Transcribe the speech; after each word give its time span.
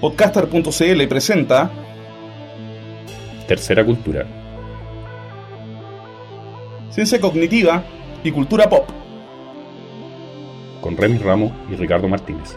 Podcaster.cl 0.00 1.08
presenta 1.08 1.70
Tercera 3.46 3.84
Cultura. 3.84 4.26
Ciencia 6.90 7.20
Cognitiva 7.20 7.84
y 8.24 8.32
Cultura 8.32 8.66
Pop. 8.66 8.88
Con 10.80 10.96
Remy 10.96 11.18
Ramos 11.18 11.52
y 11.70 11.76
Ricardo 11.76 12.08
Martínez. 12.08 12.56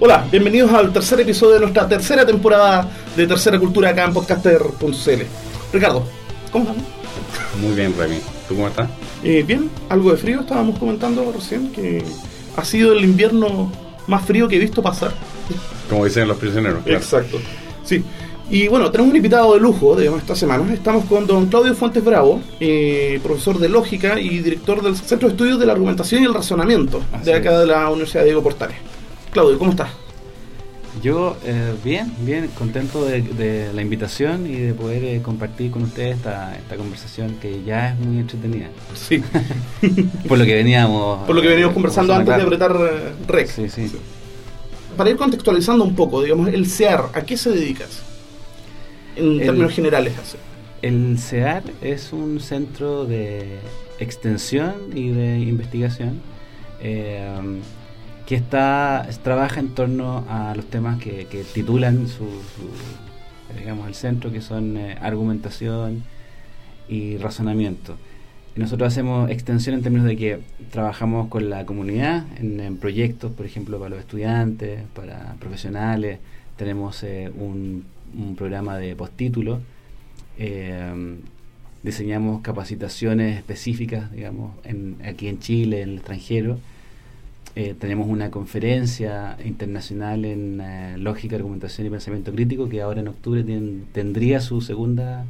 Hola, 0.00 0.26
bienvenidos 0.30 0.72
al 0.72 0.90
tercer 0.94 1.20
episodio 1.20 1.54
de 1.54 1.60
nuestra 1.60 1.86
tercera 1.86 2.24
temporada 2.24 2.88
de 3.14 3.26
Tercera 3.26 3.58
Cultura 3.58 3.90
acá 3.90 4.06
en 4.06 4.14
Podcaster.cl. 4.14 5.22
Ricardo, 5.74 6.04
¿cómo 6.50 6.64
estamos? 6.64 6.88
Muy 7.60 7.74
bien, 7.74 7.94
Remy. 7.98 8.18
¿Tú 8.48 8.54
cómo 8.54 8.68
estás? 8.68 8.88
Eh, 9.22 9.44
bien, 9.46 9.70
algo 9.90 10.10
de 10.12 10.16
frío, 10.16 10.40
estábamos 10.40 10.78
comentando 10.78 11.30
recién 11.32 11.70
que 11.70 12.02
ha 12.56 12.64
sido 12.64 12.94
el 12.94 13.04
invierno 13.04 13.70
más 14.06 14.24
frío 14.24 14.48
que 14.48 14.56
he 14.56 14.58
visto 14.58 14.82
pasar. 14.82 15.12
Como 15.88 16.04
dicen 16.04 16.28
los 16.28 16.36
prisioneros. 16.36 16.82
claro. 16.82 16.98
Exacto. 16.98 17.38
Sí. 17.84 18.02
Y 18.50 18.68
bueno, 18.68 18.90
tenemos 18.90 19.10
un 19.10 19.16
invitado 19.16 19.54
de 19.54 19.60
lujo 19.60 19.96
de 19.96 20.14
esta 20.14 20.36
semana. 20.36 20.72
Estamos 20.74 21.06
con 21.06 21.26
don 21.26 21.46
Claudio 21.46 21.74
Fuentes 21.74 22.04
Bravo, 22.04 22.40
eh, 22.60 23.18
profesor 23.22 23.58
de 23.58 23.68
lógica 23.68 24.20
y 24.20 24.40
director 24.40 24.82
del 24.82 24.94
Centro 24.96 25.28
de 25.28 25.34
Estudios 25.34 25.58
de 25.58 25.66
la 25.66 25.72
Argumentación 25.72 26.22
y 26.22 26.26
el 26.26 26.34
Razonamiento 26.34 27.00
Así 27.12 27.24
de 27.24 27.34
acá 27.34 27.58
de 27.58 27.66
la 27.66 27.88
Universidad 27.88 28.24
Diego 28.24 28.42
Portales. 28.42 28.76
Claudio, 29.30 29.58
¿cómo 29.58 29.70
estás? 29.70 29.88
Yo, 31.02 31.36
eh, 31.44 31.74
bien, 31.82 32.12
bien, 32.20 32.48
contento 32.56 33.04
de, 33.04 33.22
de 33.22 33.72
la 33.72 33.82
invitación 33.82 34.46
y 34.46 34.54
de 34.54 34.72
poder 34.74 35.02
eh, 35.02 35.20
compartir 35.20 35.72
con 35.72 35.82
ustedes 35.82 36.16
esta, 36.16 36.54
esta 36.56 36.76
conversación 36.76 37.34
que 37.40 37.64
ya 37.64 37.90
es 37.90 37.98
muy 37.98 38.18
entretenida. 38.20 38.68
Sí. 38.94 39.20
Por 40.28 40.38
lo 40.38 40.44
que 40.44 40.54
veníamos... 40.54 41.26
Por 41.26 41.34
lo 41.34 41.42
que 41.42 41.48
veníamos 41.48 41.72
eh, 41.72 41.74
conversando 41.74 42.14
antes 42.14 42.36
de 42.36 42.42
apretar 42.42 42.70
eh, 42.70 43.12
rec. 43.26 43.48
Sí, 43.48 43.68
sí. 43.68 43.90
Para 44.96 45.10
ir 45.10 45.16
contextualizando 45.16 45.82
un 45.84 45.96
poco, 45.96 46.22
digamos, 46.22 46.48
el 46.48 46.66
CEAR, 46.66 47.06
¿a 47.14 47.22
qué 47.22 47.36
se 47.36 47.50
dedicas? 47.50 48.00
En 49.16 49.40
El- 49.40 49.46
términos 49.46 49.72
generales, 49.72 50.12
así. 50.22 50.36
El 50.82 51.18
CEAR 51.18 51.64
es 51.80 52.12
un 52.12 52.38
centro 52.38 53.06
de 53.06 53.58
extensión 53.98 54.74
y 54.94 55.08
de 55.08 55.38
investigación 55.40 56.20
eh, 56.80 57.28
que 58.32 58.36
está 58.36 59.06
trabaja 59.22 59.60
en 59.60 59.74
torno 59.74 60.24
a 60.26 60.54
los 60.56 60.64
temas 60.64 60.98
que, 60.98 61.44
titulan 61.52 62.08
su, 62.08 62.26
digamos 63.58 63.86
el 63.88 63.94
centro 63.94 64.32
que 64.32 64.40
son 64.40 64.78
eh, 64.78 64.96
argumentación 65.02 66.02
y 66.88 67.18
razonamiento. 67.18 67.94
Y 68.56 68.60
nosotros 68.60 68.90
hacemos 68.90 69.30
extensión 69.30 69.74
en 69.74 69.82
términos 69.82 70.06
de 70.06 70.16
que 70.16 70.40
trabajamos 70.70 71.28
con 71.28 71.50
la 71.50 71.66
comunidad 71.66 72.24
en, 72.38 72.78
proyectos, 72.78 73.32
por 73.32 73.44
ejemplo, 73.44 73.78
para 73.78 73.90
los 73.90 73.98
estudiantes, 73.98 74.80
para 74.94 75.34
profesionales. 75.38 76.18
Tenemos 76.56 77.02
eh, 77.02 77.30
un, 77.36 77.84
programa 78.34 78.78
de 78.78 78.96
postítulo. 78.96 79.60
Eh, 80.38 81.18
diseñamos 81.82 82.40
capacitaciones 82.40 83.36
específicas, 83.36 84.10
digamos, 84.10 84.52
aquí 85.04 85.28
en 85.28 85.38
Chile, 85.38 85.82
en 85.82 85.90
el 85.90 85.94
extranjero. 85.96 86.58
Eh, 87.54 87.74
tenemos 87.78 88.08
una 88.08 88.30
conferencia 88.30 89.36
internacional 89.44 90.24
en 90.24 90.60
eh, 90.60 90.96
lógica, 90.98 91.36
argumentación 91.36 91.86
y 91.86 91.90
pensamiento 91.90 92.32
crítico 92.32 92.68
que 92.68 92.80
ahora 92.80 93.00
en 93.00 93.08
octubre 93.08 93.44
tien- 93.44 93.84
tendría 93.92 94.40
su 94.40 94.60
segunda, 94.62 95.24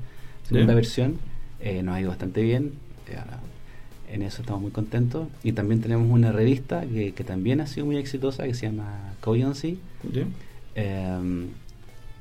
segunda 0.49 0.73
versión. 0.77 1.17
Eh, 1.61 1.83
nos 1.83 1.97
ha 1.97 2.01
ido 2.01 2.11
bastante 2.11 2.43
bien. 2.43 2.73
eh, 3.09 3.17
en 4.15 4.23
eso 4.23 4.43
estamos 4.43 4.61
muy 4.63 4.71
contentos. 4.71 5.27
Y 5.43 5.53
también 5.53 5.81
tenemos 5.81 6.09
una 6.11 6.33
revista 6.33 6.85
que, 6.87 7.13
que 7.13 7.25
también 7.25 7.61
ha 7.61 7.67
sido 7.67 7.87
muy 7.87 7.97
exitosa 7.97 8.45
que 8.45 8.55
se 8.55 8.67
llama 8.67 9.15
Coyoncé 9.21 9.77
¿Ya? 10.13 10.27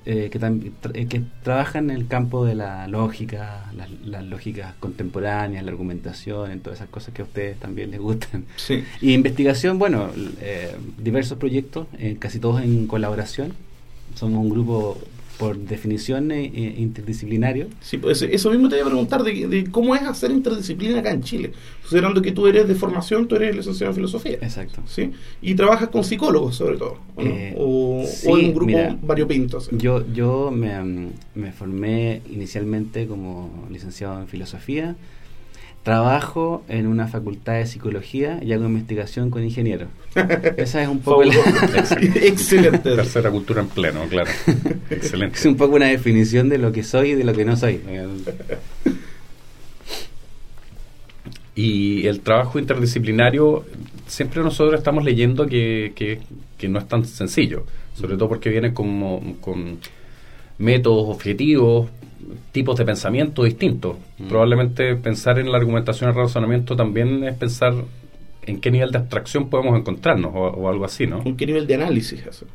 Eh, 0.06 0.30
que, 0.32 0.40
tra- 0.40 0.72
eh, 0.94 1.06
que 1.08 1.22
trabaja 1.44 1.80
en 1.80 1.90
el 1.92 2.08
campo 2.08 2.46
de 2.46 2.56
la 2.56 2.88
lógica, 2.88 3.72
las, 3.76 3.90
las 4.04 4.24
lógicas 4.26 4.74
contemporáneas, 4.80 5.64
la 5.64 5.72
argumentación, 5.72 6.52
en 6.52 6.60
todas 6.60 6.80
esas 6.80 6.90
cosas 6.90 7.14
que 7.14 7.22
a 7.22 7.26
ustedes 7.26 7.58
también 7.60 7.92
les 7.92 8.00
gustan. 8.00 8.46
Sí. 8.56 8.84
Y 9.02 9.14
investigación, 9.14 9.78
bueno, 9.80 10.10
eh, 10.42 10.76
diversos 10.98 11.38
proyectos, 11.38 11.88
eh, 11.98 12.18
casi 12.20 12.40
todos 12.40 12.62
en 12.62 12.88
colaboración. 12.88 13.54
Somos 14.16 14.42
un 14.44 14.50
grupo, 14.50 14.98
por 15.42 15.58
definición, 15.58 16.32
eh, 16.32 16.76
interdisciplinario. 16.78 17.66
Sí, 17.82 17.98
pues 17.98 18.22
eso 18.22 18.52
mismo 18.52 18.70
te 18.70 18.76
iba 18.76 18.86
a 18.86 18.90
preguntar 18.90 19.24
de, 19.24 19.48
de 19.48 19.72
cómo 19.72 19.96
es 19.96 20.04
hacer 20.04 20.30
interdisciplina 20.30 21.00
acá 21.00 21.10
en 21.10 21.24
Chile. 21.24 21.52
Considerando 21.82 22.22
que 22.22 22.32
tú 22.32 22.46
eres 22.46 22.68
de 22.68 22.76
formación, 22.76 23.28
tú 23.28 23.38
eres 23.38 23.56
licenciado 23.56 23.90
en 23.90 23.96
filosofía. 23.96 24.34
Exacto. 24.34 24.84
¿Sí? 24.86 25.10
Y 25.42 25.56
trabajas 25.56 25.90
con 25.90 26.04
psicólogos, 26.04 26.56
sobre 26.58 26.78
todo. 26.78 27.00
¿o, 27.16 27.24
no? 27.24 27.28
Eh, 27.32 27.56
o, 27.58 28.04
sí, 28.06 28.28
o 28.30 28.38
en 28.38 28.46
un 28.46 28.54
grupo 28.54 28.68
mira, 28.68 28.96
variopinto. 29.02 29.58
así. 29.58 29.72
Yo, 29.80 30.06
yo 30.14 30.52
me, 30.52 31.10
me 31.34 31.52
formé 31.52 32.22
inicialmente 32.30 33.08
como 33.08 33.68
licenciado 33.72 34.22
en 34.22 34.28
filosofía. 34.28 34.96
Trabajo 35.84 36.64
en 36.70 36.86
una 36.86 37.08
facultad 37.08 37.54
de 37.54 37.66
psicología 37.66 38.40
y 38.44 38.54
hago 38.54 38.66
investigación 38.66 39.32
con 39.32 39.44
ingenieros. 39.44 39.88
Esa 40.58 40.84
es 40.84 40.88
un 40.88 41.00
poco, 41.00 41.24
la-. 41.24 41.34
Excelente. 42.24 42.78
Tercera 42.96 43.32
Cultura 43.32 43.62
en 43.62 43.68
pleno, 43.68 44.02
claro. 44.08 44.30
Excelente. 44.92 45.38
es 45.40 45.46
un 45.46 45.56
poco 45.56 45.76
una 45.78 45.88
definición 45.88 46.50
de 46.50 46.60
lo 46.60 46.72
que 46.72 46.84
soy 46.84 47.12
y 47.12 47.16
de 47.16 47.24
lo 47.24 47.34
que 47.34 47.46
no 47.46 47.56
soy. 47.58 47.80
Y 51.56 52.08
el 52.08 52.22
trabajo 52.22 52.60
interdisciplinario, 52.60 53.66
siempre 54.08 54.42
nosotros 54.42 54.78
estamos 54.80 55.04
leyendo 55.04 55.48
que, 55.48 55.92
que- 55.96 56.20
que 56.58 56.70
no 56.70 56.78
es 56.80 56.88
tan 56.88 57.06
sencillo, 57.06 57.66
sobre 57.96 58.16
todo 58.18 58.30
porque 58.30 58.50
viene 58.52 58.72
como, 58.74 59.36
con 59.42 59.80
métodos, 60.60 61.10
objetivos, 61.10 61.90
tipos 62.52 62.78
de 62.78 62.86
pensamiento 62.86 63.44
distintos. 63.44 63.96
Mm. 64.18 64.28
Probablemente 64.28 64.96
pensar 64.96 65.40
en 65.40 65.52
la 65.52 65.58
argumentación 65.58 66.10
y 66.10 66.14
el 66.14 66.18
razonamiento 66.18 66.76
también 66.76 67.24
es 67.24 67.36
pensar 67.36 67.74
en 68.44 68.60
qué 68.60 68.72
nivel 68.72 68.92
de 68.92 68.98
abstracción 68.98 69.50
podemos 69.50 69.78
encontrarnos 69.80 70.32
o, 70.34 70.40
o 70.40 70.70
algo 70.70 70.86
así, 70.86 71.06
¿no? 71.08 71.22
¿Con 71.24 71.38
qué 71.38 71.46
nivel 71.46 71.68
de 71.68 71.76
análisis 71.76 72.26
eso? 72.26 72.46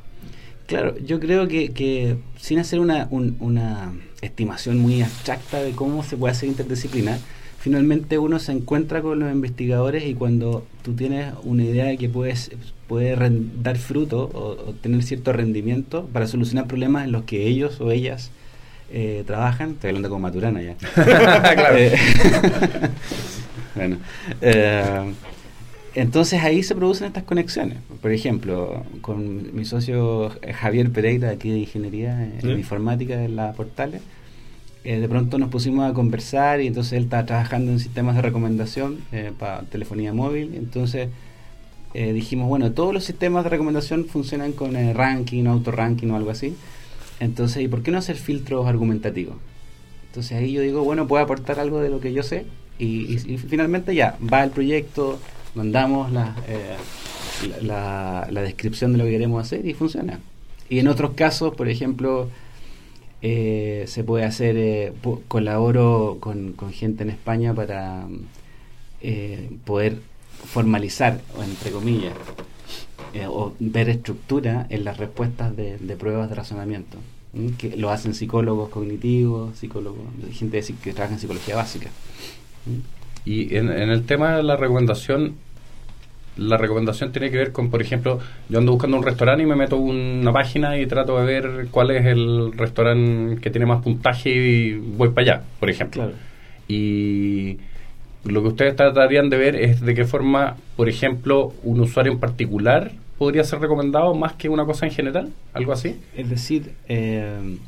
Claro, 0.66 0.99
yo 0.99 1.21
creo 1.21 1.47
que, 1.47 1.71
que 1.72 2.16
sin 2.38 2.59
hacer 2.59 2.81
una, 2.81 3.06
un- 3.10 3.37
una 3.38 3.93
estimación 4.21 4.78
muy 4.78 5.00
abstracta 5.03 5.62
de 5.62 5.71
cómo 5.72 6.03
se 6.03 6.16
puede 6.16 6.33
hacer 6.33 6.48
interdisciplinar, 6.48 7.21
finalmente 7.60 8.19
uno 8.19 8.41
se 8.41 8.50
encuentra 8.53 9.00
con 9.00 9.21
los 9.21 9.31
investigadores 9.33 10.04
y 10.06 10.15
cuando 10.15 10.66
tú 10.83 10.94
tienes 10.94 11.33
una 11.44 11.62
idea 11.65 11.84
de 11.87 11.97
que 11.98 12.09
puedes, 12.09 12.50
puede 12.88 13.16
dar 13.62 13.77
fruto 13.78 14.28
o, 14.34 14.71
o 14.71 14.72
tener 14.72 15.04
cierto 15.04 15.33
rendimiento 15.33 16.09
para 16.12 16.27
solucionar 16.27 16.66
problemas 16.66 17.04
en 17.04 17.12
los 17.12 17.22
que 17.25 17.47
ellos 17.47 17.81
o 17.81 17.93
ellas 17.93 18.33
eh, 18.91 19.24
trabajan, 19.26 19.72
estoy 19.72 19.88
hablando 19.88 20.10
con 20.10 20.22
Maturana 20.22 20.62
ya. 20.62 20.74
Claro. 20.94 21.76
Eh, 21.76 21.97
bueno, 23.74 23.97
eh, 24.41 25.12
entonces 25.94 26.42
ahí 26.42 26.62
se 26.62 26.74
producen 26.74 27.08
estas 27.08 27.24
conexiones. 27.24 27.78
Por 28.00 28.12
ejemplo, 28.12 28.84
con 29.00 29.54
mi 29.56 29.64
socio 29.64 30.30
Javier 30.60 30.91
Pereira, 30.91 31.30
aquí 31.30 31.50
de 31.50 31.58
Ingeniería 31.58 32.22
en 32.22 32.41
¿Ya? 32.41 32.50
Informática 32.50 33.16
de 33.16 33.28
la 33.28 33.52
Portales, 33.52 34.02
eh, 34.84 35.00
de 35.00 35.08
pronto 35.08 35.38
nos 35.38 35.48
pusimos 35.48 35.91
a 35.91 35.92
conversar 35.92 36.60
y 36.60 36.68
entonces 36.68 36.92
él 36.92 37.04
está 37.04 37.26
trabajando 37.26 37.72
en 37.72 37.80
sistemas 37.80 38.14
de 38.14 38.22
recomendación 38.22 38.98
eh, 39.10 39.32
para 39.36 39.62
telefonía 39.62 40.12
móvil. 40.12 40.54
Entonces 40.54 41.08
eh, 41.94 42.12
dijimos, 42.12 42.47
bueno, 42.48 42.72
todos 42.72 42.92
los 42.92 43.04
sistemas 43.04 43.42
de 43.42 43.50
recomendación 43.50 44.04
funcionan 44.04 44.53
con 44.53 44.76
eh, 44.76 44.92
ranking 44.92 45.47
o 45.47 45.53
autorranking 45.53 46.10
o 46.10 46.16
algo 46.16 46.30
así. 46.30 46.54
Entonces, 47.21 47.62
¿y 47.62 47.69
por 47.69 47.82
qué 47.82 47.91
no 47.91 47.99
hacer 47.99 48.16
filtros 48.16 48.66
argumentativos? 48.66 49.37
Entonces 50.09 50.32
ahí 50.38 50.53
yo 50.53 50.60
digo, 50.62 50.82
bueno, 50.84 51.06
puedo 51.06 51.22
aportar 51.22 51.60
algo 51.60 51.81
de 51.81 51.91
lo 51.91 52.00
que 52.00 52.12
yo 52.12 52.22
sé 52.22 52.47
y, 52.78 53.18
finalmente 53.18 53.95
ya, 53.95 54.16
va 54.33 54.45
el 54.45 54.51
proyecto, 54.51 55.18
mandamos 55.54 56.13
la, 56.13 56.36
eh, 56.48 56.77
la, 57.63 58.27
la- 58.30 58.42
descripción 58.42 58.92
de 58.92 58.98
lo 58.98 59.04
que 59.04 59.10
queremos 59.10 59.42
hacer 59.42 59.66
y 59.66 59.72
funciona. 59.74 60.21
Y 60.68 60.78
en 60.78 60.89
otros 60.89 61.13
casos, 61.13 61.54
por 61.54 61.68
ejemplo, 61.68 62.28
eh, 63.22 63.84
se 63.89 64.04
puede 64.04 64.24
hacer, 64.24 64.57
eh, 64.59 64.92
colaboro 65.28 66.19
con, 66.21 66.53
con 66.53 66.72
gente 66.72 67.03
en 67.03 67.10
España 67.10 67.54
para 67.54 68.07
eh, 69.01 69.51
poder 69.65 69.98
formalizar, 70.45 71.21
o 71.39 71.42
entre 71.42 71.71
comillas, 71.71 72.12
eh, 73.15 73.27
o 73.28 73.54
ver 73.59 73.89
estructura 73.89 74.66
en 74.71 74.84
las 74.84 74.98
respuestas 74.98 75.57
de, 75.57 75.78
de 75.78 75.97
pruebas 75.97 76.28
de 76.28 76.34
razonamiento. 76.34 76.98
que 77.59 77.77
lo 77.77 77.91
hacen 77.91 78.15
psicólogos 78.15 78.71
cognitivos, 78.71 79.57
psicólogos, 79.59 80.04
gente 80.33 80.63
que 80.83 80.93
trabaja 80.93 81.15
en 81.15 81.21
psicología 81.21 81.57
básica. 81.57 81.91
Y 83.25 83.57
en, 83.57 83.71
en 83.71 83.91
el 83.91 84.04
tema 84.04 84.37
de 84.37 84.43
la 84.43 84.57
recomendación, 84.57 85.34
la 86.37 86.57
recomendación 86.57 87.13
tiene 87.13 87.31
que 87.31 87.39
ver 87.39 87.53
con, 87.53 87.71
por 87.71 87.81
ejemplo, 87.81 88.21
yo 88.48 88.59
ando 88.59 88.72
buscando 88.72 88.97
un 88.97 89.03
restaurante 89.03 89.43
y 89.43 89.47
me 89.47 89.57
meto 89.57 89.77
una 89.78 90.33
página 90.33 90.78
y 90.78 90.87
trato 90.87 91.19
de 91.19 91.25
ver 91.25 91.69
cuál 91.71 91.91
es 91.91 92.07
el 92.07 92.53
restaurante 92.53 93.41
que 93.41 93.51
tiene 93.51 93.66
más 93.66 93.83
puntaje 93.83 94.31
y 94.31 94.75
voy 94.75 95.10
para 95.10 95.22
allá, 95.22 95.45
por 95.59 95.71
ejemplo. 95.71 96.03
Claro. 96.03 96.16
Y 96.69 97.59
lo 98.26 98.42
que 98.42 98.48
ustedes 98.48 98.76
tratarían 98.76 99.30
de 99.30 99.36
ver 99.36 99.56
es 99.56 99.80
de 99.80 99.94
qué 99.94 100.04
forma, 100.04 100.56
por 100.76 100.88
ejemplo, 100.88 101.52
un 101.62 101.80
usuario 101.80 102.12
en 102.12 102.18
particular 102.18 102.92
podría 103.18 103.44
ser 103.44 103.60
recomendado 103.60 104.14
más 104.14 104.34
que 104.34 104.48
una 104.48 104.64
cosa 104.64 104.86
en 104.86 104.92
general, 104.92 105.32
algo 105.54 105.72
así. 105.72 105.96
Es 106.14 106.28
decir, 106.28 106.72
eh, 106.88 107.58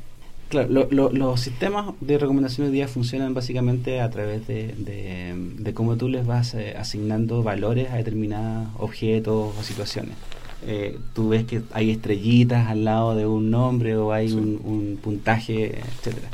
claro, 0.48 0.88
los 0.90 1.40
sistemas 1.40 1.94
de 2.00 2.18
recomendación 2.18 2.66
hoy 2.66 2.72
día 2.72 2.88
funcionan 2.88 3.34
básicamente 3.34 4.00
a 4.00 4.10
través 4.10 4.46
de, 4.46 4.74
de, 4.76 5.74
cómo 5.74 5.96
tú 5.96 6.08
les 6.08 6.26
vas 6.26 6.54
eh, 6.54 6.74
asignando 6.76 7.42
valores 7.42 7.90
a 7.90 7.96
determinados 7.96 8.68
objetos 8.78 9.54
o 9.58 9.62
situaciones. 9.62 10.16
Eh, 10.66 10.98
tú 11.14 11.28
ves 11.28 11.44
que 11.44 11.62
hay 11.72 11.90
estrellitas 11.90 12.68
al 12.68 12.84
lado 12.84 13.14
de 13.14 13.26
un 13.26 13.50
nombre 13.50 13.96
o 13.96 14.12
hay 14.12 14.32
un, 14.32 14.60
un 14.64 14.98
puntaje, 15.00 15.78
etcétera. 15.78 16.28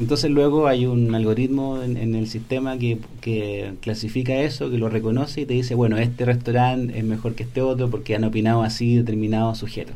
Entonces 0.00 0.30
luego 0.30 0.68
hay 0.68 0.86
un 0.86 1.14
algoritmo 1.14 1.82
en, 1.82 2.14
el 2.14 2.28
sistema 2.28 2.78
que, 2.78 2.98
que, 3.20 3.72
clasifica 3.80 4.34
eso, 4.36 4.70
que 4.70 4.78
lo 4.78 4.88
reconoce 4.88 5.40
y 5.40 5.46
te 5.46 5.54
dice, 5.54 5.74
bueno, 5.74 5.98
este 5.98 6.24
restaurante 6.24 6.96
es 6.96 7.04
mejor 7.04 7.34
que 7.34 7.42
este 7.42 7.62
otro 7.62 7.90
porque 7.90 8.14
han 8.14 8.24
opinado 8.24 8.62
así 8.62 8.96
determinados 8.96 9.58
sujetos. 9.58 9.94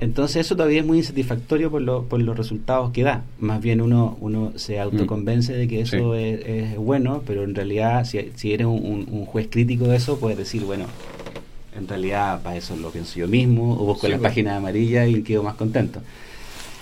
Entonces 0.00 0.46
eso 0.46 0.56
todavía 0.56 0.80
es 0.80 0.86
muy 0.86 0.98
insatisfactorio 0.98 1.70
por, 1.70 1.80
lo, 1.80 2.04
por 2.04 2.20
los 2.20 2.36
resultados 2.36 2.90
que 2.90 3.04
da. 3.04 3.24
Más 3.38 3.60
bien 3.60 3.80
uno, 3.80 4.16
uno 4.20 4.52
se 4.56 4.80
autoconvence 4.80 5.52
de 5.52 5.66
que 5.66 5.80
eso 5.80 6.14
es, 6.14 6.76
bueno, 6.76 7.22
pero 7.26 7.44
en 7.44 7.54
realidad 7.54 8.04
si, 8.04 8.30
si 8.34 8.52
eres 8.52 8.66
un, 8.66 9.08
un, 9.10 9.24
juez 9.24 9.48
crítico 9.50 9.86
de 9.86 9.96
eso, 9.96 10.18
puedes 10.18 10.36
decir, 10.36 10.64
bueno, 10.64 10.86
en 11.76 11.88
realidad 11.88 12.42
para 12.42 12.56
eso 12.56 12.76
lo 12.76 12.90
pienso 12.90 13.18
yo 13.18 13.28
mismo, 13.28 13.72
o 13.74 13.84
busco 13.84 14.08
la 14.08 14.18
pues. 14.18 14.30
página 14.30 14.56
amarilla 14.56 15.06
y 15.06 15.22
quedo 15.22 15.42
más 15.42 15.54
contento. 15.54 16.00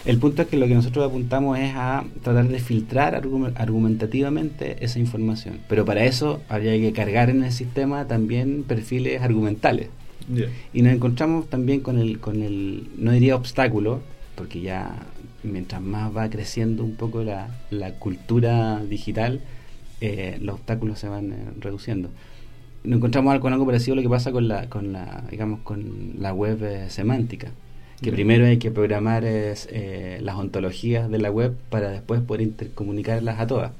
El 0.04 0.18
punto 0.18 0.42
es 0.42 0.48
que 0.48 0.56
lo 0.56 0.66
que 0.66 0.74
nosotros 0.74 1.06
apuntamos 1.06 1.58
es 1.60 1.72
a 1.76 2.04
tratar 2.22 2.48
de 2.48 2.58
filtrar 2.58 3.14
argumentativamente 3.14 4.84
esa 4.84 4.98
información. 4.98 5.60
Pero 5.68 5.84
para 5.84 6.04
eso 6.04 6.42
habría 6.48 6.72
que 6.72 6.92
cargar 6.92 7.30
en 7.30 7.44
el 7.44 7.52
sistema 7.52 8.08
también 8.08 8.64
perfiles 8.64 9.22
argumentales. 9.22 9.88
Y 10.72 10.82
nos 10.82 10.92
encontramos 10.92 11.48
también 11.48 11.80
con 11.80 11.98
el, 11.98 12.18
con 12.18 12.42
el, 12.42 12.88
no 12.96 13.12
diría 13.12 13.36
obstáculo, 13.36 14.00
porque 14.34 14.60
ya 14.60 15.06
mientras 15.44 15.80
más 15.80 16.16
va 16.16 16.28
creciendo 16.30 16.84
un 16.84 16.96
poco 16.96 17.22
la, 17.22 17.48
la 17.70 17.94
cultura 17.94 18.82
digital, 18.84 19.40
eh, 20.00 20.38
los 20.40 20.56
obstáculos 20.56 20.98
se 20.98 21.08
van 21.08 21.32
eh, 21.32 21.36
reduciendo. 21.60 22.10
Nos 22.82 22.96
encontramos 22.96 23.38
con 23.38 23.52
algo 23.52 23.66
parecido 23.66 23.92
a 23.92 23.96
lo 23.96 24.02
que 24.02 24.08
pasa 24.08 24.32
con 24.32 24.48
la, 24.48 24.68
con 24.68 24.92
la, 24.92 25.24
digamos, 25.30 25.60
con 25.60 26.14
la 26.18 26.32
web 26.32 26.62
eh, 26.64 26.90
semántica 26.90 27.52
que 28.02 28.12
primero 28.12 28.44
hay 28.44 28.58
que 28.58 28.70
programar 28.70 29.22
eh, 29.24 30.18
las 30.20 30.34
ontologías 30.36 31.10
de 31.10 31.18
la 31.18 31.30
web 31.30 31.54
para 31.70 31.90
después 31.90 32.20
poder 32.20 32.42
intercomunicarlas 32.42 33.40
a 33.40 33.46
todas. 33.46 33.72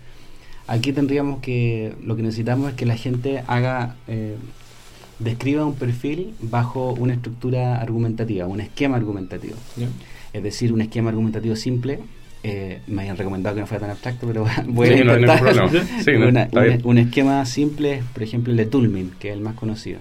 Aquí 0.68 0.92
tendríamos 0.92 1.40
que, 1.40 1.94
lo 2.02 2.16
que 2.16 2.22
necesitamos 2.22 2.70
es 2.70 2.76
que 2.76 2.86
la 2.86 2.96
gente 2.96 3.42
haga, 3.48 3.96
eh, 4.06 4.36
describa 5.18 5.66
un 5.66 5.74
perfil 5.74 6.34
bajo 6.40 6.92
una 6.92 7.14
estructura 7.14 7.80
argumentativa, 7.80 8.46
un 8.46 8.60
esquema 8.60 8.96
argumentativo. 8.96 9.56
Es 10.32 10.42
decir, 10.42 10.72
un 10.72 10.80
esquema 10.80 11.10
argumentativo 11.10 11.56
simple. 11.56 11.98
Eh, 12.44 12.80
me 12.86 13.02
habían 13.02 13.16
recomendado 13.16 13.54
que 13.54 13.60
no 13.60 13.66
fuera 13.66 13.82
tan 13.82 13.90
abstracto, 13.90 14.26
pero 14.26 14.46
voy 14.66 14.88
a 14.88 14.96
intentar. 14.98 16.80
un 16.84 16.98
esquema 16.98 17.44
simple, 17.44 18.02
por 18.12 18.22
ejemplo, 18.22 18.52
el 18.52 18.56
de 18.56 18.66
Tulmin, 18.66 19.12
que 19.18 19.28
es 19.30 19.34
el 19.34 19.40
más 19.40 19.54
conocido 19.54 19.98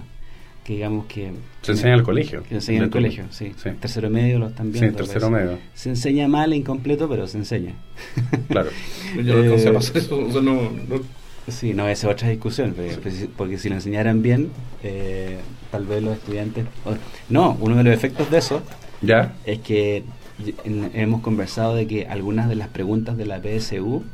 que 0.64 0.74
digamos 0.74 1.06
que... 1.06 1.32
Se 1.62 1.72
enseña 1.72 1.94
en 1.94 1.98
el 1.98 2.04
colegio. 2.04 2.42
Que 2.42 2.48
se 2.50 2.54
enseña 2.56 2.78
en 2.78 2.84
el 2.84 2.90
colegio, 2.90 3.24
sí. 3.30 3.52
Tercero 3.80 4.10
medio 4.10 4.38
lo 4.38 4.48
están 4.48 4.70
viendo. 4.70 4.90
Sí, 4.90 4.96
tercero 4.96 5.30
medio. 5.30 5.58
Se 5.74 5.88
enseña 5.88 6.28
mal 6.28 6.52
e 6.52 6.56
incompleto, 6.56 7.08
pero 7.08 7.26
se 7.26 7.38
enseña. 7.38 7.74
Claro. 8.48 8.70
Yo 9.22 9.42
no 9.72 9.80
sé 9.80 9.98
eso, 9.98 10.20
no, 10.42 10.70
Sí, 11.48 11.74
no, 11.74 11.88
esa 11.88 12.08
es 12.08 12.14
otra 12.14 12.28
discusión, 12.28 12.74
porque, 13.36 13.58
si 13.58 13.68
lo 13.68 13.74
enseñaran 13.74 14.22
bien, 14.22 14.50
eh, 14.84 15.38
tal 15.72 15.86
vez 15.86 16.00
los 16.02 16.16
estudiantes... 16.16 16.66
no, 17.28 17.56
uno 17.60 17.76
de 17.76 17.82
los 17.82 17.94
efectos 17.94 18.30
de 18.30 18.38
eso 18.38 18.62
¿Ya? 19.00 19.34
es 19.44 19.58
que 19.58 20.04
hemos 20.94 21.20
conversado 21.20 21.74
de 21.74 21.88
que 21.88 22.06
algunas 22.06 22.48
de 22.48 22.54
las 22.54 22.68
preguntas 22.68 23.16
de 23.16 23.26
la 23.26 23.40
PSU 23.40 24.04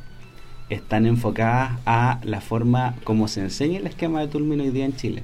están 0.71 1.05
enfocadas 1.05 1.73
a 1.85 2.21
la 2.25 2.41
forma 2.41 2.95
como 3.05 3.29
se 3.29 3.41
enseña 3.41 3.79
el 3.79 3.87
esquema 3.87 4.21
de 4.21 4.29
Tulmin 4.29 4.61
hoy 4.63 4.71
día 4.71 4.87
en 4.87 4.97
Chile 4.97 5.23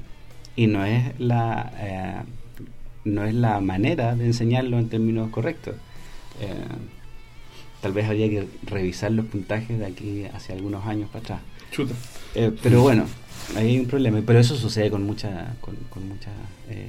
y 0.56 0.66
no 0.66 0.84
es 0.84 1.18
la 1.18 1.72
eh, 1.78 2.22
no 3.04 3.24
es 3.24 3.34
la 3.34 3.60
manera 3.60 4.14
de 4.14 4.26
enseñarlo 4.26 4.78
en 4.78 4.88
términos 4.88 5.30
correctos. 5.30 5.74
Eh, 6.40 6.54
tal 7.80 7.92
vez 7.92 8.06
habría 8.06 8.28
que 8.30 8.48
revisar 8.64 9.12
los 9.12 9.26
puntajes 9.26 9.78
de 9.78 9.86
aquí 9.86 10.24
hacia 10.32 10.54
algunos 10.54 10.86
años 10.86 11.10
para 11.10 11.24
atrás. 11.24 11.40
Eh, 12.34 12.50
pero 12.62 12.82
bueno, 12.82 13.04
ahí 13.56 13.68
hay 13.68 13.78
un 13.78 13.86
problema, 13.86 14.22
pero 14.24 14.38
eso 14.38 14.56
sucede 14.56 14.90
con 14.90 15.04
muchas 15.04 15.54
con, 15.60 15.76
con 15.90 16.08
muchas 16.08 16.32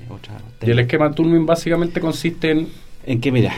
otras. 0.10 0.42
Y 0.62 0.72
el 0.72 0.80
esquema 0.80 1.12
Turing 1.12 1.46
básicamente 1.46 2.00
consiste 2.00 2.52
en 2.52 2.86
en 3.08 3.22
que 3.22 3.32
mira, 3.32 3.54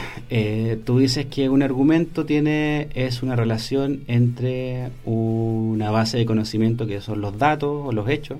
tú 0.84 0.98
dices 0.98 1.24
que 1.24 1.48
un 1.48 1.62
argumento 1.62 2.26
tiene 2.26 2.88
es 2.92 3.22
una 3.22 3.34
relación 3.34 4.02
entre 4.06 4.90
una 5.06 5.90
base 5.90 6.18
de 6.18 6.26
conocimiento 6.26 6.86
que 6.86 7.00
son 7.00 7.22
los 7.22 7.38
datos 7.38 7.86
o 7.86 7.92
los 7.92 8.10
hechos 8.10 8.36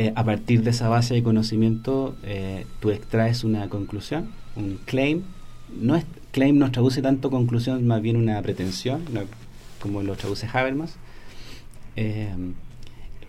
eh, 0.00 0.14
a 0.16 0.24
partir 0.24 0.62
de 0.62 0.70
esa 0.70 0.88
base 0.88 1.12
de 1.12 1.22
conocimiento 1.22 2.16
eh, 2.22 2.64
tú 2.80 2.90
extraes 2.90 3.44
una 3.44 3.68
conclusión, 3.68 4.30
un 4.56 4.78
claim. 4.86 5.24
No 5.78 5.94
es, 5.94 6.06
claim 6.30 6.56
nos 6.56 6.72
traduce 6.72 7.02
tanto 7.02 7.28
conclusión, 7.28 7.86
más 7.86 8.00
bien 8.00 8.16
una 8.16 8.40
pretensión, 8.40 9.02
como 9.78 10.02
lo 10.02 10.16
traduce 10.16 10.48
Habermas. 10.50 10.96
Eh, 11.96 12.34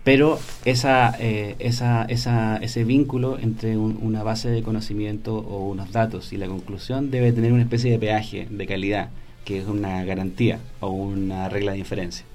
pero 0.05 0.39
esa, 0.63 1.09
esa, 1.19 2.05
esa, 2.05 2.55
ese 2.55 2.85
vínculo 2.85 3.37
entre 3.37 3.75
una 3.75 4.23
base 4.23 4.49
de 4.49 4.63
conocimiento 4.63 5.39
o 5.39 5.67
unos 5.67 5.91
datos 5.91 6.31
y 6.31 6.37
la 6.37 6.47
conclusión 6.47 7.11
debe 7.11 7.33
tener 7.33 7.51
una 7.51 7.63
especie 7.63 7.91
de 7.91 7.99
peaje 7.99 8.47
de 8.49 8.65
calidad, 8.65 9.09
que 9.43 9.59
es 9.59 9.67
una 9.67 10.05
garantía 10.05 10.59
o 10.79 10.89
una 10.89 11.49
regla 11.49 11.73
de 11.73 11.79
inferencia. 11.79 12.25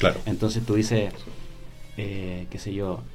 Claro. 0.00 0.20
Entonces 0.26 0.66
tú 0.66 0.74
dices, 0.74 1.14
qué 1.94 2.58
sé 2.58 2.74
yo, 2.74 2.94
eh, 2.94 3.13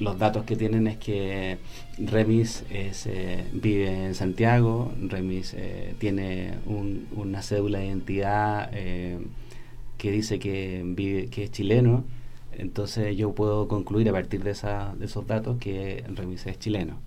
los 0.00 0.18
datos 0.18 0.44
que 0.44 0.56
tienen 0.56 0.86
es 0.86 0.96
que 0.96 1.58
Remis 1.98 2.64
eh, 2.70 3.44
vive 3.52 4.06
en 4.06 4.14
Santiago, 4.14 4.92
Remis 5.00 5.54
eh, 5.54 5.94
tiene 5.98 6.54
una 7.14 7.42
cédula 7.42 7.78
de 7.80 7.86
identidad 7.86 8.70
que 8.70 10.10
dice 10.10 10.38
que, 10.38 10.82
vive, 10.84 11.26
que 11.26 11.44
es 11.44 11.50
chileno, 11.50 12.04
entonces 12.52 13.16
yo 13.16 13.32
puedo 13.32 13.68
concluir 13.68 14.08
a 14.08 14.12
partir 14.12 14.42
de, 14.42 14.52
esa, 14.52 14.94
de 14.98 15.04
esos 15.04 15.26
datos 15.26 15.58
que 15.58 16.02
Remis 16.14 16.46
es 16.46 16.58
chileno. 16.58 16.98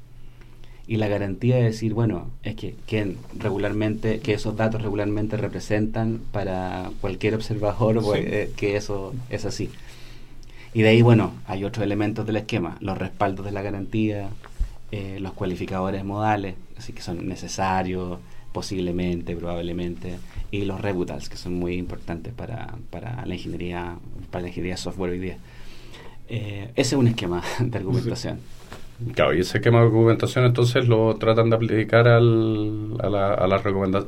Y 0.85 0.97
la 0.97 1.07
garantía 1.07 1.55
de 1.55 1.63
decir, 1.63 1.93
bueno, 1.93 2.29
es 2.43 2.55
que, 2.55 2.75
que 2.85 3.15
regularmente, 3.39 4.19
que 4.19 4.33
esos 4.33 4.57
datos 4.57 4.81
regularmente 4.81 5.37
representan 5.37 6.19
para 6.31 6.91
cualquier 6.99 7.35
observador 7.35 8.03
pues, 8.03 8.49
que 8.51 8.75
eso 8.75 9.13
es 9.29 9.45
así. 9.45 9.69
Y 10.73 10.81
de 10.81 10.89
ahí, 10.89 11.01
bueno, 11.01 11.33
hay 11.45 11.63
otros 11.63 11.83
elementos 11.83 12.25
del 12.25 12.37
esquema, 12.37 12.77
los 12.79 12.97
respaldos 12.97 13.45
de 13.45 13.51
la 13.51 13.61
garantía, 13.61 14.29
eh, 14.91 15.17
los 15.19 15.33
cualificadores 15.33 16.03
modales, 16.03 16.55
así 16.77 16.93
que 16.93 17.01
son 17.01 17.27
necesarios, 17.27 18.19
posiblemente, 18.51 19.35
probablemente, 19.35 20.17
y 20.51 20.65
los 20.65 20.81
rebutals, 20.81 21.29
que 21.29 21.37
son 21.37 21.53
muy 21.55 21.75
importantes 21.75 22.33
para, 22.33 22.75
para 22.89 23.25
la 23.25 23.33
ingeniería, 23.33 23.97
para 24.31 24.43
la 24.43 24.47
ingeniería 24.49 24.77
software 24.77 25.11
hoy 25.11 25.19
día. 25.19 25.37
Eh, 26.29 26.69
ese 26.75 26.95
es 26.95 26.99
un 26.99 27.07
esquema 27.07 27.43
de 27.59 27.77
argumentación. 27.77 28.39
Claro, 29.15 29.33
y 29.33 29.41
ese 29.41 29.57
esquema 29.57 29.79
de 29.79 29.85
argumentación 29.85 30.45
entonces 30.45 30.87
lo 30.87 31.15
tratan 31.15 31.49
de 31.49 31.55
aplicar 31.55 32.07
al, 32.07 32.95
a 33.01 33.09
la, 33.09 33.33
a 33.33 33.47
la 33.47 33.61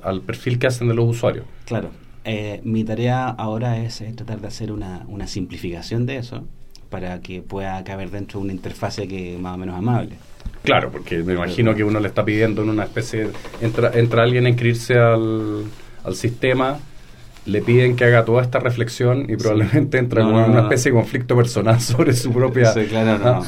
al 0.04 0.22
perfil 0.22 0.58
que 0.58 0.68
hacen 0.68 0.88
de 0.88 0.94
los 0.94 1.06
usuarios. 1.10 1.46
Claro, 1.66 1.90
eh, 2.26 2.62
mi 2.64 2.84
tarea 2.84 3.28
ahora 3.28 3.78
es 3.78 4.02
eh, 4.02 4.12
tratar 4.16 4.42
de 4.42 4.48
hacer 4.48 4.72
una, 4.72 5.06
una, 5.08 5.28
simplificación 5.28 6.06
de 6.06 6.18
eso 6.18 6.46
para 6.90 7.22
que 7.22 7.42
pueda 7.42 7.84
caber 7.84 8.10
dentro 8.10 8.40
de 8.40 8.46
una 8.46 8.54
interfase 8.54 9.08
que 9.08 9.38
más 9.40 9.56
o 9.56 9.58
menos 9.58 9.78
amable. 9.78 10.16
Claro, 10.64 10.92
porque 10.92 11.24
me 11.24 11.34
imagino 11.34 11.76
que 11.76 11.84
uno 11.84 12.00
le 12.00 12.08
está 12.08 12.26
pidiendo 12.26 12.64
en 12.64 12.70
una 12.70 12.84
especie, 12.84 13.28
entra, 13.62 13.92
entra 13.94 14.24
alguien 14.24 14.46
a 14.46 14.50
inscribirse 14.50 14.96
al, 14.96 15.66
al 16.04 16.16
sistema 16.16 16.80
le 17.46 17.62
piden 17.62 17.96
que 17.96 18.06
haga 18.06 18.26
toda 18.26 18.42
esta 18.42 18.60
reflexión 18.60 19.28
y 19.30 19.36
probablemente 19.36 20.00
entra 20.00 20.24
en 20.24 20.30
una 20.30 20.62
especie 20.62 20.92
de 20.92 20.98
conflicto 20.98 21.36
personal 21.36 21.80
sobre 21.82 22.14
su 22.14 22.32
propia... 22.34 22.74
Sí, 22.74 22.86
claro, 22.86 23.42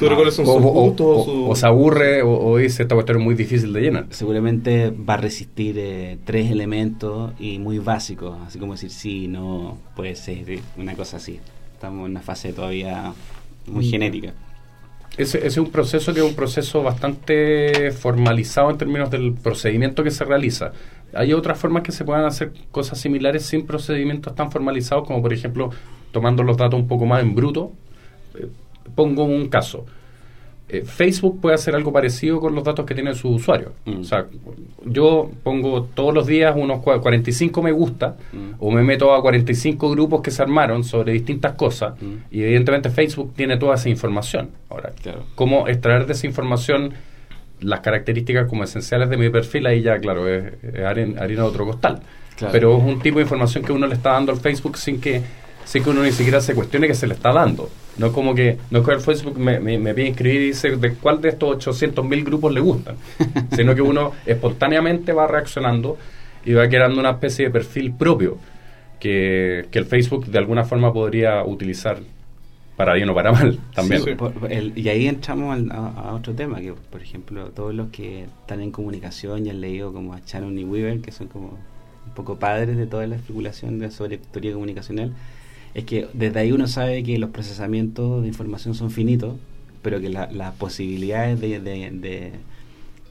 o, 0.44 1.56
se 1.56 1.66
aburre 1.66 2.22
o, 2.22 2.58
dice 2.58 2.84
esta 2.84 2.96
cuestión 2.96 3.20
es 3.20 3.24
muy 3.24 3.36
difícil 3.36 3.74
de 3.74 3.82
llenar. 3.82 4.06
Seguramente 4.12 4.92
va 4.92 5.16
a 5.16 5.18
resistir 5.18 5.75
eh, 5.80 6.18
tres 6.25 6.51
elementos 6.51 7.34
y 7.39 7.58
muy 7.58 7.80
básicos, 7.80 8.38
así 8.46 8.60
como 8.60 8.74
decir 8.74 8.92
sí, 8.92 9.27
no, 9.27 9.77
puede 9.96 10.16
ser, 10.16 10.60
una 10.77 10.94
cosa 10.94 11.18
así. 11.18 11.39
Estamos 11.74 12.06
en 12.06 12.12
una 12.12 12.22
fase 12.22 12.54
todavía 12.54 13.13
muy 13.66 13.88
mm. 13.88 13.89
genética. 13.89 14.34
Ese, 15.18 15.39
ese, 15.39 15.48
es 15.48 15.58
un 15.58 15.72
proceso 15.72 16.13
que 16.13 16.20
es 16.20 16.25
un 16.25 16.36
proceso 16.36 16.84
bastante 16.84 17.92
formalizado 17.92 18.70
en 18.70 18.77
términos 18.77 19.10
del 19.10 19.34
procedimiento 19.34 20.04
que 20.04 20.12
se 20.12 20.24
realiza. 20.24 20.74
Hay 21.14 21.34
otras 21.34 21.58
formas 21.60 21.84
que 21.84 21.92
se 21.92 22.04
puedan 22.06 22.26
hacer 22.26 22.52
cosas 22.72 23.00
similares 23.00 23.46
sin 23.46 23.66
procedimientos 23.66 24.36
tan 24.36 24.52
formalizados, 24.52 25.08
como 25.08 25.22
por 25.22 25.34
ejemplo 25.34 25.70
tomando 26.12 26.44
los 26.44 26.58
datos 26.58 26.80
un 26.80 26.88
poco 26.88 27.06
más 27.06 27.22
en 27.22 27.34
bruto. 27.36 27.72
Eh, 28.36 28.48
pongo 28.96 29.24
un 29.24 29.48
caso. 29.50 29.86
eh, 30.70 30.84
Facebook 30.86 31.40
puede 31.40 31.56
hacer 31.56 31.76
algo 31.76 31.94
parecido 31.94 32.42
con 32.42 32.54
los 32.54 32.62
datos 32.62 32.86
que 32.86 32.94
tiene 32.94 33.16
su 33.16 33.30
usuario. 33.30 33.72
Mm. 33.86 34.02
O 34.02 34.04
sea, 34.04 34.26
yo 34.84 35.32
pongo 35.42 35.84
todos 35.84 36.14
los 36.14 36.28
días 36.28 36.54
unos 36.58 36.80
cua- 36.82 37.00
45 37.00 37.62
me 37.64 37.72
gusta 37.72 38.18
Mm. 38.34 38.56
o 38.60 38.70
me 38.72 38.84
meto 38.84 39.14
a 39.14 39.22
45 39.22 39.90
grupos 39.90 40.22
que 40.22 40.30
se 40.30 40.42
armaron 40.42 40.84
sobre 40.84 41.14
distintas 41.14 41.54
cosas 41.54 41.94
Mm. 42.02 42.16
y 42.32 42.42
evidentemente 42.44 42.90
Facebook 42.90 43.32
tiene 43.34 43.56
toda 43.56 43.76
esa 43.76 43.88
información. 43.88 44.50
Ahora, 44.70 44.92
Claro. 45.02 45.24
cómo 45.36 45.70
extraer 45.70 46.06
de 46.06 46.12
esa 46.12 46.28
información 46.28 46.92
las 47.62 47.80
características 47.80 48.48
como 48.48 48.64
esenciales 48.64 49.10
de 49.10 49.18
mi 49.18 49.30
perfil, 49.30 49.66
ahí 49.66 49.82
ya, 49.82 49.98
claro, 49.98 50.28
es, 50.28 50.54
es 50.64 50.86
harina, 50.86 51.26
de 51.26 51.42
otro 51.42 51.66
costal. 51.66 52.02
Claro. 52.36 52.52
Pero 52.52 52.78
es 52.78 52.84
un 52.84 53.00
tipo 53.00 53.18
de 53.18 53.24
información 53.24 53.64
que 53.64 53.72
uno 53.72 53.88
le 53.88 53.96
está 53.96 54.12
dando 54.12 54.32
al 54.32 54.40
Facebook 54.40 54.78
sin 54.78 55.02
que, 55.02 55.22
sin 55.66 55.84
que 55.84 55.90
uno 55.90 56.04
ni 56.04 56.12
siquiera 56.12 56.40
se 56.40 56.54
cuestione 56.54 56.88
que 56.88 56.94
se 56.94 57.08
le 57.08 57.16
está 57.16 57.34
dando. 57.34 57.70
No 57.98 58.08
es 58.08 58.14
como 58.14 58.36
que, 58.36 58.58
no 58.70 58.80
es 58.80 58.86
que 58.86 58.92
el 58.92 59.02
Facebook 59.02 59.40
me, 59.40 59.60
me, 59.60 59.80
me 59.80 59.94
pide 59.96 60.10
inscribir 60.10 60.42
y 60.42 60.48
dice 60.48 60.76
de 60.78 60.94
cuál 60.94 61.20
de 61.20 61.30
estos 61.30 61.66
800.000 61.66 62.24
grupos 62.24 62.54
le 62.54 62.60
gustan, 62.60 62.96
sino 63.56 63.74
que 63.74 63.82
uno 63.82 64.12
espontáneamente 64.26 65.14
va 65.14 65.26
reaccionando 65.26 65.98
y 66.46 66.54
va 66.54 66.68
creando 66.70 67.00
una 67.00 67.12
especie 67.12 67.46
de 67.46 67.52
perfil 67.52 67.94
propio 67.94 68.38
que, 69.00 69.66
que 69.72 69.80
el 69.80 69.86
Facebook 69.86 70.28
de 70.28 70.38
alguna 70.38 70.64
forma 70.64 70.94
podría 70.94 71.44
utilizar 71.44 71.98
para 72.77 72.93
bien 72.93 73.10
o 73.10 73.15
para 73.15 73.31
mal 73.34 73.60
también. 73.75 74.01
Sí, 74.03 74.13
Por- 74.15 74.31
por 74.34 74.51
el- 74.51 74.72
y 74.77 74.88
ahí 74.88 75.07
entramos 75.07 75.53
al- 75.53 75.72
a, 75.72 75.88
a 75.88 76.13
otro 76.13 76.34
tema, 76.34 76.62
que 76.62 76.74
por 76.74 77.01
ejemplo, 77.01 77.50
todos 77.50 77.74
los 77.75 77.89
que 77.89 78.24
están 78.24 78.62
en 78.62 78.72
comunicación 78.72 79.46
y 79.46 79.50
han 79.50 79.60
leído 79.60 79.91
como 79.91 80.13
a 80.13 80.22
Shannon 80.25 80.57
y 80.57 80.63
Weaver, 80.63 81.01
que 81.01 81.12
son 81.12 81.27
como 81.27 81.48
un 81.50 82.13
poco 82.15 82.38
padres 82.39 82.77
de 82.77 82.86
toda 82.88 83.05
la 83.07 83.15
especulación 83.15 83.79
de, 83.79 83.91
sobre 83.91 84.17
teoría 84.19 84.53
comunicacional, 84.53 85.12
es 85.74 85.84
que 85.84 86.07
desde 86.13 86.39
ahí 86.39 86.51
uno 86.53 86.67
sabe 86.67 87.03
que 87.03 87.17
los 87.17 87.31
procesamientos 87.31 88.22
de 88.22 88.27
información 88.29 88.74
son 88.75 88.91
finitos, 88.91 89.36
pero 89.81 90.00
que 90.00 90.10
la- 90.10 90.31
las 90.31 90.53
posibilidades 90.55 91.39
de, 91.41 91.60
de, 91.60 91.91
de- 91.91 92.31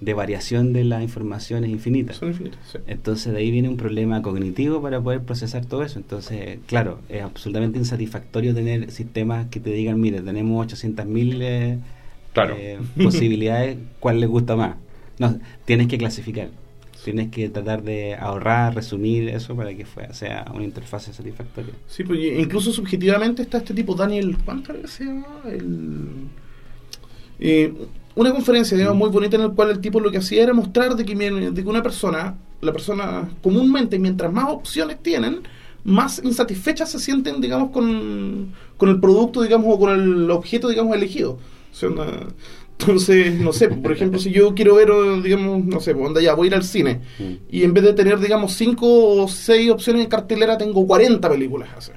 de 0.00 0.12
variación 0.15 0.73
de 0.73 0.85
la 0.85 1.03
información 1.03 1.65
es 1.65 1.71
infinita. 1.71 2.12
Son 2.12 2.29
infinitas, 2.29 2.61
sí. 2.71 2.79
Entonces 2.87 3.33
de 3.33 3.38
ahí 3.38 3.50
viene 3.50 3.69
un 3.69 3.76
problema 3.79 4.21
cognitivo 4.23 4.83
para 4.83 5.00
poder 5.00 5.23
procesar 5.23 5.65
todo 5.65 5.83
eso. 5.83 5.99
Entonces, 5.99 6.59
claro, 6.67 7.00
es 7.09 7.23
absolutamente 7.23 7.79
insatisfactorio 7.79 8.55
tener 8.55 8.91
sistemas 8.91 9.47
que 9.49 9.59
te 9.61 9.71
digan, 9.71 10.00
mire, 10.00 10.21
tenemos 10.21 10.67
800.000 10.67 11.38
eh, 11.43 11.79
Claro. 12.35 12.55
eh, 12.59 12.79
posibilidades, 13.03 13.79
¿cuál 14.00 14.21
les 14.21 14.29
gusta 14.29 14.55
más? 14.57 14.76
No, 15.19 15.38
tienes 15.65 15.87
que 15.88 15.97
clasificar. 15.97 16.50
Tienes 17.03 17.31
que 17.31 17.49
tratar 17.49 17.83
de 17.83 18.15
ahorrar, 18.17 18.75
resumir 18.75 19.29
eso 19.31 19.55
para 19.57 19.73
que 19.75 19.87
fue- 19.87 20.12
sea 20.12 20.45
una 20.55 20.65
interfaz 20.65 21.05
satisfactoria. 21.05 21.73
Sí, 21.87 22.05
pues 22.05 22.19
incluso 22.38 22.73
subjetivamente 22.73 23.43
está 23.43 23.59
este 23.59 23.73
tipo, 23.73 23.95
Daniel, 23.95 24.37
¿cuánto 24.45 24.75
se 24.88 25.05
llama? 25.05 25.26
El, 25.47 26.09
eh, 27.38 27.73
una 28.16 28.32
conferencia, 28.32 28.76
digamos, 28.76 28.99
muy 28.99 29.11
bonita 29.11 29.37
en 29.37 29.42
la 29.42 29.49
cual 29.50 29.70
el 29.70 29.78
tipo 29.80 30.00
lo 30.00 30.11
que 30.11 30.18
hacía 30.18 30.42
era 30.42 30.52
mostrar 30.52 30.96
de 30.96 31.04
que, 31.04 31.14
de 31.14 31.62
que 31.62 31.68
una 31.68 31.82
persona, 31.82 32.35
la 32.61 32.73
persona 32.73 33.28
comúnmente, 33.42 33.99
mientras 33.99 34.32
más 34.32 34.46
opciones 34.50 35.00
tienen, 35.02 35.40
más 35.85 36.20
insatisfechas 36.25 36.90
se 36.90 36.99
sienten, 36.99 37.40
digamos, 37.40 37.70
con, 37.70 38.52
con 38.76 38.88
el 38.88 38.99
producto, 39.00 39.42
digamos, 39.42 39.73
o 39.73 39.78
con 39.78 39.90
el 39.92 40.30
objeto, 40.30 40.68
digamos, 40.68 40.96
elegido. 40.96 41.32
O 41.32 41.75
sea, 41.75 41.90
una- 41.90 42.26
entonces, 42.78 43.38
no 43.40 43.52
sé, 43.54 43.68
por 43.68 43.92
ejemplo, 43.92 44.18
si 44.18 44.30
yo 44.30 44.54
quiero 44.54 44.75
ver, 44.75 44.90
o, 44.90 45.23
digamos, 45.23 45.64
no 45.64 45.80
sé, 45.80 45.94
pues, 45.94 46.06
onda 46.08 46.20
ya, 46.20 46.35
voy 46.35 46.46
a 46.46 46.49
ir 46.49 46.54
al 46.56 46.62
cine 46.64 47.00
Mm. 47.18 47.32
y 47.50 47.62
en 47.62 47.73
vez 47.73 47.85
de 47.85 47.92
tener, 47.94 48.18
digamos, 48.18 48.52
cinco 48.52 48.87
o 49.23 49.28
seis 49.28 49.70
opciones 49.70 50.02
en 50.02 50.08
cartelera, 50.11 50.58
tengo 50.58 50.87
40 50.87 51.28
películas. 51.30 51.68
así. 51.76 51.92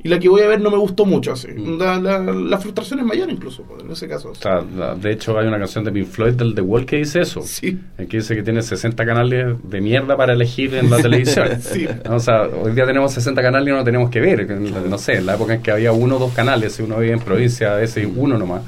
Y 0.00 0.08
la 0.08 0.20
que 0.20 0.28
voy 0.28 0.42
a 0.42 0.46
ver 0.46 0.60
no 0.60 0.70
me 0.70 0.76
gustó 0.76 1.04
mucho. 1.04 1.32
Así. 1.32 1.48
Mm. 1.48 1.76
La, 1.78 1.98
la, 2.00 2.18
la 2.20 2.58
frustración 2.58 3.00
es 3.00 3.04
mayor 3.06 3.28
incluso, 3.30 3.64
pues, 3.64 3.82
en 3.82 3.90
ese 3.90 4.06
caso. 4.06 4.30
O 4.30 4.34
sea, 4.36 4.60
la- 4.76 4.94
de 4.94 5.10
hecho, 5.12 5.36
hay 5.38 5.48
una 5.48 5.58
canción 5.58 5.82
de 5.84 5.90
Pink 5.90 6.06
Floyd 6.06 6.34
del 6.34 6.54
The 6.54 6.60
Wall 6.60 6.86
que 6.86 6.98
dice 6.98 7.20
eso. 7.20 7.42
Sí. 7.42 7.78
En 7.98 8.06
que 8.06 8.18
dice 8.18 8.36
que 8.36 8.42
tiene 8.44 8.62
60 8.62 9.04
canales 9.04 9.56
de 9.64 9.80
mierda 9.80 10.16
para 10.16 10.34
elegir 10.34 10.74
en 10.76 10.88
la 10.88 10.98
televisión. 11.02 11.48
Sí. 11.60 11.88
O 12.08 12.20
sea, 12.20 12.42
hoy 12.42 12.72
día 12.72 12.86
tenemos 12.86 13.12
60 13.12 13.42
canales 13.42 13.68
y 13.68 13.76
no 13.76 13.82
tenemos 13.82 14.08
que 14.10 14.20
ver. 14.20 14.48
No 14.48 14.98
sé, 14.98 15.14
en 15.16 15.26
la 15.26 15.34
época 15.34 15.54
en 15.54 15.62
que 15.62 15.72
había 15.72 15.90
uno 15.90 16.16
o 16.16 16.18
dos 16.20 16.32
canales, 16.32 16.74
si 16.74 16.82
uno 16.82 16.98
vivía 16.98 17.14
en 17.14 17.20
provincia, 17.20 17.72
a 17.72 17.76
veces 17.78 18.06
uno 18.14 18.38
nomás, 18.38 18.62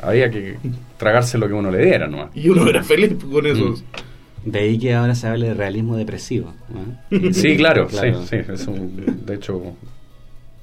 había 0.00 0.30
que 0.30 0.58
tragarse 0.96 1.38
lo 1.38 1.48
que 1.48 1.54
uno 1.54 1.72
le 1.72 1.84
diera 1.84 2.06
nomás. 2.06 2.30
Y 2.36 2.48
uno 2.48 2.68
era 2.68 2.84
feliz 2.84 3.14
con 3.32 3.44
eso. 3.46 3.64
Mm. 4.44 4.50
De 4.50 4.58
ahí 4.60 4.78
que 4.78 4.94
ahora 4.94 5.14
se 5.16 5.26
hable 5.26 5.48
de 5.48 5.54
realismo 5.54 5.96
depresivo. 5.96 6.52
¿no? 7.10 7.32
Sí, 7.32 7.56
claro, 7.56 7.86
Claro. 7.90 8.22
sí, 8.22 8.36
sí. 8.44 8.52
es 8.52 8.66
un- 8.68 9.24
de 9.26 9.34
hecho, 9.34 9.60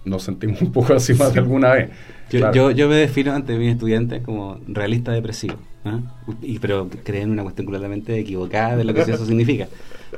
nos 0.06 0.24
sentimos 0.24 0.62
un 0.62 0.72
poco 0.72 0.94
así 0.94 1.14
más 1.14 1.34
de 1.34 1.40
alguna 1.40 1.72
vez. 1.74 1.90
Yo, 2.30 2.40
Claro. 2.40 2.54
yo, 2.54 2.72
yo 2.72 2.88
me 2.90 2.96
defino 2.96 3.34
ante 3.34 3.58
mis 3.58 3.72
estudiantes 3.74 4.22
como 4.22 4.60
realista 4.68 5.12
depresivo, 5.12 5.56
¿ah? 5.84 6.00
y, 6.44 6.60
pero 6.60 6.88
creen 7.04 7.32
una 7.32 7.42
cuestión 7.44 7.66
completamente 7.66 8.18
equivocada 8.20 8.76
de 8.78 8.84
lo 8.84 8.94
que 8.94 9.02
eso 9.02 9.26
significa. 9.26 9.68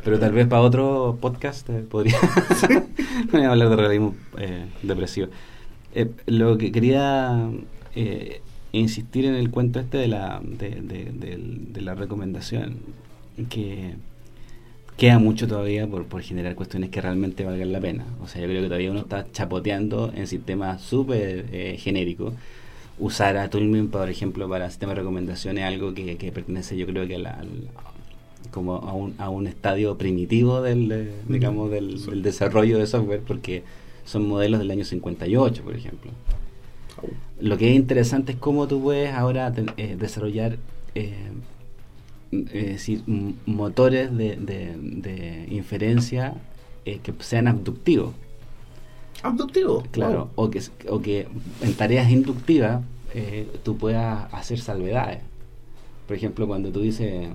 Pero 0.04 0.20
tal 0.20 0.32
vez 0.34 0.48
para 0.48 0.62
otro 0.62 1.18
podcast 1.22 1.70
eh, 1.70 1.84
podría 1.90 2.18
hablar 3.50 3.70
de 3.70 3.76
realismo 3.76 4.16
eh, 4.38 4.66
depresivo. 4.84 5.28
Eh, 5.94 6.10
lo 6.26 6.58
que 6.58 6.72
quería 6.72 7.50
insistir 8.74 9.26
en 9.26 9.36
el 9.36 9.50
cuento 9.52 9.80
este 9.80 9.98
de 9.98 10.08
la, 10.08 10.42
de, 10.44 10.82
de 10.82 11.82
la 11.82 11.96
recomendación, 11.96 12.78
que 13.50 13.96
queda 15.02 15.18
mucho 15.18 15.48
todavía 15.48 15.88
por, 15.88 16.06
por 16.06 16.22
generar 16.22 16.54
cuestiones 16.54 16.92
que 16.92 17.02
realmente 17.02 17.44
valgan 17.44 17.72
la 17.72 17.80
pena. 17.80 18.06
O 18.24 18.28
sea, 18.28 18.40
yo 18.40 18.48
creo 18.48 18.62
que 18.62 18.68
todavía 18.68 18.92
uno 18.92 19.00
está 19.00 19.26
chapoteando 19.32 20.14
en 20.16 20.28
sistemas 20.28 20.80
súper 20.80 21.48
eh, 21.52 21.76
genéricos. 21.80 22.36
Usar 23.00 23.36
a 23.38 23.50
Toolmin, 23.50 23.88
por 23.88 24.12
ejemplo, 24.12 24.48
para 24.48 24.70
sistema 24.70 24.92
de 24.92 25.00
recomendaciones, 25.00 25.64
algo 25.64 25.96
que, 25.96 26.18
que 26.18 26.32
pertenece, 26.32 26.78
yo 26.78 26.86
creo 26.86 27.08
que 27.08 27.16
a 27.16 27.18
la- 27.18 27.32
al, 27.32 27.48
como 28.52 28.76
a 28.76 28.94
un, 28.94 29.16
a 29.18 29.30
un 29.30 29.48
estadio 29.48 29.98
primitivo 29.98 30.62
del, 30.62 30.92
eh, 30.92 31.12
digamos, 31.28 31.72
del, 31.72 32.22
desarrollo 32.22 32.78
de 32.78 32.86
software, 32.86 33.22
porque 33.26 33.64
son 34.06 34.28
modelos 34.28 34.60
del 34.60 34.70
año 34.70 34.86
58, 34.86 35.64
por 35.64 35.76
ejemplo. 35.76 36.12
Lo 37.40 37.58
que 37.58 37.72
es 37.72 37.76
interesante 37.76 38.34
es 38.34 38.38
cómo 38.38 38.68
tú 38.68 38.80
puedes 38.84 39.12
ahora 39.12 39.52
eh, 39.78 39.96
desarrollar 40.00 40.60
eh, 42.32 42.46
decir, 42.74 43.04
motores 43.46 44.16
de, 44.16 44.36
de- 44.38 44.76
de 44.78 45.48
inferencia 45.52 46.34
eh, 46.86 47.00
que 47.04 47.14
sean 47.20 47.48
abductivos, 47.48 48.14
Abductivo. 49.24 49.84
claro, 49.92 50.32
o, 50.36 50.50
que, 50.50 50.62
o 50.90 51.02
que 51.02 51.28
en 51.62 51.74
tareas 51.76 52.10
inductivas 52.10 52.82
eh, 53.14 53.48
tú 53.64 53.78
puedas 53.78 54.34
hacer 54.34 54.60
salvedades. 54.60 55.20
Por 56.08 56.16
ejemplo, 56.16 56.48
cuando 56.48 56.72
tú 56.72 56.82
dices, 56.82 57.28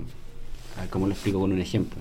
¿cómo 0.89 1.07
lo 1.07 1.13
explico 1.13 1.39
con 1.39 1.51
un 1.53 1.61
ejemplo? 1.61 1.99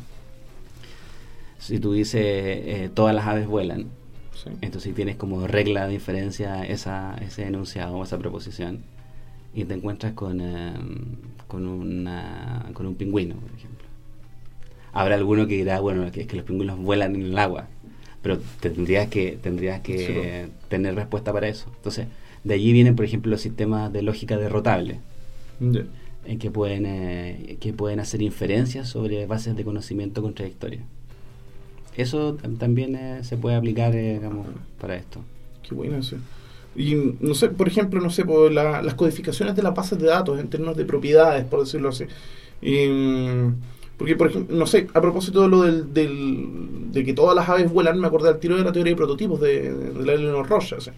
Si 1.58 1.78
tú 1.78 1.92
dices, 1.92 2.22
eh, 2.24 2.90
todas 2.92 3.14
las 3.14 3.26
aves 3.26 3.46
vuelan, 3.46 3.86
Sí. 4.34 4.50
entonces 4.60 4.94
tienes 4.94 5.16
como 5.16 5.46
regla 5.46 5.86
de 5.88 5.94
inferencia 5.94 6.62
esa, 6.66 7.16
ese 7.22 7.46
enunciado 7.46 7.96
o 7.96 8.04
esa 8.04 8.18
proposición 8.18 8.80
y 9.56 9.64
te 9.64 9.74
encuentras 9.74 10.12
con, 10.12 10.40
eh, 10.40 10.72
con, 11.48 11.66
una, 11.66 12.66
con 12.74 12.86
un 12.86 12.94
pingüino, 12.94 13.34
por 13.36 13.50
ejemplo. 13.50 13.86
Habrá 14.92 15.14
alguno 15.16 15.46
que 15.46 15.54
dirá, 15.56 15.80
bueno, 15.80 16.10
que 16.12 16.20
es 16.22 16.26
que 16.26 16.36
los 16.36 16.44
pingüinos 16.44 16.78
vuelan 16.78 17.14
en 17.16 17.22
el 17.22 17.38
agua, 17.38 17.66
pero 18.22 18.38
tendrías 18.60 19.08
que, 19.08 19.38
tendrías 19.42 19.80
que 19.80 20.46
Sí, 20.46 20.52
tener 20.68 20.94
respuesta 20.94 21.32
para 21.32 21.48
eso. 21.48 21.70
Entonces, 21.76 22.06
de 22.44 22.54
allí 22.54 22.72
vienen, 22.72 22.94
por 22.96 23.04
ejemplo, 23.04 23.30
los 23.30 23.40
sistemas 23.40 23.92
de 23.92 24.02
lógica 24.02 24.36
derrotable, 24.36 25.00
en 26.26 26.38
que 26.38 26.50
pueden, 26.50 26.84
eh, 26.86 27.56
que 27.60 27.72
pueden 27.72 28.00
hacer 28.00 28.20
inferencias 28.22 28.88
sobre 28.88 29.26
bases 29.26 29.56
de 29.56 29.64
conocimiento 29.64 30.22
contradictorias. 30.22 30.84
Eso 31.96 32.36
tam- 32.36 32.58
también 32.58 32.94
eh, 32.94 33.20
se 33.24 33.36
puede 33.36 33.56
aplicar 33.56 33.94
eh, 33.94 34.14
digamos, 34.14 34.46
para 34.80 34.96
esto. 34.96 35.20
Qué 35.66 35.74
bueno 35.74 35.96
eso. 35.98 36.16
Y 36.76 37.14
no 37.20 37.34
sé, 37.34 37.48
por 37.48 37.68
ejemplo, 37.68 38.00
no 38.00 38.10
sé, 38.10 38.24
por 38.24 38.52
la- 38.52 38.82
las 38.82 38.94
codificaciones 38.94 39.56
de 39.56 39.62
las 39.62 39.74
bases 39.74 39.98
de 39.98 40.06
datos 40.06 40.38
en 40.38 40.48
términos 40.48 40.76
de 40.76 40.84
propiedades, 40.84 41.44
por 41.44 41.60
decirlo 41.60 41.88
así. 41.88 42.04
Y, 42.60 42.86
mm, 42.88 43.54
porque, 43.96 44.14
por 44.14 44.26
ejemplo, 44.28 44.54
no 44.54 44.66
sé, 44.66 44.88
a 44.92 45.00
propósito 45.00 45.40
de 45.42 45.48
lo 45.48 45.62
del, 45.62 45.94
del- 45.94 46.92
de 46.92 47.02
que 47.02 47.14
todas 47.14 47.34
las 47.34 47.48
aves 47.48 47.70
vuelan, 47.72 47.98
me 47.98 48.06
acordé 48.06 48.28
al 48.28 48.38
tiro 48.38 48.56
de 48.56 48.62
la 48.64 48.72
teoría 48.72 48.92
de 48.92 48.96
prototipos 48.96 49.40
de, 49.40 49.72
de 49.72 50.04
la 50.06 50.12
Eleanor 50.12 50.46
Rocha. 50.48 50.76
o 50.76 50.80
sea, 50.82 50.92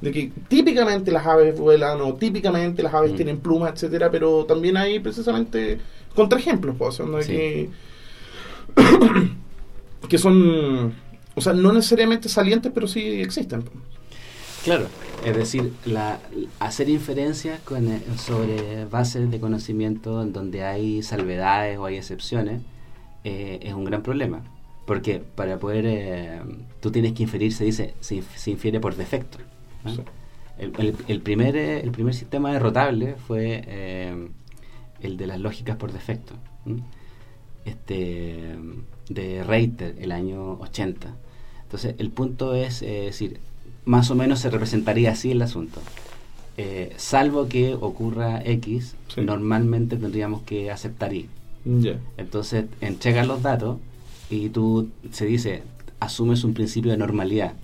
de 0.00 0.12
que 0.12 0.30
típicamente 0.46 1.10
las 1.10 1.26
aves 1.26 1.58
vuelan 1.58 2.00
o 2.00 2.14
típicamente 2.14 2.82
las 2.84 2.94
aves 2.94 3.12
Mm. 3.12 3.16
tienen 3.16 3.38
plumas, 3.38 3.72
etcétera, 3.72 4.08
pero 4.10 4.44
también 4.44 4.76
hay 4.76 5.00
precisamente 5.00 5.78
contraejemplos, 6.14 6.76
pues, 6.78 7.00
o 7.00 7.06
sea, 7.08 7.16
de 7.16 7.22
Sí. 7.24 7.32
que, 7.32 7.70
que 10.08 10.18
son, 10.18 10.92
o 11.34 11.40
sea, 11.40 11.52
no 11.54 11.72
necesariamente 11.72 12.28
salientes, 12.28 12.70
pero 12.74 12.86
sí 12.86 13.00
existen. 13.20 13.64
Claro, 14.64 14.86
es 15.24 15.36
decir, 15.36 15.72
la, 15.86 16.18
hacer 16.60 16.88
inferencias 16.88 17.60
con, 17.60 17.88
eh, 17.90 18.00
sobre 18.16 18.84
bases 18.86 19.30
de 19.30 19.40
conocimiento 19.40 20.22
en 20.22 20.32
donde 20.32 20.64
hay 20.64 21.02
salvedades 21.02 21.78
o 21.78 21.86
hay 21.86 21.96
excepciones 21.96 22.60
eh, 23.24 23.58
es 23.62 23.72
un 23.74 23.84
gran 23.84 24.02
problema. 24.02 24.42
Porque 24.86 25.18
para 25.20 25.58
poder, 25.58 25.84
eh, 25.86 26.40
tú 26.80 26.90
tienes 26.90 27.12
que 27.14 27.22
inferir, 27.22 27.52
se 27.54 27.64
dice, 27.64 27.94
se, 28.00 28.16
inf- 28.16 28.36
se 28.36 28.50
infiere 28.50 28.80
por 28.80 28.96
defecto. 28.96 29.38
¿no? 29.84 29.94
Sí. 29.94 30.00
El, 30.58 30.72
el- 30.78 30.96
el 31.08 31.20
primer, 31.22 31.56
eh, 31.56 31.80
el 31.80 31.90
primer 31.90 32.14
sistema 32.14 32.52
derrotable 32.52 33.14
fue 33.16 33.64
eh, 33.66 34.28
el 35.00 35.16
de 35.16 35.26
las 35.26 35.40
lógicas 35.40 35.76
por 35.76 35.90
defecto. 35.92 36.34
Este, 37.64 38.56
de 39.08 39.42
Reiter, 39.44 39.96
el 39.98 40.12
año 40.12 40.52
80. 40.60 41.14
Entonces, 41.62 41.94
el 41.98 42.10
punto 42.10 42.54
es 42.54 42.80
decir, 42.80 43.40
más 43.84 44.10
o 44.10 44.14
menos 44.14 44.40
se 44.40 44.50
representaría 44.50 45.10
así 45.12 45.30
el 45.30 45.42
asunto. 45.42 45.80
Eh, 46.56 46.92
salvo 46.96 47.48
que 47.48 47.74
ocurra 47.74 48.40
X, 48.44 48.94
Sí. 49.08 49.20
normalmente 49.22 49.96
tendríamos 49.96 50.42
que 50.42 50.70
aceptar 50.70 51.12
Y. 51.14 51.28
Entonces, 52.18 52.66
entregas 52.80 53.26
los 53.26 53.42
datos 53.42 53.78
y 54.30 54.50
tú, 54.50 54.88
se 55.12 55.24
dice, 55.26 55.62
asumes 56.00 56.44
un 56.44 56.52
principio 56.54 56.90
de 56.90 56.96
normalidad. 56.98 57.54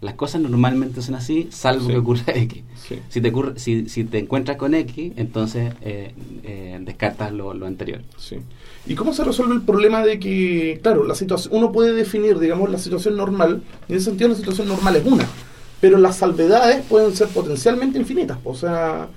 Las 0.00 0.14
cosas 0.14 0.40
normalmente 0.40 1.02
son 1.02 1.14
así, 1.14 1.48
salvo 1.50 1.82
Sí. 1.86 1.92
que 1.92 1.98
ocurra 1.98 2.22
X. 2.34 2.62
Sí. 2.88 2.98
Si 3.10 3.20
te, 3.20 3.28
ocurre, 3.28 3.58
si, 3.58 3.88
si 3.90 4.04
te 4.04 4.18
encuentras 4.18 4.56
con 4.56 4.74
X, 4.74 5.12
entonces 5.16 5.74
eh, 5.82 6.14
eh, 6.42 6.78
descartas 6.80 7.32
lo, 7.32 7.52
lo 7.52 7.66
anterior. 7.66 8.00
¿Y 8.86 8.94
cómo 8.94 9.12
se 9.12 9.24
resuelve 9.24 9.54
el 9.54 9.62
problema 9.62 10.02
de 10.02 10.18
que, 10.18 10.80
claro, 10.82 11.04
la 11.04 11.14
situación, 11.14 11.54
uno 11.54 11.70
puede 11.70 11.92
definir, 11.92 12.38
digamos, 12.38 12.70
la 12.70 12.78
situación 12.78 13.14
normal, 13.16 13.62
y 13.88 13.92
en 13.92 13.98
ese 13.98 14.06
sentido 14.06 14.30
la 14.30 14.36
situación 14.36 14.68
normal 14.68 14.96
es 14.96 15.04
una, 15.04 15.28
pero 15.80 15.98
las 15.98 16.16
salvedades 16.16 16.84
pueden 16.86 17.14
ser 17.14 17.28
potencialmente 17.28 17.98
infinitas. 17.98 18.38
O 18.44 18.54
sea, 18.54 19.08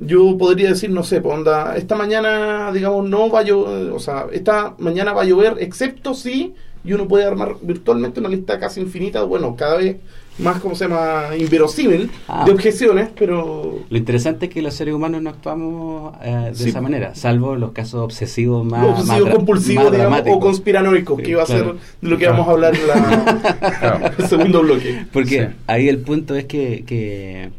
yo 0.00 0.36
podría 0.36 0.70
decir, 0.70 0.90
no 0.90 1.02
sé, 1.02 1.20
onda, 1.24 1.76
esta 1.76 1.94
mañana, 1.96 2.70
digamos, 2.72 3.08
no 3.08 3.30
va 3.30 3.40
a 3.40 3.42
llover, 3.42 3.92
o 3.92 3.98
sea, 3.98 4.26
esta 4.32 4.74
mañana 4.78 5.12
va 5.12 5.22
a 5.22 5.26
llover, 5.26 5.56
excepto 5.60 6.14
si, 6.14 6.54
y 6.84 6.92
uno 6.92 7.08
puede 7.08 7.24
armar 7.24 7.56
virtualmente 7.62 8.20
una 8.20 8.28
lista 8.28 8.58
casi 8.58 8.80
infinita, 8.80 9.22
bueno, 9.22 9.54
cada 9.56 9.76
vez 9.76 9.96
más, 10.38 10.60
como 10.60 10.74
se 10.74 10.88
llama, 10.88 11.28
inverosímil 11.38 12.10
Ah. 12.26 12.44
de 12.44 12.50
objeciones, 12.52 13.08
pero... 13.16 13.78
Lo 13.88 13.96
interesante 13.96 14.46
es 14.46 14.52
que 14.52 14.62
los 14.62 14.74
seres 14.74 14.92
humanos 14.94 15.22
no 15.22 15.30
actuamos 15.30 16.14
eh, 16.22 16.46
de 16.50 16.54
Sí. 16.56 16.68
esa 16.70 16.80
manera, 16.80 17.14
salvo 17.14 17.54
los 17.56 17.70
casos 17.72 18.00
obsesivos 18.02 18.64
más, 18.64 18.84
obsesivos 19.00 19.30
compulsivos, 19.30 19.84
más 19.84 19.92
digamos, 19.92 20.22
o 20.26 20.40
conspiranoicos, 20.40 21.20
que 21.20 21.30
iba 21.30 21.42
a 21.42 21.46
ser 21.46 21.64
de 22.00 22.08
lo 22.08 22.18
que 22.18 22.26
vamos 22.26 22.48
a 22.48 22.50
hablar 22.50 22.74
en 22.74 22.86
la, 22.88 23.78
Claro. 23.78 24.10
el 24.18 24.24
segundo 24.28 24.62
bloque. 24.62 25.04
Porque 25.12 25.46
Sí. 25.48 25.54
ahí 25.68 25.88
el 25.88 25.98
punto 25.98 26.34
es 26.34 26.46
que, 26.46 26.84
que, 26.84 27.50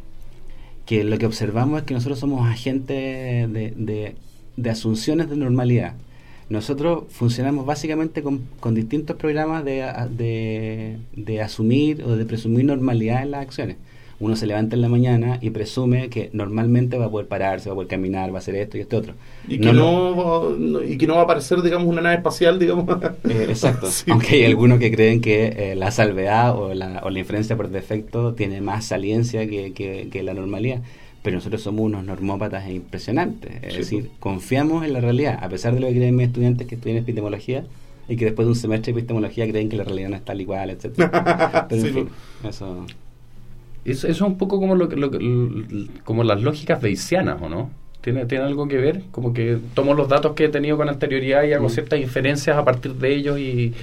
que 0.85 1.03
lo 1.03 1.17
que 1.17 1.25
observamos 1.25 1.79
es 1.79 1.85
que 1.85 1.93
nosotros 1.93 2.19
somos 2.19 2.45
agentes 2.47 3.51
de, 3.53 3.73
de, 3.75 4.15
de 4.57 4.69
asunciones 4.69 5.29
de 5.29 5.37
normalidad. 5.37 5.93
Nosotros 6.49 7.05
funcionamos 7.09 7.65
básicamente 7.65 8.21
con, 8.21 8.41
con 8.59 8.75
distintos 8.75 9.15
programas 9.15 9.65
de, 9.65 9.83
de, 10.11 10.97
de 11.15 11.41
asumir 11.41 12.03
o 12.03 12.15
de 12.15 12.25
presumir 12.25 12.65
normalidad 12.65 13.23
en 13.23 13.31
las 13.31 13.41
acciones. 13.41 13.77
Uno 14.17 14.37
se 14.37 14.45
levanta 14.45 14.75
en 14.77 14.81
la 14.81 14.87
mañana 14.87 15.39
y 15.41 15.49
presume 15.49 16.07
que 16.09 16.29
normalmente 16.31 16.97
va 16.97 17.05
a 17.05 17.09
poder 17.11 17.27
pararse, 17.27 17.67
va 17.67 17.73
a 17.73 17.75
poder 17.75 17.89
caminar, 17.89 18.31
va 18.31 18.35
a 18.35 18.37
hacer 18.39 18.55
esto 18.55 18.77
y 18.77 18.81
este 18.81 18.95
otro. 18.95 19.13
Y 19.47 19.59
que 19.59 19.73
no, 19.73 20.81
y 20.87 20.97
que 20.97 21.05
no 21.05 21.15
va 21.15 21.21
a 21.21 21.23
aparecer, 21.23 21.61
digamos, 21.61 21.87
una 21.89 22.01
nave 22.01 22.15
espacial, 22.15 22.57
digamos. 22.59 22.85
Eh, 23.29 23.47
exacto. 23.49 23.87
Sí. 23.91 24.09
Aunque 24.11 24.35
hay 24.35 24.45
algunos 24.45 24.79
que 24.79 24.89
creen 24.91 25.19
que 25.19 25.47
eh, 25.71 25.75
la 25.75 25.91
salvedad 25.91 26.55
o 26.57 26.73
la, 26.73 27.01
o 27.03 27.09
la 27.09 27.19
inferencia 27.19 27.57
por 27.57 27.69
defecto 27.69 28.35
tiene 28.35 28.61
más 28.61 28.85
saliencia 28.85 29.47
que, 29.49 29.73
que- 29.73 30.07
que 30.09 30.23
la 30.23 30.33
normalidad. 30.33 30.81
Pero 31.25 31.35
nosotros 31.37 31.61
somos 31.61 31.81
unos 31.81 32.05
normópatas 32.05 32.69
impresionantes. 32.69 33.51
Es 33.61 33.73
Sí, 33.73 33.79
decir, 33.79 34.01
pues. 34.05 34.19
confiamos 34.19 34.85
en 34.85 34.93
la 34.93 35.01
realidad, 35.01 35.37
a 35.41 35.49
pesar 35.49 35.73
de 35.73 35.81
lo 35.81 35.87
que 35.87 35.95
creen 35.95 36.15
mis 36.15 36.27
estudiantes 36.27 36.65
que 36.67 36.75
estudian 36.75 36.99
epistemología 36.99 37.65
y 38.07 38.15
que 38.15 38.25
después 38.25 38.45
de 38.45 38.49
un 38.51 38.55
semestre 38.55 38.93
de 38.93 38.99
epistemología 38.99 39.45
creen 39.49 39.67
que 39.67 39.75
la 39.75 39.83
realidad 39.83 40.09
no 40.09 40.15
es 40.15 40.23
tal 40.23 40.39
igual, 40.39 40.69
etc. 40.69 40.85
Pero 41.69 41.81
Sí, 41.81 41.87
en 41.89 41.93
fin, 41.93 42.09
eso. 42.47 42.85
Eso, 43.83 44.07
eso 44.07 44.07
es 44.07 44.21
un 44.21 44.37
poco 44.37 44.59
como 44.59 44.75
lo, 44.75 44.87
que- 44.89 44.95
lo 44.95 45.11
como 46.03 46.23
las 46.23 46.41
lógicas 46.41 46.81
bayesianas, 46.81 47.41
¿o 47.41 47.49
no? 47.49 47.69
¿Tiene, 48.01 48.25
¿Tiene 48.25 48.43
algo 48.45 48.67
que 48.67 48.77
ver? 48.77 49.01
Como 49.11 49.33
que 49.33 49.57
tomo 49.73 49.93
los 49.95 50.07
datos 50.07 50.33
que 50.33 50.45
he 50.45 50.49
tenido 50.49 50.77
con 50.77 50.89
anterioridad 50.89 51.43
y 51.43 51.53
hago 51.53 51.67
Mm. 51.67 51.71
ciertas 51.71 51.99
inferencias 51.99 52.55
a 52.57 52.63
partir 52.63 52.93
de 52.93 53.15
ellos 53.15 53.39
y, 53.39 53.73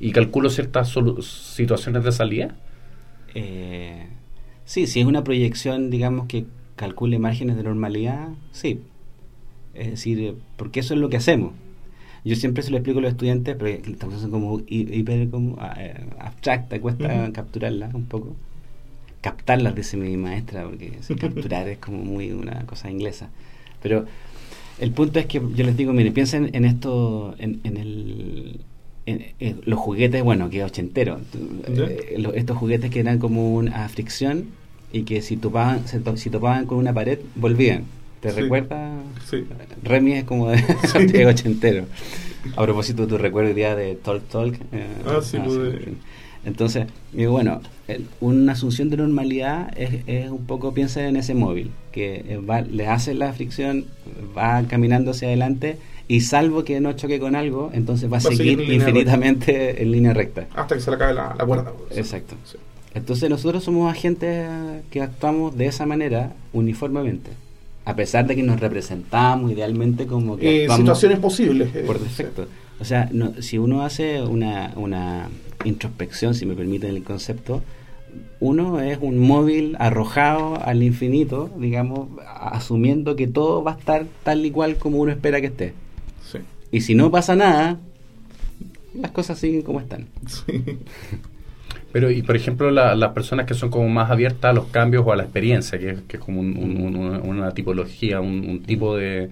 y 0.00 0.12
calculo 0.12 0.50
ciertas 0.50 0.94
situaciones 1.20 2.04
de 2.04 2.12
salida. 2.12 2.54
Eh, 3.34 4.06
sí, 4.64 4.86
si 4.86 5.00
es 5.00 5.06
una 5.06 5.24
proyección, 5.24 5.90
digamos, 5.90 6.26
que 6.26 6.44
calcule 6.76 7.18
márgenes 7.18 7.56
de 7.56 7.62
normalidad, 7.62 8.28
sí. 8.52 8.80
Es 9.74 9.90
decir, 9.90 10.20
eh, 10.20 10.34
porque 10.56 10.80
eso 10.80 10.94
es 10.94 11.00
lo 11.00 11.08
que 11.08 11.16
hacemos. 11.16 11.52
Yo 12.24 12.36
siempre 12.36 12.62
se 12.62 12.70
lo 12.70 12.76
explico 12.76 12.98
a 13.00 13.02
los 13.02 13.10
estudiantes, 13.12 13.56
pero 13.58 13.82
que 13.82 13.90
estas 13.90 14.06
cosas 14.08 14.20
son 14.22 14.30
como 14.30 14.58
hi- 14.60 14.88
hiper 14.92 15.28
como, 15.30 15.56
ah, 15.58 15.74
eh, 15.78 15.94
abstractas, 16.18 16.78
cuesta 16.80 17.22
Ujú. 17.24 17.32
capturarlas 17.32 17.94
un 17.94 18.04
poco. 18.04 18.36
Captarlas, 19.20 19.74
dice 19.74 19.96
mi 19.96 20.16
maestra, 20.16 20.64
porque 20.64 20.92
si 21.00 21.14
capturar 21.14 21.68
es 21.68 21.78
como 21.78 21.98
muy 21.98 22.32
una 22.32 22.64
cosa 22.66 22.90
inglesa. 22.90 23.28
Pero 23.82 24.04
el 24.78 24.90
punto 24.92 25.18
es 25.18 25.26
que 25.26 25.40
yo 25.54 25.64
les 25.64 25.76
digo, 25.76 25.92
miren, 25.92 26.12
piensen 26.12 26.50
en 26.54 26.64
esto, 26.64 27.34
en, 27.38 27.60
en 27.64 27.76
el... 27.76 28.60
en- 29.06 29.26
en 29.40 29.60
los 29.64 29.78
juguetes, 29.78 30.22
bueno, 30.22 30.48
que 30.50 30.58
es 30.60 30.64
ochentero. 30.64 31.20
Ya. 31.72 31.84
Eh, 31.84 32.16
lo- 32.18 32.34
estos 32.34 32.56
juguetes 32.56 32.90
que 32.90 33.00
eran 33.00 33.18
como 33.18 33.54
una 33.54 33.88
fricción 33.88 34.46
y 34.92 35.02
que 35.04 35.22
si 35.22 35.36
topaban, 35.36 35.86
se 35.88 36.00
to- 36.00 36.16
si 36.16 36.30
topaban 36.30 36.66
con 36.66 36.78
una 36.78 36.92
pared, 36.92 37.18
volvían. 37.34 37.84
¿Te 38.20 38.30
Sí. 38.30 38.40
recuerda? 38.42 38.90
Sí. 39.28 39.44
Remy 39.82 40.12
es 40.12 40.24
como 40.24 40.48
de 40.50 40.56
es 41.14 41.26
ochentero. 41.26 41.86
A 42.56 42.62
propósito, 42.62 43.06
tu 43.06 43.18
recuerdo 43.18 43.54
día 43.54 43.74
de 43.74 43.94
Talk 43.96 44.28
Talk. 44.28 44.54
eh, 44.72 44.86
Ah, 45.06 45.18
sí, 45.22 45.38
pues, 45.38 45.56
de- 45.58 45.68
en 45.70 45.78
fin. 45.78 45.98
Entonces, 46.44 46.86
digo, 47.12 47.32
bueno, 47.32 47.60
el- 47.88 48.06
una 48.20 48.52
asunción 48.52 48.90
de 48.90 48.96
normalidad 48.96 49.72
es, 49.78 50.00
es 50.08 50.28
un 50.30 50.44
poco, 50.44 50.74
piensa 50.74 51.06
en 51.06 51.16
ese 51.16 51.34
móvil, 51.34 51.70
que 51.92 52.24
eh, 52.28 52.36
va, 52.38 52.60
le 52.62 52.86
hace 52.88 53.14
la 53.14 53.32
fricción, 53.32 53.86
va 54.36 54.62
caminando 54.68 55.12
hacia 55.12 55.28
adelante 55.28 55.76
y 56.08 56.20
salvo 56.22 56.64
que 56.64 56.80
no 56.80 56.92
choque 56.94 57.20
con 57.20 57.36
algo, 57.36 57.70
entonces 57.72 58.06
va 58.12 58.16
a 58.18 58.20
Va 58.20 58.28
a 58.28 58.32
seguir 58.32 58.38
seguir 58.38 58.60
en 58.60 58.70
línea 58.70 58.88
infinitamente 58.88 59.82
en 59.82 59.92
línea 59.92 60.12
recta. 60.12 60.46
Hasta 60.54 60.74
que 60.74 60.80
se 60.80 60.90
le 60.90 60.96
acabe 60.96 61.14
la, 61.14 61.34
la 61.38 61.46
cuerda. 61.46 61.72
pues. 61.88 61.96
Exacto. 61.98 62.34
Sí. 62.44 62.58
Entonces 62.94 63.30
nosotros 63.30 63.64
somos 63.64 63.90
agentes 63.90 64.46
que 64.90 65.00
actuamos 65.00 65.56
de 65.56 65.66
esa 65.66 65.86
manera 65.86 66.34
uniformemente, 66.52 67.30
a 67.84 67.96
pesar 67.96 68.26
de 68.26 68.36
que 68.36 68.42
nos 68.42 68.60
representamos 68.60 69.50
idealmente 69.52 70.06
como 70.06 70.36
que 70.36 70.64
Eh, 70.64 70.68
situaciones 70.76 71.18
posibles. 71.18 71.74
eh, 71.74 71.84
por 71.86 71.98
defecto. 71.98 72.46
O 72.80 72.84
sea, 72.84 73.08
no- 73.12 73.32
si 73.40 73.58
uno 73.58 73.82
hace 73.82 74.20
una, 74.22 74.72
una 74.76 75.28
introspección, 75.64 76.34
si 76.34 76.44
me 76.46 76.54
permiten 76.54 76.90
el 76.94 77.02
concepto, 77.02 77.62
uno 78.40 78.80
es 78.80 78.98
un 79.00 79.18
móvil 79.20 79.74
arrojado 79.78 80.60
al 80.62 80.82
infinito, 80.82 81.48
digamos, 81.58 82.08
asumiendo 82.26 83.16
que 83.16 83.26
todo 83.26 83.62
va 83.64 83.72
a 83.72 83.78
estar 83.78 84.04
tal 84.22 84.44
y 84.44 84.50
cual 84.50 84.76
como 84.76 84.98
uno 84.98 85.12
espera 85.12 85.40
que 85.40 85.46
esté. 85.46 85.72
Sí. 86.30 86.38
Y 86.70 86.82
si 86.82 86.94
no 86.94 87.10
pasa 87.10 87.36
nada, 87.36 87.78
las 88.94 89.12
cosas 89.12 89.38
siguen 89.38 89.62
como 89.62 89.80
están. 89.80 90.08
Sí. 90.26 90.62
Pero, 91.92 92.10
y 92.10 92.22
por 92.22 92.36
ejemplo, 92.36 92.70
la- 92.70 92.94
las 92.94 93.12
personas 93.12 93.46
que 93.46 93.54
son 93.54 93.68
como 93.70 93.88
más 93.88 94.10
abiertas 94.10 94.50
a 94.50 94.52
los 94.54 94.66
cambios 94.68 95.04
o 95.06 95.12
a 95.12 95.16
la 95.16 95.24
experiencia, 95.24 95.78
que, 95.78 95.90
es- 95.90 96.00
que 96.08 96.16
es 96.16 96.22
como 96.22 96.40
un- 96.40 96.56
un- 96.56 96.96
un- 96.96 97.20
una, 97.28 97.52
tipología, 97.52 98.20
un, 98.20 98.48
un 98.48 98.62
tipo 98.62 98.96
de, 98.96 99.28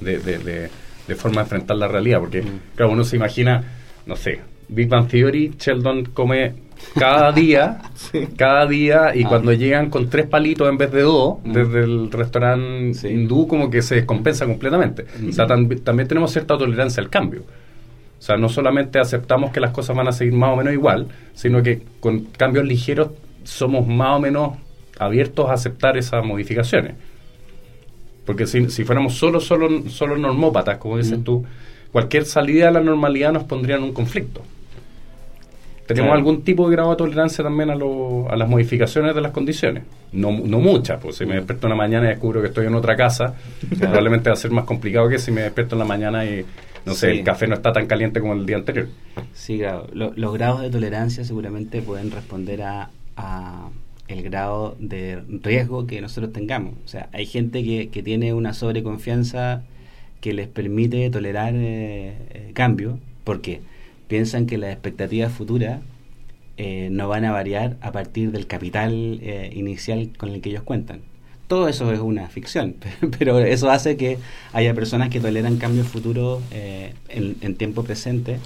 de, 0.00 0.18
de- 0.18 0.38
de- 0.38 0.70
de 1.08 1.14
forma 1.14 1.36
de 1.36 1.42
enfrentar 1.44 1.76
la 1.76 1.88
realidad. 1.88 2.20
Porque, 2.20 2.42
Mm. 2.42 2.60
claro, 2.76 2.92
uno 2.92 3.04
se 3.04 3.16
imagina, 3.16 3.64
no 4.06 4.16
sé, 4.16 4.40
Big 4.68 4.88
Bang 4.88 5.08
Theory, 5.08 5.54
Sheldon 5.58 6.06
come 6.06 6.54
cada 6.98 7.32
día, 7.32 7.80
Sí. 7.94 8.26
cada 8.36 8.66
día, 8.66 9.12
y 9.14 9.22
Ah. 9.24 9.28
cuando 9.28 9.52
llegan 9.52 9.88
con 9.90 10.08
tres 10.10 10.26
palitos 10.26 10.68
en 10.68 10.76
vez 10.78 10.90
de 10.92 11.02
dos, 11.02 11.38
Mm. 11.44 11.52
desde 11.52 11.84
el 11.84 12.10
restaurante 12.10 12.94
Sí. 12.94 13.08
hindú, 13.08 13.46
como 13.46 13.70
que 13.70 13.80
se 13.82 13.94
descompensa 13.96 14.46
completamente. 14.46 15.04
Mm. 15.20 15.28
O 15.28 15.32
sea, 15.32 15.46
tam- 15.46 15.82
también 15.82 16.08
tenemos 16.08 16.32
cierta 16.32 16.56
tolerancia 16.58 17.02
al 17.02 17.08
cambio. 17.10 17.42
O 18.24 18.26
sea, 18.26 18.38
no 18.38 18.48
solamente 18.48 18.98
aceptamos 18.98 19.50
que 19.52 19.60
las 19.60 19.70
cosas 19.72 19.94
van 19.94 20.08
a 20.08 20.12
seguir 20.12 20.32
más 20.32 20.48
o 20.48 20.56
menos 20.56 20.72
igual, 20.72 21.08
sino 21.34 21.62
que 21.62 21.82
con 22.00 22.20
cambios 22.20 22.64
ligeros 22.64 23.10
somos 23.42 23.86
más 23.86 24.16
o 24.16 24.18
menos 24.18 24.52
abiertos 24.98 25.50
a 25.50 25.52
aceptar 25.52 25.98
esas 25.98 26.24
modificaciones. 26.24 26.94
Porque 28.24 28.46
si, 28.46 28.70
si 28.70 28.82
fuéramos 28.84 29.12
solo, 29.12 29.40
solo, 29.40 29.90
solo 29.90 30.16
normópatas, 30.16 30.78
como 30.78 30.96
dices 30.96 31.18
Mm. 31.18 31.22
tú, 31.22 31.44
cualquier 31.92 32.24
salida 32.24 32.68
a 32.68 32.70
la 32.70 32.80
normalidad 32.80 33.30
nos 33.30 33.44
pondría 33.44 33.76
en 33.76 33.82
un 33.82 33.92
conflicto. 33.92 34.40
Tenemos 35.86 36.06
Claro. 36.08 36.18
algún 36.18 36.42
tipo 36.44 36.66
de 36.70 36.76
grado 36.76 36.92
de 36.92 36.96
tolerancia 36.96 37.44
también 37.44 37.68
a, 37.68 37.74
lo- 37.74 38.26
a 38.30 38.36
las 38.36 38.48
modificaciones 38.48 39.14
de 39.14 39.20
las 39.20 39.32
condiciones. 39.32 39.82
No, 40.12 40.32
no 40.32 40.60
muchas, 40.60 40.98
pues 40.98 41.16
si 41.16 41.26
me 41.26 41.34
despierto 41.34 41.66
una 41.66 41.76
mañana 41.76 42.06
y 42.06 42.08
descubro 42.08 42.40
que 42.40 42.46
estoy 42.48 42.66
en 42.68 42.74
otra 42.74 42.96
casa, 42.96 43.34
probablemente 43.78 44.30
va 44.30 44.32
a 44.32 44.36
ser 44.36 44.50
más 44.50 44.64
complicado 44.64 45.10
que 45.10 45.18
si 45.18 45.30
me 45.30 45.42
despierto 45.42 45.74
en 45.74 45.80
la 45.80 45.84
mañana 45.84 46.24
y, 46.24 46.42
no 46.86 46.94
sé, 46.94 47.10
Sí. 47.12 47.18
el 47.18 47.24
café 47.24 47.46
no 47.46 47.54
está 47.54 47.72
tan 47.72 47.86
caliente 47.86 48.20
como 48.20 48.32
el 48.34 48.46
día 48.46 48.56
anterior. 48.56 48.88
Sí, 49.32 49.58
claro. 49.58 49.86
Lo- 49.92 50.12
los 50.16 50.32
grados 50.34 50.60
de 50.62 50.70
tolerancia 50.70 51.24
seguramente 51.24 51.80
pueden 51.82 52.10
responder 52.10 52.62
a, 52.62 52.90
a 53.16 53.68
el 54.08 54.22
grado 54.22 54.76
de 54.78 55.22
riesgo 55.42 55.86
que 55.86 56.00
nosotros 56.00 56.32
tengamos. 56.32 56.74
O 56.84 56.88
sea, 56.88 57.08
hay 57.12 57.26
gente 57.26 57.62
que, 57.64 57.88
que 57.88 58.02
tiene 58.02 58.34
una 58.34 58.52
sobreconfianza 58.54 59.62
que 60.20 60.32
les 60.34 60.46
permite 60.48 61.08
tolerar 61.10 61.54
eh, 61.54 62.14
eh, 62.30 62.50
cambio 62.54 62.98
porque 63.24 63.60
piensan 64.08 64.46
que 64.46 64.58
las 64.58 64.72
expectativas 64.72 65.32
futuras 65.32 65.80
eh, 66.56 66.88
no 66.90 67.08
van 67.08 67.24
a 67.24 67.32
variar 67.32 67.76
a 67.80 67.92
partir 67.92 68.30
del 68.30 68.46
capital 68.46 69.18
eh, 69.22 69.50
inicial 69.54 70.10
con 70.16 70.28
el 70.30 70.40
que 70.40 70.50
ellos 70.50 70.62
cuentan. 70.62 71.00
Todo 71.48 71.68
eso 71.68 71.92
es 71.92 72.00
una 72.00 72.28
ficción, 72.28 72.76
pero 73.18 73.38
eso 73.38 73.70
hace 73.70 73.96
que 73.96 74.18
haya 74.52 74.74
personas 74.74 75.10
que 75.10 75.20
toleran 75.20 75.58
cambios 75.58 75.86
futuros 75.86 76.42
eh, 76.50 76.94
en, 77.08 77.36
en 77.42 77.54
tiempo 77.56 77.84
presente 77.84 78.38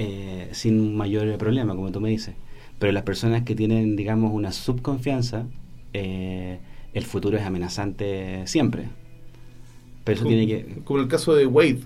eh, 0.00 0.48
sin 0.52 0.96
mayor 0.96 1.36
problema, 1.38 1.74
como 1.74 1.90
tú 1.90 2.00
me 2.00 2.08
dices. 2.08 2.34
Pero 2.78 2.92
las 2.92 3.02
personas 3.02 3.42
que 3.42 3.56
tienen, 3.56 3.96
digamos, 3.96 4.32
una 4.32 4.52
subconfianza, 4.52 5.44
eh, 5.92 6.60
el 6.94 7.04
futuro 7.04 7.36
es 7.36 7.44
amenazante 7.44 8.46
siempre. 8.46 8.84
Pero 10.04 10.14
eso 10.14 10.24
como, 10.24 10.36
tiene 10.36 10.46
que... 10.46 10.80
como 10.84 11.00
en 11.00 11.04
el 11.04 11.10
caso 11.10 11.34
de 11.34 11.46
Wade, 11.46 11.80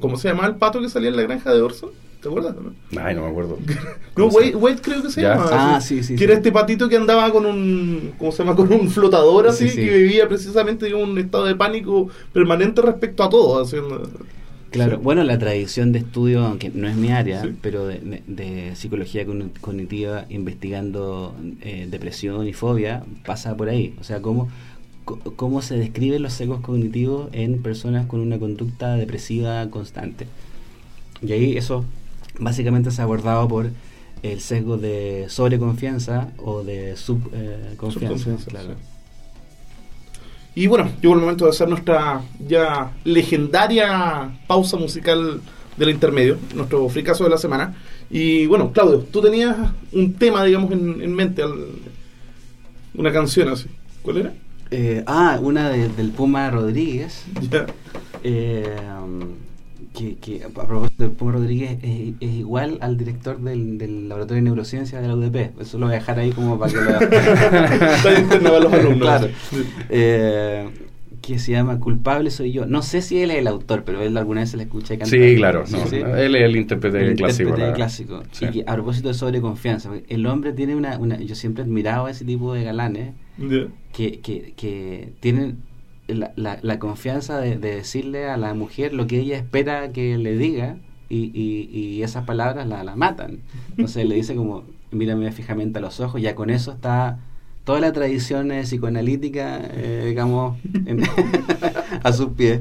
¿cómo 0.00 0.16
se 0.16 0.28
llamaba 0.28 0.48
el 0.48 0.56
pato 0.56 0.80
que 0.80 0.88
salía 0.88 1.10
en 1.10 1.16
la 1.16 1.22
granja 1.22 1.52
de 1.52 1.60
Orson? 1.60 1.90
¿Te 2.22 2.28
acuerdas? 2.28 2.54
No, 2.90 3.00
Ay, 3.00 3.14
no 3.14 3.22
me 3.22 3.28
acuerdo. 3.30 3.58
no 4.16 4.26
Wade, 4.26 4.54
Wade 4.56 4.80
creo 4.82 5.02
que 5.02 5.10
se 5.10 5.22
Ya. 5.22 5.34
llama. 5.36 5.48
Ah, 5.52 5.76
así, 5.76 5.96
sí, 5.98 6.02
sí, 6.04 6.12
Que 6.14 6.18
sí. 6.18 6.24
era 6.24 6.34
este 6.34 6.52
patito 6.52 6.88
que 6.88 6.96
andaba 6.96 7.30
con 7.32 7.46
un, 7.46 8.12
¿cómo 8.18 8.30
se 8.32 8.42
llama? 8.44 8.54
Con 8.60 8.72
un 8.72 8.90
flotador 8.90 9.48
así, 9.48 9.68
Sí, 9.70 9.76
sí. 9.76 9.84
que 9.86 9.96
vivía 9.96 10.28
precisamente 10.28 10.86
en 10.88 10.96
un 10.96 11.18
estado 11.18 11.46
de 11.46 11.54
pánico 11.54 12.08
permanente 12.32 12.82
respecto 12.82 13.22
a 13.24 13.30
todo. 13.30 13.62
haciendo- 13.62 14.08
Claro, 14.70 14.98
Sí. 14.98 15.02
bueno, 15.02 15.24
la 15.24 15.36
tradición 15.38 15.90
de 15.92 15.98
estudio, 16.00 16.44
aunque 16.44 16.70
no 16.72 16.86
es 16.88 16.94
mi 16.94 17.10
área, 17.10 17.42
Sí. 17.42 17.54
pero 17.60 17.86
de, 17.88 17.98
de- 17.98 18.22
de 18.28 18.76
psicología 18.76 19.26
cogn- 19.26 19.50
cognitiva 19.60 20.26
investigando 20.28 21.34
eh, 21.62 21.88
depresión 21.90 22.46
y 22.46 22.52
fobia, 22.52 23.02
pasa 23.26 23.56
por 23.56 23.68
ahí. 23.68 23.94
O 24.00 24.04
sea, 24.04 24.22
cómo, 24.22 24.48
co- 25.04 25.18
cómo 25.36 25.60
se 25.62 25.76
describen 25.76 26.22
los 26.22 26.34
sesgos 26.34 26.60
cognitivos 26.60 27.30
en 27.32 27.62
personas 27.62 28.06
con 28.06 28.20
una 28.20 28.38
conducta 28.38 28.94
depresiva 28.94 29.68
constante. 29.70 30.26
Y 31.20 31.32
ahí 31.32 31.56
eso 31.56 31.84
básicamente 32.40 32.90
se 32.90 33.00
ha 33.00 33.04
abordado 33.04 33.46
por 33.46 33.70
el 34.22 34.40
sesgo 34.40 34.76
de 34.76 35.26
sobreconfianza 35.28 36.28
o 36.38 36.62
de 36.64 36.96
subconfianza. 36.96 37.90
Subconfianza, 38.18 38.50
claro. 38.50 38.68
sí. 38.70 38.74
Y 40.56 40.66
bueno, 40.66 40.90
llegó 41.00 41.14
el 41.14 41.20
momento 41.20 41.44
de 41.44 41.50
hacer 41.50 41.68
nuestra 41.68 42.22
ya 42.46 42.90
legendaria 43.04 44.30
pausa 44.48 44.76
musical 44.76 45.40
del 45.76 45.90
intermedio, 45.90 46.36
nuestro 46.54 46.88
fricazo 46.88 47.24
de 47.24 47.30
la 47.30 47.38
semana. 47.38 47.76
Y 48.10 48.46
bueno, 48.46 48.72
Claudio, 48.72 48.98
tú 49.10 49.22
tenías 49.22 49.56
un 49.92 50.14
tema, 50.14 50.44
digamos, 50.44 50.72
en, 50.72 51.00
en 51.00 51.14
mente, 51.14 51.42
al- 51.42 51.66
una 52.94 53.12
canción 53.12 53.48
así. 53.48 53.66
¿Cuál 54.02 54.16
era? 54.18 54.32
Eh, 54.72 55.02
ah, 55.06 55.38
una 55.40 55.70
de- 55.70 55.88
del 55.90 56.10
Puma 56.10 56.50
Rodríguez. 56.50 57.24
Ya. 57.48 57.66
Eh, 58.24 58.76
que, 59.94 60.16
que 60.16 60.44
a 60.44 60.48
propósito 60.48 61.02
de 61.04 61.08
Puma 61.10 61.32
Rodríguez 61.32 61.78
es, 61.82 62.14
es 62.20 62.30
igual 62.36 62.78
al 62.80 62.96
director 62.96 63.38
del, 63.40 63.76
del 63.78 64.08
Laboratorio 64.08 64.36
de 64.42 64.42
Neurociencia 64.42 65.00
de 65.00 65.08
la 65.08 65.14
UDP. 65.16 65.60
Eso 65.60 65.78
lo 65.78 65.86
voy 65.86 65.94
a 65.94 65.98
dejar 65.98 66.18
ahí 66.18 66.30
como 66.30 66.58
para 66.58 66.72
que 66.72 66.78
lo 66.78 66.90
Está 67.00 68.60
los 68.60 68.72
alumnos. 68.72 68.98
Claro. 69.00 69.28
Eh, 69.88 70.68
que 71.20 71.38
se 71.38 71.52
llama 71.52 71.78
Culpable 71.78 72.30
soy 72.30 72.50
yo. 72.52 72.64
No 72.66 72.82
sé 72.82 73.02
si 73.02 73.20
él 73.20 73.30
es 73.30 73.38
el 73.38 73.46
autor, 73.46 73.82
pero 73.84 74.00
él 74.00 74.16
alguna 74.16 74.40
vez 74.40 74.50
se 74.50 74.56
le 74.56 74.62
escucha 74.62 74.96
cantar. 74.96 75.08
Sí, 75.08 75.36
claro. 75.36 75.66
Sí, 75.66 75.76
no, 75.76 75.86
sí. 75.86 75.96
Él 75.96 76.34
es 76.34 76.42
el 76.42 76.56
intérprete 76.56 77.00
El 77.06 77.14
clásico. 77.14 77.56
la- 77.56 77.72
clásico. 77.74 78.22
Sí. 78.32 78.46
Y 78.46 78.48
que 78.50 78.64
a 78.66 78.74
propósito 78.74 79.08
de 79.08 79.14
sobreconfianza, 79.14 79.90
el 80.08 80.26
hombre 80.26 80.52
tiene 80.54 80.74
una, 80.76 80.96
una... 80.98 81.18
Yo 81.20 81.34
siempre 81.34 81.62
he 81.62 81.66
admirado 81.66 82.06
a 82.06 82.10
ese 82.10 82.24
tipo 82.24 82.54
de 82.54 82.64
galanes 82.64 83.12
que, 83.92 84.20
que, 84.20 84.54
que 84.56 85.12
tienen 85.20 85.58
la, 86.14 86.78
confianza 86.78 87.38
de, 87.38 87.56
de 87.56 87.76
decirle 87.76 88.28
a 88.28 88.36
la 88.36 88.54
mujer 88.54 88.92
lo 88.92 89.06
que 89.06 89.20
ella 89.20 89.36
espera 89.36 89.92
que 89.92 90.16
le 90.18 90.36
diga 90.36 90.76
y, 91.08 92.02
esas 92.02 92.24
palabras 92.24 92.66
la, 92.66 92.84
la 92.84 92.96
matan. 92.96 93.40
Entonces 93.70 94.06
le 94.06 94.14
dice 94.14 94.34
como, 94.34 94.64
mírame 94.90 95.30
fijamente 95.32 95.78
a 95.78 95.82
los 95.82 96.00
ojos, 96.00 96.20
ya 96.22 96.34
con 96.34 96.50
eso 96.50 96.72
está 96.72 97.18
toda 97.64 97.80
la 97.80 97.92
tradición 97.92 98.50
eh, 98.52 98.62
psicoanalítica, 98.62 99.60
eh, 99.74 100.04
digamos, 100.06 100.56
en- 100.86 101.02
a 102.02 102.12
sus 102.12 102.30
pies. 102.30 102.60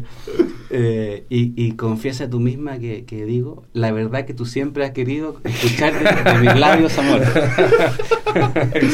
Eh, 0.72 1.26
y, 1.30 1.54
y 1.56 1.72
confiesa 1.72 2.26
a 2.26 2.30
tú 2.30 2.40
misma 2.40 2.78
que, 2.78 3.04
que 3.04 3.26
digo 3.26 3.64
la 3.74 3.92
verdad 3.92 4.26
que 4.26 4.36
tú 4.36 4.46
siempre 4.46 4.86
has 4.86 4.92
querido 4.92 5.38
escuchar 5.44 5.94
de, 5.94 6.32
de 6.32 6.40
mis 6.42 6.60
labios, 6.60 6.96
amor. 7.00 7.22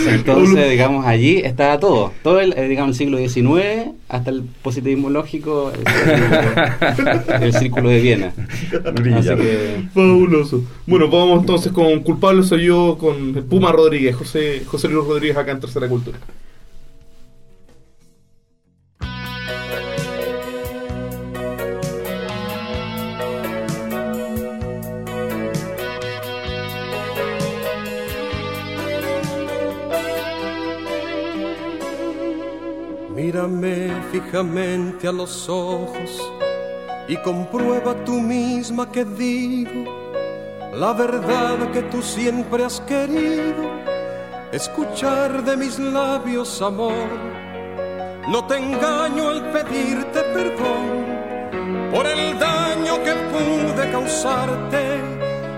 Entonces, 0.07 0.69
digamos, 0.69 1.05
allí 1.05 1.39
está 1.39 1.77
todo. 1.79 2.13
Todo 2.23 2.39
el, 2.39 2.53
eh, 2.57 2.69
digamos, 2.69 2.91
el 2.91 2.95
siglo 2.95 3.17
XIX 3.17 3.91
hasta 4.07 4.29
el 4.29 4.43
positivismo 4.61 5.09
lógico, 5.09 5.71
el, 5.71 7.43
el 7.43 7.53
círculo 7.53 7.89
de 7.89 7.99
Viena. 7.99 8.33
Así 9.15 9.29
que, 9.35 9.83
Fabuloso. 9.93 10.63
Bueno, 10.85 11.09
vamos 11.09 11.41
entonces 11.41 11.71
con 11.73 11.99
Culpable 12.01 12.43
soy 12.43 12.65
yo, 12.65 12.97
con 12.97 13.33
Puma 13.49 13.71
Rodríguez, 13.71 14.15
José, 14.15 14.63
José 14.65 14.87
Luis 14.87 15.05
Rodríguez 15.05 15.37
acá 15.37 15.51
en 15.51 15.59
Tercera 15.59 15.89
Cultura. 15.89 16.19
Mírame 33.35 33.91
fijamente 34.13 35.09
a 35.09 35.11
los 35.11 35.49
ojos 35.49 36.31
y 37.05 37.17
comprueba 37.17 37.93
tú 38.05 38.13
misma 38.13 38.89
que 38.89 39.03
digo 39.03 39.83
la 40.73 40.93
verdad 40.93 41.69
que 41.73 41.81
tú 41.81 42.01
siempre 42.01 42.63
has 42.63 42.79
querido 42.79 43.69
escuchar 44.53 45.43
de 45.43 45.57
mis 45.57 45.77
labios, 45.77 46.61
amor. 46.61 47.09
No 48.29 48.47
te 48.47 48.55
engaño 48.55 49.27
al 49.27 49.51
pedirte 49.51 50.21
perdón 50.33 51.91
por 51.91 52.07
el 52.07 52.39
daño 52.39 53.03
que 53.03 53.15
pude 53.33 53.91
causarte. 53.91 55.01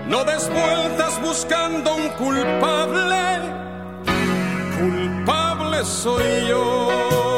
No 0.08 0.24
des 0.24 0.50
vueltas 0.50 1.22
buscando 1.22 1.94
un 1.94 2.08
culpable 2.08 3.38
culpable 4.80 5.84
soy 5.84 6.48
yo 6.48 7.37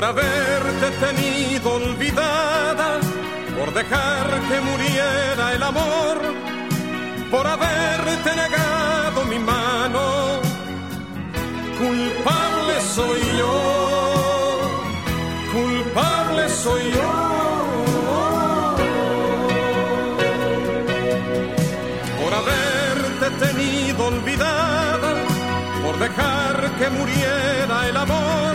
por 0.00 0.08
haberte 0.08 0.90
tenido 0.92 1.74
olvidada, 1.74 3.00
por 3.58 3.70
dejar 3.74 4.26
que 4.48 4.60
muriera 4.62 5.52
el 5.52 5.62
amor, 5.62 6.16
por 7.30 7.46
haberte 7.46 8.30
negado 8.34 9.24
mi 9.26 9.38
mano. 9.38 10.40
Culpable 11.76 12.80
soy 12.94 13.20
yo, 13.40 14.60
culpable 15.52 16.48
soy 16.48 16.92
yo. 16.92 17.10
por 22.22 22.32
haberte 22.40 23.26
tenido 23.44 24.06
olvidada, 24.06 25.12
por 25.84 25.98
dejar 25.98 26.70
que 26.78 26.88
muriera 26.88 27.88
el 27.88 27.96
amor, 27.98 28.49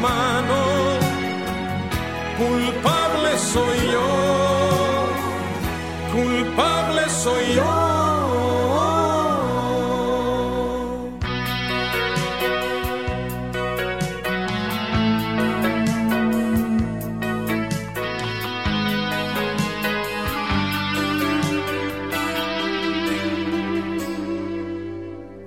mano. 0.00 0.60
Culpable 2.38 3.30
soy 3.52 3.78
yo, 3.92 4.08
culpable 6.12 7.02
soy 7.08 7.54
yo. 7.56 7.98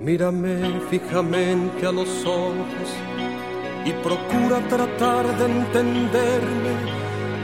Mírame 0.00 0.80
fijamente 0.90 1.86
a 1.86 1.92
los 1.92 2.26
ojos 2.26 2.91
y 3.84 3.92
procura 3.92 4.60
tratar 4.68 5.26
de 5.38 5.44
entenderme. 5.46 6.74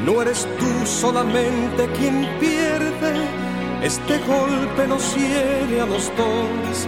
No 0.05 0.22
eres 0.22 0.46
tú 0.59 0.87
solamente 0.87 1.88
quien 1.98 2.27
pierde, 2.38 3.12
este 3.83 4.18
golpe 4.18 4.87
nos 4.87 5.14
hiere 5.14 5.81
a 5.81 5.87
los 5.87 6.11
dos, 6.16 6.87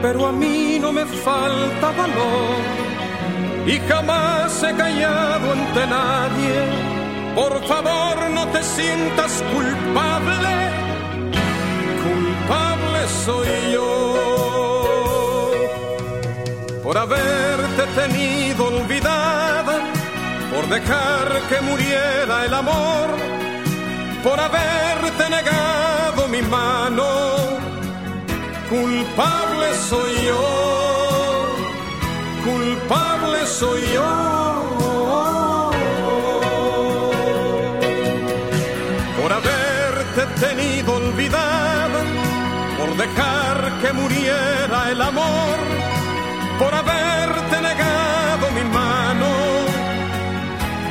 pero 0.00 0.26
a 0.26 0.32
mí 0.32 0.78
no 0.80 0.92
me 0.92 1.04
falta 1.04 1.90
valor 1.90 2.88
y 3.66 3.78
jamás 3.88 4.62
he 4.62 4.74
callado 4.74 5.52
ante 5.52 5.86
nadie. 5.86 6.88
Por 7.34 7.62
favor 7.66 8.30
no 8.30 8.46
te 8.48 8.62
sientas 8.62 9.42
culpable, 9.52 10.54
culpable 12.02 13.00
soy 13.24 13.72
yo 13.72 14.27
por 16.88 16.96
haberte 16.96 17.82
tenido 17.94 18.68
olvidada, 18.68 19.74
por 20.50 20.66
dejar 20.70 21.42
que 21.50 21.60
muriera 21.60 22.46
el 22.46 22.54
amor, 22.54 23.08
por 24.24 24.40
haberte 24.40 25.28
negado 25.28 26.28
mi 26.28 26.40
mano. 26.40 27.04
Culpable 28.70 29.66
soy 29.90 30.14
yo, 30.28 31.46
culpable 32.42 33.46
soy 33.46 33.82
yo. 33.92 34.62
Por 39.20 39.30
haberte 39.30 40.22
tenido 40.40 40.94
olvidada, 40.94 42.00
por 42.78 42.96
dejar 42.96 43.78
que 43.82 43.92
muriera 43.92 44.90
el 44.90 45.02
amor, 45.02 45.87
por 46.58 46.74
haberte 46.74 47.56
negado 47.62 48.50
mi 48.56 48.64
mano. 48.78 49.28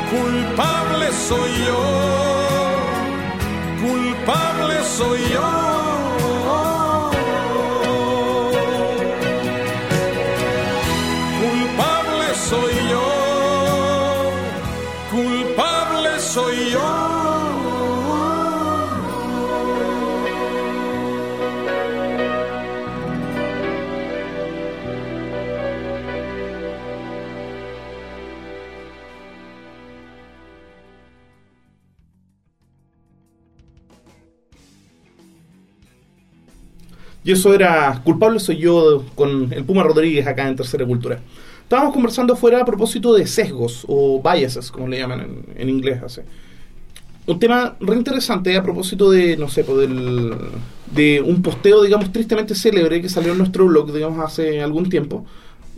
Culpable 0.09 1.11
soy 1.27 1.51
yo, 1.67 1.83
culpable 3.85 4.75
soy 4.97 5.19
yo. 5.33 6.26
Y 37.27 37.33
eso 37.33 37.53
era 37.53 37.99
Culpable 38.05 38.39
soy 38.39 38.55
yo 38.55 39.03
con 39.13 39.51
el 39.51 39.65
Puma 39.65 39.83
Rodríguez 39.83 40.25
acá 40.25 40.47
en 40.47 40.55
Tercera 40.55 40.85
Cultura. 40.85 41.19
Estábamos 41.61 41.93
conversando 41.93 42.31
afuera 42.31 42.61
a 42.61 42.65
propósito 42.65 43.13
de 43.13 43.27
sesgos 43.27 43.83
o 43.85 44.21
biases, 44.23 44.71
como 44.71 44.87
le 44.87 44.97
llaman 44.99 45.43
en, 45.53 45.67
inglés. 45.67 46.21
Un 47.25 47.37
tema 47.37 47.75
re 47.81 47.97
interesante 47.97 48.55
a 48.55 48.63
propósito 48.63 49.11
de, 49.11 49.35
no 49.35 49.49
sé, 49.49 49.65
pues, 49.65 49.77
del, 49.77 50.37
de 50.89 51.19
un 51.19 51.41
posteo, 51.41 51.83
digamos, 51.83 52.13
tristemente 52.13 52.55
célebre 52.55 53.01
que 53.01 53.09
salió 53.09 53.33
en 53.33 53.39
nuestro 53.39 53.65
blog, 53.65 53.91
digamos, 53.91 54.25
hace 54.25 54.61
algún 54.61 54.87
tiempo. 54.87 55.25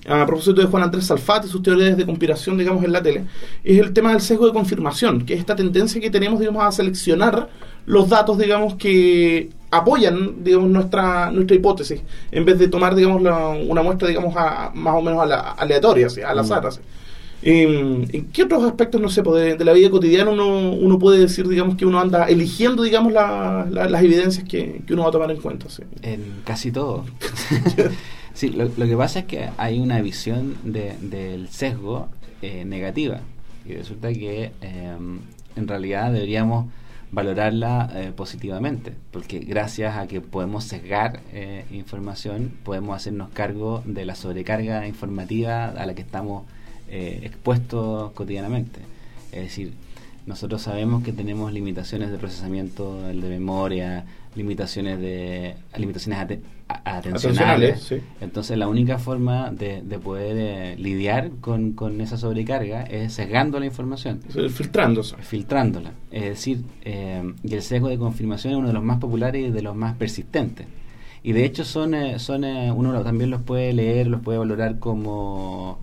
A 0.08 0.28
propósito 0.28 0.62
de 0.62 0.68
Juan 0.68 0.84
Andrés 0.84 1.08
Salfate 1.08 1.48
y 1.48 1.50
sus 1.50 1.64
teorías 1.64 1.98
de 1.98 2.06
conspiración, 2.06 2.60
digamos, 2.60 2.84
en 2.84 2.92
la 2.92 3.02
tele, 3.02 3.26
es 3.64 3.80
el 3.80 3.92
tema 3.92 4.12
del 4.12 4.22
sesgo 4.22 4.46
de 4.46 4.54
confirmación, 4.54 5.26
que 5.26 5.34
es 5.34 5.40
esta 5.40 5.56
tendencia 5.56 6.00
que 6.00 6.12
tenemos, 6.12 6.40
digamos, 6.40 6.64
a 6.64 6.72
seleccionar 6.72 7.50
los 7.88 8.08
datos, 8.08 8.38
digamos, 8.38 8.76
que 8.76 9.50
apoyan, 9.72 10.44
digamos, 10.44 10.70
nuestra 10.70 11.32
nuestra 11.32 11.56
hipótesis, 11.56 12.02
en 12.32 12.46
vez 12.46 12.58
de 12.60 12.68
tomar, 12.68 12.96
digamos, 12.96 13.22
la- 13.22 13.50
una 13.50 13.82
muestra, 13.84 14.08
digamos, 14.08 14.36
a- 14.36 14.72
más 14.74 14.96
o 14.96 15.02
menos 15.02 15.22
a 15.22 15.26
la- 15.26 15.40
aleatoria, 15.52 16.08
así, 16.08 16.22
al 16.22 16.40
azar, 16.40 16.66
así. 16.66 16.80
¿En, 17.42 18.06
qué 18.34 18.44
otros 18.44 18.64
aspectos, 18.66 19.00
no 19.00 19.08
sé, 19.10 19.24
pues, 19.24 19.42
de, 19.42 19.56
de 19.56 19.64
la 19.64 19.72
vida 19.72 19.90
cotidiana 19.90 20.30
uno, 20.32 20.72
uno 20.72 21.00
puede 21.00 21.20
decir, 21.20 21.48
digamos, 21.48 21.78
que 21.78 21.86
uno 21.86 22.00
anda 22.00 22.26
eligiendo, 22.26 22.84
digamos, 22.84 23.14
la- 23.14 23.66
la- 23.72 23.88
las 23.88 24.04
evidencias 24.04 24.44
que, 24.46 24.82
que 24.86 24.94
uno 24.94 25.04
va 25.04 25.10
a 25.10 25.12
tomar 25.12 25.32
en 25.32 25.38
cuenta? 25.38 25.68
así? 25.68 25.84
En 26.02 26.42
casi 26.44 26.72
todo. 26.72 27.06
sí, 28.34 28.50
lo, 28.50 28.66
lo 28.66 28.86
que 28.86 28.98
pasa 28.98 29.20
es 29.20 29.26
que 29.26 29.50
hay 29.58 29.80
una 29.80 30.02
visión 30.02 30.56
de- 30.64 30.96
del 31.02 31.48
sesgo 31.50 32.10
eh, 32.42 32.66
negativa. 32.66 33.22
Y 33.66 33.74
resulta 33.74 34.12
que 34.12 34.52
eh, 34.62 34.96
en 35.56 35.68
realidad 35.68 36.12
deberíamos 36.12 36.66
valorarla 37.12 37.90
eh, 37.96 38.12
positivamente, 38.16 38.94
porque 39.12 39.40
gracias 39.40 39.98
a 39.98 40.08
que 40.08 40.22
podemos 40.22 40.64
sesgar 40.64 41.22
eh, 41.34 41.66
información, 41.72 42.54
podemos 42.64 42.96
hacernos 42.96 43.30
cargo 43.30 43.82
de 43.86 44.06
la 44.06 44.16
sobrecarga 44.16 44.88
informativa 44.88 45.66
a 45.66 45.86
la 45.86 45.96
que 45.96 46.02
estamos 46.02 46.46
eh, 46.90 47.22
expuestos 47.24 48.12
cotidianamente. 48.12 48.82
Es 49.32 49.44
decir, 49.44 49.74
nosotros 50.26 50.62
sabemos 50.62 51.04
que 51.04 51.12
tenemos 51.12 51.52
limitaciones 51.54 52.12
de 52.12 52.18
procesamiento 52.18 53.10
el 53.10 53.22
de 53.22 53.30
memoria, 53.30 54.06
limitaciones 54.36 55.00
de 55.00 55.56
limitaciones 55.78 56.20
ate- 56.20 56.42
a- 56.68 56.98
atencionales. 56.98 57.76
Atencionales, 57.76 57.82
sí. 57.82 57.96
Entonces 58.22 58.58
la 58.58 58.68
única 58.68 59.00
forma 59.00 59.50
de, 59.52 59.82
de 59.82 59.98
poder 60.00 60.38
eh, 60.38 60.76
lidiar 60.78 61.32
con, 61.42 61.72
con 61.72 62.00
esa 62.02 62.18
sobrecarga 62.18 62.84
es 62.84 63.14
sesgando 63.14 63.60
la 63.60 63.66
información 63.66 64.22
Filtrándose. 64.52 65.16
filtrándola. 65.18 65.92
Es 66.12 66.24
decir, 66.26 66.62
eh, 66.84 67.34
y 67.44 67.54
el 67.56 67.62
sesgo 67.64 67.88
de 67.90 67.98
confirmación 67.98 68.54
es 68.54 68.60
uno 68.60 68.68
de 68.68 68.74
los 68.74 68.84
más 68.84 69.00
populares 69.00 69.48
y 69.48 69.52
de 69.52 69.62
los 69.64 69.76
más 69.76 69.96
persistentes. 69.96 70.68
Y 71.24 71.32
de 71.34 71.44
hecho 71.44 71.66
son, 71.66 71.96
eh, 71.96 72.20
son 72.20 72.44
eh, 72.44 72.72
uno 72.72 73.02
también 73.02 73.30
los 73.32 73.42
puede 73.42 73.74
leer, 73.74 74.08
los 74.08 74.22
puede 74.22 74.38
valorar 74.38 74.78
como, 74.80 75.80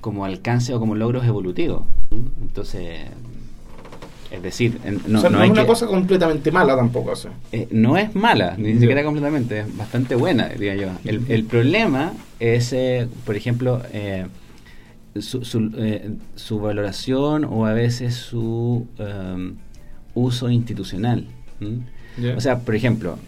como 0.00 0.24
alcance 0.24 0.72
o 0.74 0.78
como 0.80 0.94
logros 0.94 1.26
evolutivos. 1.26 1.82
¿m? 2.12 2.22
Entonces, 2.40 3.00
es 4.30 4.42
decir, 4.42 4.78
no, 5.06 5.18
o 5.18 5.20
sea, 5.22 5.30
no, 5.30 5.42
es 5.42 5.50
una 5.50 5.62
que- 5.62 5.66
cosa 5.66 5.86
completamente 5.86 6.50
mala 6.52 6.76
tampoco. 6.76 7.12
eh, 7.52 7.66
no 7.70 7.96
es 7.96 8.14
mala, 8.14 8.54
ni 8.58 8.78
siquiera 8.78 9.02
completamente, 9.04 9.60
es 9.60 9.76
bastante 9.76 10.14
buena, 10.14 10.48
diría 10.48 10.74
yo. 10.76 10.88
El, 11.04 11.22
el 11.28 11.44
problema 11.44 12.12
es, 12.38 12.72
eh, 12.72 13.08
por 13.24 13.36
ejemplo, 13.36 13.82
eh, 13.92 14.26
su, 15.18 15.44
su, 15.44 15.70
su 16.36 16.60
valoración 16.60 17.44
o 17.44 17.66
a 17.66 17.72
veces 17.72 18.14
su 18.14 18.86
um, 18.98 19.54
uso 20.14 20.50
institucional. 20.50 21.26
O 22.36 22.40
sea, 22.40 22.60
por 22.60 22.74
ejemplo, 22.74 23.18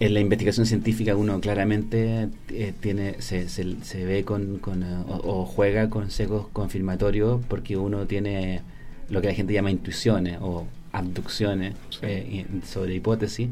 en 0.00 0.14
la 0.14 0.20
investigación 0.20 0.66
científica 0.66 1.14
uno 1.14 1.40
claramente 1.40 2.28
eh, 2.48 2.72
tiene 2.80 3.16
se, 3.20 3.48
se, 3.48 3.76
se 3.82 4.04
ve 4.04 4.24
con, 4.24 4.58
con, 4.58 4.82
eh, 4.82 4.86
o, 5.08 5.40
o 5.42 5.44
juega 5.46 5.88
con 5.90 6.10
sesgos 6.10 6.46
confirmatorios 6.52 7.40
porque 7.48 7.76
uno 7.76 8.06
tiene 8.06 8.62
lo 9.10 9.20
que 9.20 9.28
la 9.28 9.34
gente 9.34 9.52
llama 9.52 9.70
intuiciones 9.70 10.38
o 10.40 10.66
abducciones 10.92 11.74
Sí. 11.90 11.98
eh, 12.02 12.44
y- 12.62 12.66
sobre 12.66 12.94
hipótesis 12.94 13.48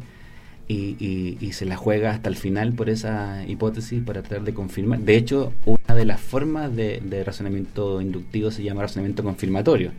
y, 0.69 0.97
y, 0.99 1.39
y 1.41 1.53
se 1.53 1.65
la 1.65 1.77
juega 1.77 2.11
hasta 2.11 2.29
el 2.29 2.37
final 2.37 2.73
por 2.73 2.91
esa 2.91 3.45
hipótesis 3.47 4.03
para 4.05 4.23
tratar 4.23 4.45
de 4.45 4.53
confirmar. 4.55 4.99
De 5.01 5.17
hecho, 5.17 5.53
una 5.65 5.95
de 5.95 6.05
las 6.05 6.21
formas 6.21 6.75
de, 6.77 7.01
de 7.03 7.25
razonamiento 7.25 8.01
inductivo 8.03 8.51
se 8.51 8.63
llama 8.63 8.83
razonamiento 8.83 9.23
confirmatorio. 9.23 9.93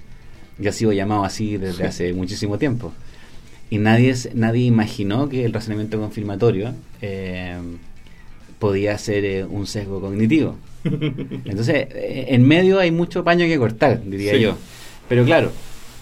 Ya 0.59 0.69
ha 0.69 0.73
sido 0.73 0.91
llamado 0.93 1.23
así 1.23 1.57
desde 1.57 1.77
Sí. 1.77 1.83
hace 1.83 2.13
muchísimo 2.13 2.57
tiempo. 2.59 2.93
Y 3.69 3.77
nadie, 3.77 4.15
nadie 4.33 4.65
imaginó 4.65 5.29
que 5.29 5.45
el 5.45 5.53
razonamiento 5.53 5.99
confirmatorio 5.99 6.73
eh, 7.01 7.55
podía 8.57 8.97
ser 8.97 9.25
eh, 9.25 9.45
un 9.45 9.67
sesgo 9.67 10.01
cognitivo. 10.01 10.55
Entonces, 10.83 11.87
eh, 11.91 12.25
en 12.29 12.47
medio 12.47 12.79
hay 12.79 12.91
mucho 12.91 13.23
paño 13.23 13.45
que 13.45 13.57
cortar, 13.57 14.01
diría 14.03 14.33
Sí. 14.33 14.39
yo. 14.41 14.57
Pero 15.07 15.23
claro, 15.25 15.51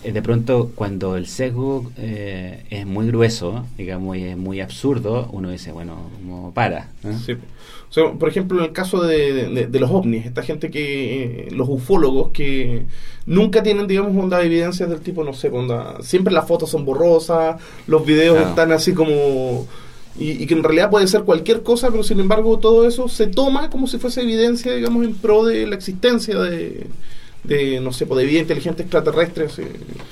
de 0.03 0.21
pronto 0.21 0.71
cuando 0.75 1.17
el 1.17 1.27
sesgo 1.27 1.91
eh, 1.97 2.63
es 2.69 2.86
muy 2.86 3.07
grueso, 3.07 3.65
digamos, 3.77 4.15
y 4.17 4.23
es 4.23 4.38
muy 4.38 4.62
absurdo, 4.62 5.27
uno 5.31 5.49
dice, 5.51 5.71
bueno, 5.71 6.10
como 6.17 6.53
para. 6.53 6.89
Sí. 7.25 7.33
O 7.89 7.93
sea, 7.93 8.12
por 8.13 8.29
ejemplo, 8.29 8.60
en 8.60 8.65
el 8.65 8.71
caso 8.73 9.01
de, 9.03 9.49
de- 9.49 9.67
de 9.67 9.79
los 9.79 9.89
ovnis, 9.91 10.25
esta 10.25 10.43
gente 10.43 10.69
que, 10.69 11.23
eh, 11.23 11.51
los 11.51 11.67
ufólogos 11.69 12.31
que 12.31 12.86
nunca 13.25 13.63
tienen, 13.63 13.88
digamos, 13.88 14.15
onda 14.21 14.41
evidencias 14.43 14.89
del 14.89 14.99
tipo, 15.01 15.23
no 15.23 15.33
sé, 15.33 15.49
onda, 15.49 15.97
siempre 16.01 16.33
las 16.33 16.47
fotos 16.47 16.69
son 16.69 16.86
borrosas, 16.86 17.60
los 17.88 18.05
videos 18.05 18.36
Claro. 18.36 18.49
están 18.49 18.71
así 18.73 18.93
como... 18.93 19.67
Y, 20.19 20.31
y 20.43 20.47
que 20.47 20.55
en 20.55 20.63
realidad 20.63 20.89
puede 20.89 21.07
ser 21.07 21.21
cualquier 21.23 21.62
cosa, 21.62 21.91
pero 21.91 22.01
sin 22.03 22.19
embargo 22.19 22.57
todo 22.57 22.88
eso 22.88 23.07
se 23.07 23.27
toma 23.27 23.69
como 23.69 23.86
si 23.88 23.99
fuese 23.99 24.21
evidencia, 24.21 24.73
digamos, 24.73 25.05
en 25.05 25.13
pro 25.13 25.45
de 25.45 25.67
la 25.67 25.75
existencia 25.75 26.39
de, 26.39 26.88
de 27.47 27.79
no 27.79 27.93
sé, 27.93 28.05
pues, 28.05 28.19
de 28.19 28.25
vida 28.25 28.39
inteligente 28.39 28.83
extraterrestre. 28.83 29.47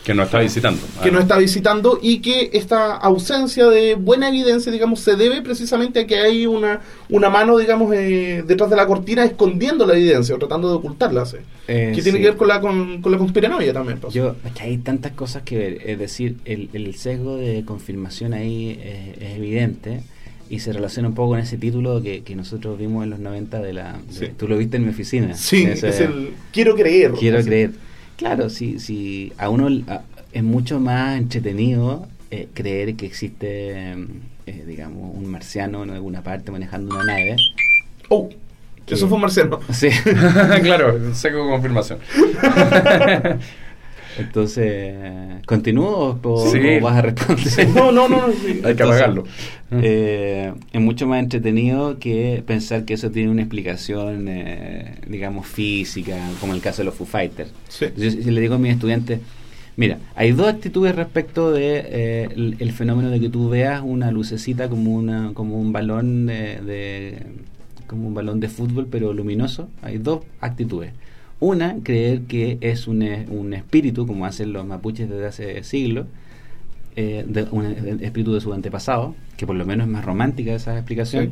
Que 0.04 0.14
no 0.14 0.24
está 0.24 0.40
visitando. 0.40 0.80
que 1.04 1.10
Ah, 1.10 1.12
nos 1.12 1.22
está 1.24 1.38
visitando 1.38 2.00
y 2.02 2.20
que 2.20 2.50
esta 2.54 2.94
ausencia 2.96 3.68
de 3.68 3.96
buena 3.96 4.30
evidencia, 4.30 4.72
digamos, 4.72 5.02
se 5.02 5.16
debe 5.16 5.42
precisamente 5.42 6.02
a 6.02 6.08
que 6.08 6.18
hay 6.18 6.46
una, 6.46 6.82
una 7.10 7.30
mano, 7.30 7.58
digamos, 7.58 7.94
eh, 7.94 8.44
detrás 8.48 8.70
de 8.70 8.76
la 8.76 8.88
cortina 8.88 9.26
escondiendo 9.26 9.86
la 9.86 9.96
evidencia 9.96 10.34
o 10.36 10.38
tratando 10.40 10.70
de 10.70 10.76
ocultarla. 10.76 11.26
¿sí? 11.26 11.38
Eh, 11.68 11.92
que 11.94 12.02
tiene 12.02 12.20
que 12.20 12.26
ver 12.26 12.38
con 12.38 12.48
la, 12.48 12.62
con, 12.62 13.02
con 13.02 13.12
la 13.12 13.18
conspiranoia 13.18 13.74
también. 13.74 14.00
pues. 14.00 14.14
Yo, 14.14 14.36
es 14.46 14.52
que 14.54 14.64
hay 14.64 14.78
tantas 14.78 15.12
cosas 15.12 15.44
que 15.44 15.58
ver. 15.58 15.82
Es 15.90 16.00
decir, 16.00 16.38
el, 16.46 16.70
el 16.74 16.96
sesgo 16.96 17.38
de 17.38 17.64
confirmación 17.66 18.34
ahí 18.34 18.80
es, 18.82 19.22
es 19.22 19.36
evidente 19.36 20.02
y 20.50 20.60
se 20.60 20.72
relaciona 20.74 21.08
un 21.10 21.16
poco 21.16 21.30
con 21.32 21.40
ese 21.40 21.58
título 21.58 22.02
que, 22.02 22.24
que 22.24 22.36
nosotros 22.36 22.78
vimos 22.78 23.04
en 23.04 23.10
los 23.10 23.20
90 23.20 23.62
de 23.62 23.74
la... 23.74 23.94
de- 23.94 24.14
Sí. 24.14 24.28
Tú 24.38 24.48
lo 24.48 24.58
viste 24.58 24.78
en 24.78 24.84
mi 24.84 24.90
oficina. 24.90 25.34
sí, 25.36 25.64
Ese- 25.64 25.90
es 25.90 26.00
el 26.02 26.34
quiero 26.52 26.76
creer. 26.76 27.12
Quiero 27.14 27.40
Así. 27.40 27.48
creer. 27.48 27.72
Claro, 28.18 28.50
si, 28.50 28.80
si 28.80 29.34
a 29.38 29.50
uno 29.50 29.68
a- 29.88 30.02
es 30.32 30.44
mucho 30.44 30.80
más 30.80 31.18
entretenido 31.18 32.08
eh, 32.32 32.48
creer 32.54 32.96
que 32.96 33.06
existe, 33.06 33.92
eh, 34.46 34.64
digamos, 34.68 35.16
un 35.16 35.26
marciano 35.30 35.84
en 35.84 35.90
alguna 35.92 36.22
parte 36.24 36.52
manejando 36.52 36.96
una 36.96 37.06
nave. 37.06 37.36
Oh, 38.10 38.30
Que- 38.86 38.94
eso 38.94 39.08
fue 39.08 39.16
un 39.16 39.22
marciano. 39.24 39.60
Sí. 39.74 39.90
claro, 40.62 41.14
seco 41.16 41.48
confirmación. 41.50 42.00
Entonces, 44.18 44.96
¿continúo 45.46 46.20
o, 46.24 46.50
Sí. 46.52 46.60
o 46.80 46.82
vas 46.82 46.98
a 46.98 47.02
responder? 47.02 47.70
No, 47.70 47.92
no, 47.92 48.08
no. 48.08 48.28
no, 48.28 48.34
sí. 48.34 48.62
Hay 48.64 48.76
que 48.76 48.84
apagarlo. 48.84 49.24
eh, 49.72 50.54
es 50.72 50.82
mucho 50.82 51.08
más 51.08 51.20
entretenido 51.22 52.00
que 52.00 52.44
pensar 52.46 52.86
que 52.86 52.94
eso 52.94 53.12
tiene 53.12 53.30
una 53.30 53.42
explicación, 53.42 54.28
eh, 54.28 54.96
digamos, 55.08 55.48
física, 55.48 56.18
como 56.40 56.54
el 56.54 56.62
caso 56.62 56.82
de 56.82 56.86
los 56.86 56.96
Foo 56.96 57.06
Fighters. 57.08 57.52
Sí. 57.68 57.88
Yo, 57.98 58.32
le 58.32 58.42
digo 58.42 58.56
a 58.56 58.60
mis 58.60 58.74
estudiantes, 58.74 59.20
mira, 59.76 59.98
hay 60.16 60.32
dos 60.32 60.48
actitudes 60.48 60.96
respecto 60.96 61.52
de 61.52 61.84
eh, 61.86 62.28
el, 62.36 62.56
el 62.60 62.72
fenómeno 62.72 63.10
de 63.10 63.20
que 63.20 63.30
tú 63.30 63.50
veas 63.50 63.82
una 63.84 64.12
lucecita 64.12 64.70
como 64.70 64.96
una 64.96 65.32
como 65.34 65.60
un 65.60 65.74
balón 65.74 66.26
de, 66.28 66.62
de- 66.62 67.24
como 67.88 68.08
un 68.08 68.14
balón 68.16 68.40
de 68.40 68.50
fútbol 68.50 68.88
pero 68.90 69.14
luminoso. 69.14 69.68
Hay 69.82 69.98
dos 69.98 70.22
actitudes. 70.42 70.92
Una, 71.46 71.76
creer 71.84 72.22
que 72.22 72.58
es 72.62 72.88
un, 72.88 73.02
eh, 73.04 73.26
un 73.30 73.54
espíritu, 73.54 74.08
como 74.08 74.26
hacen 74.26 74.52
los 74.52 74.66
mapuches 74.66 75.08
desde 75.10 75.28
hace 75.28 75.64
siglos, 75.64 76.08
eh, 76.96 77.24
de 77.28 77.44
un 77.52 77.66
espíritu 78.02 78.34
de 78.34 78.42
su 78.42 78.52
antepasado, 78.54 79.14
que 79.38 79.46
por 79.46 79.56
lo 79.56 79.66
menos 79.66 79.86
es 79.86 79.92
más 79.92 80.04
romántica 80.06 80.56
esa 80.56 80.76
explicación. 80.76 81.26
Sí. 81.26 81.32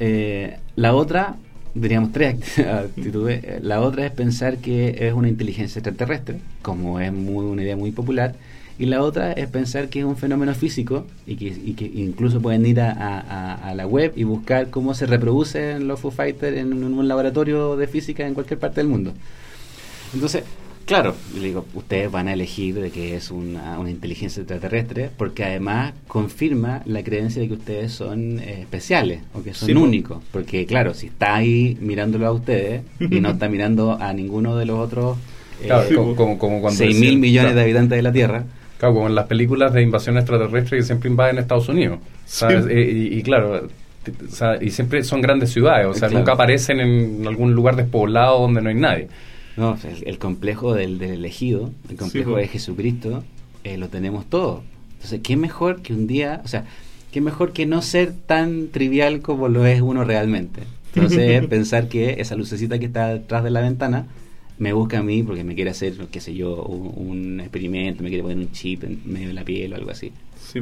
Eh, 0.00 0.56
la 0.76 0.94
otra, 0.94 1.36
diríamos 1.74 2.10
tres 2.12 2.34
act- 2.58 2.66
actitudes. 2.86 3.44
Eh, 3.44 3.60
La 3.62 3.80
otra 3.80 4.06
es 4.06 4.12
pensar 4.12 4.58
que 4.58 5.06
es 5.06 5.12
una 5.14 5.28
inteligencia 5.28 5.78
extraterrestre, 5.78 6.38
como 6.62 6.98
es 6.98 7.12
muy, 7.12 7.44
una 7.44 7.62
idea 7.62 7.76
muy 7.76 7.92
popular. 7.92 8.34
Y 8.78 8.86
la 8.86 9.02
otra 9.02 9.32
es 9.32 9.48
pensar 9.48 9.88
que 9.88 10.00
es 10.00 10.04
un 10.04 10.16
fenómeno 10.16 10.54
físico 10.54 11.06
y 11.26 11.36
que, 11.36 11.46
y 11.46 11.74
que 11.74 11.84
incluso 11.84 12.40
pueden 12.40 12.64
ir 12.66 12.80
a, 12.80 12.90
a- 12.90 13.74
la 13.74 13.86
web 13.86 14.12
y 14.16 14.24
buscar 14.24 14.70
cómo 14.70 14.94
se 14.94 15.06
reproducen 15.06 15.86
los 15.88 16.00
Foo 16.00 16.10
Fighters 16.10 16.56
en 16.58 16.72
un, 16.72 16.94
un 16.94 17.08
laboratorio 17.08 17.76
de 17.76 17.86
física 17.86 18.26
en 18.26 18.34
cualquier 18.34 18.58
parte 18.58 18.80
del 18.80 18.88
mundo. 18.88 19.12
Entonces, 20.14 20.44
claro, 20.84 21.14
le 21.34 21.46
digo, 21.46 21.64
ustedes 21.74 22.10
van 22.10 22.28
a 22.28 22.32
elegir 22.34 22.74
de 22.74 22.90
que 22.90 23.14
es 23.16 23.30
una, 23.30 23.78
una 23.78 23.90
inteligencia 23.90 24.40
extraterrestre, 24.40 25.10
porque 25.16 25.44
además 25.44 25.94
confirma 26.08 26.82
la 26.86 27.02
creencia 27.02 27.40
de 27.42 27.48
que 27.48 27.54
ustedes 27.54 27.92
son 27.92 28.38
eh, 28.40 28.60
especiales 28.62 29.20
o 29.34 29.42
que 29.42 29.54
son 29.54 29.68
Sí, 29.68 29.74
únicos. 29.74 30.22
Porque, 30.32 30.66
claro, 30.66 30.92
si 30.94 31.06
está 31.06 31.36
ahí 31.36 31.76
mirándolo 31.80 32.26
a 32.26 32.32
ustedes 32.32 32.82
y 33.00 33.20
no 33.20 33.30
está 33.30 33.48
mirando 33.48 33.92
a 34.00 34.12
ninguno 34.12 34.56
de 34.56 34.66
los 34.66 34.78
otros 34.78 35.16
eh, 35.62 35.66
Claro, 35.66 35.88
Sí, 35.88 35.94
como, 35.94 36.06
pues. 36.08 36.16
como, 36.16 36.38
como 36.38 36.60
cuando 36.60 36.76
6 36.78 36.98
mil 36.98 37.18
millones 37.18 37.52
claro, 37.52 37.56
de 37.56 37.62
habitantes 37.62 37.96
de 37.96 38.02
la 38.02 38.12
Tierra. 38.12 38.44
Claro, 38.82 38.94
como 38.96 39.06
en 39.06 39.14
las 39.14 39.26
películas 39.28 39.72
de 39.72 39.80
invasión 39.80 40.16
extraterrestre 40.18 40.78
que 40.78 40.82
siempre 40.82 41.08
invaden 41.08 41.38
Estados 41.38 41.68
Unidos. 41.68 42.00
¿sabes? 42.26 42.64
Sí. 42.64 42.70
Eh, 42.72 42.90
Y, 43.12 43.18
y 43.18 43.22
claro, 43.22 43.68
t- 44.02 44.12
o 44.26 44.28
sea, 44.28 44.60
y 44.60 44.70
siempre 44.72 45.04
son 45.04 45.20
grandes 45.20 45.52
ciudades, 45.52 45.86
o 45.86 45.92
sea, 45.94 46.08
Claro. 46.08 46.18
nunca 46.18 46.32
aparecen 46.32 46.80
en 46.80 47.24
algún 47.28 47.54
lugar 47.54 47.76
despoblado 47.76 48.40
donde 48.40 48.60
no 48.60 48.70
hay 48.70 48.74
nadie. 48.74 49.06
No, 49.56 49.78
el, 49.88 50.08
el 50.08 50.18
complejo 50.18 50.74
del, 50.74 50.98
del 50.98 51.12
elegido, 51.12 51.70
el 51.90 51.96
complejo 51.96 52.34
de 52.36 52.48
Jesucristo, 52.48 53.22
eh, 53.62 53.76
lo 53.76 53.86
tenemos 53.88 54.26
todo. 54.26 54.64
Entonces, 54.94 55.20
¿qué 55.22 55.36
mejor 55.36 55.82
que 55.82 55.92
un 55.92 56.08
día, 56.08 56.40
o 56.44 56.48
sea, 56.48 56.64
qué 57.12 57.20
mejor 57.20 57.52
que 57.52 57.66
no 57.66 57.82
ser 57.82 58.12
tan 58.26 58.66
trivial 58.68 59.20
como 59.20 59.46
lo 59.46 59.64
es 59.64 59.80
uno 59.80 60.02
realmente? 60.02 60.62
Entonces, 60.92 61.46
pensar 61.48 61.86
que 61.88 62.16
esa 62.20 62.34
lucecita 62.34 62.80
que 62.80 62.86
está 62.86 63.08
detrás 63.10 63.44
de 63.44 63.50
la 63.50 63.60
ventana 63.60 64.06
me 64.58 64.72
busca 64.72 64.98
a 64.98 65.02
mí 65.02 65.22
porque 65.22 65.44
me 65.44 65.54
quiere 65.54 65.70
hacer, 65.70 65.94
qué 66.10 66.20
sé 66.20 66.34
yo, 66.34 66.62
un, 66.64 67.08
un 67.08 67.40
experimento, 67.40 68.02
me 68.02 68.08
quiere 68.08 68.22
poner 68.22 68.38
un 68.38 68.52
chip 68.52 68.84
en 68.84 69.00
medio 69.06 69.28
de 69.28 69.34
la 69.34 69.44
piel 69.44 69.72
o 69.72 69.76
algo 69.76 69.90
así. 69.90 70.12
Sí. 70.40 70.60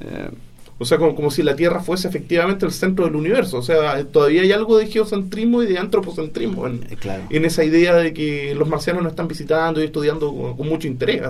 Eh, 0.00 0.30
O 0.78 0.84
sea, 0.84 0.98
como, 0.98 1.14
como 1.14 1.30
si 1.30 1.42
la 1.44 1.54
Tierra 1.54 1.80
fuese 1.80 2.08
efectivamente 2.08 2.66
el 2.66 2.72
centro 2.72 3.04
del 3.04 3.14
universo. 3.14 3.58
O 3.58 3.62
sea, 3.62 4.04
todavía 4.04 4.42
hay 4.42 4.50
algo 4.50 4.76
de 4.76 4.88
geocentrismo 4.88 5.62
y 5.62 5.66
de 5.66 5.78
antropocentrismo 5.78 6.66
en, 6.66 6.82
eh, 6.90 6.96
claro. 6.98 7.22
en 7.30 7.44
esa 7.44 7.62
idea 7.64 7.94
de 7.94 8.12
que 8.12 8.54
los 8.56 8.68
marcianos 8.68 9.02
nos 9.04 9.12
están 9.12 9.28
visitando 9.28 9.80
y 9.80 9.84
estudiando 9.84 10.34
con, 10.34 10.56
con 10.56 10.68
mucho 10.68 10.88
interés. 10.88 11.22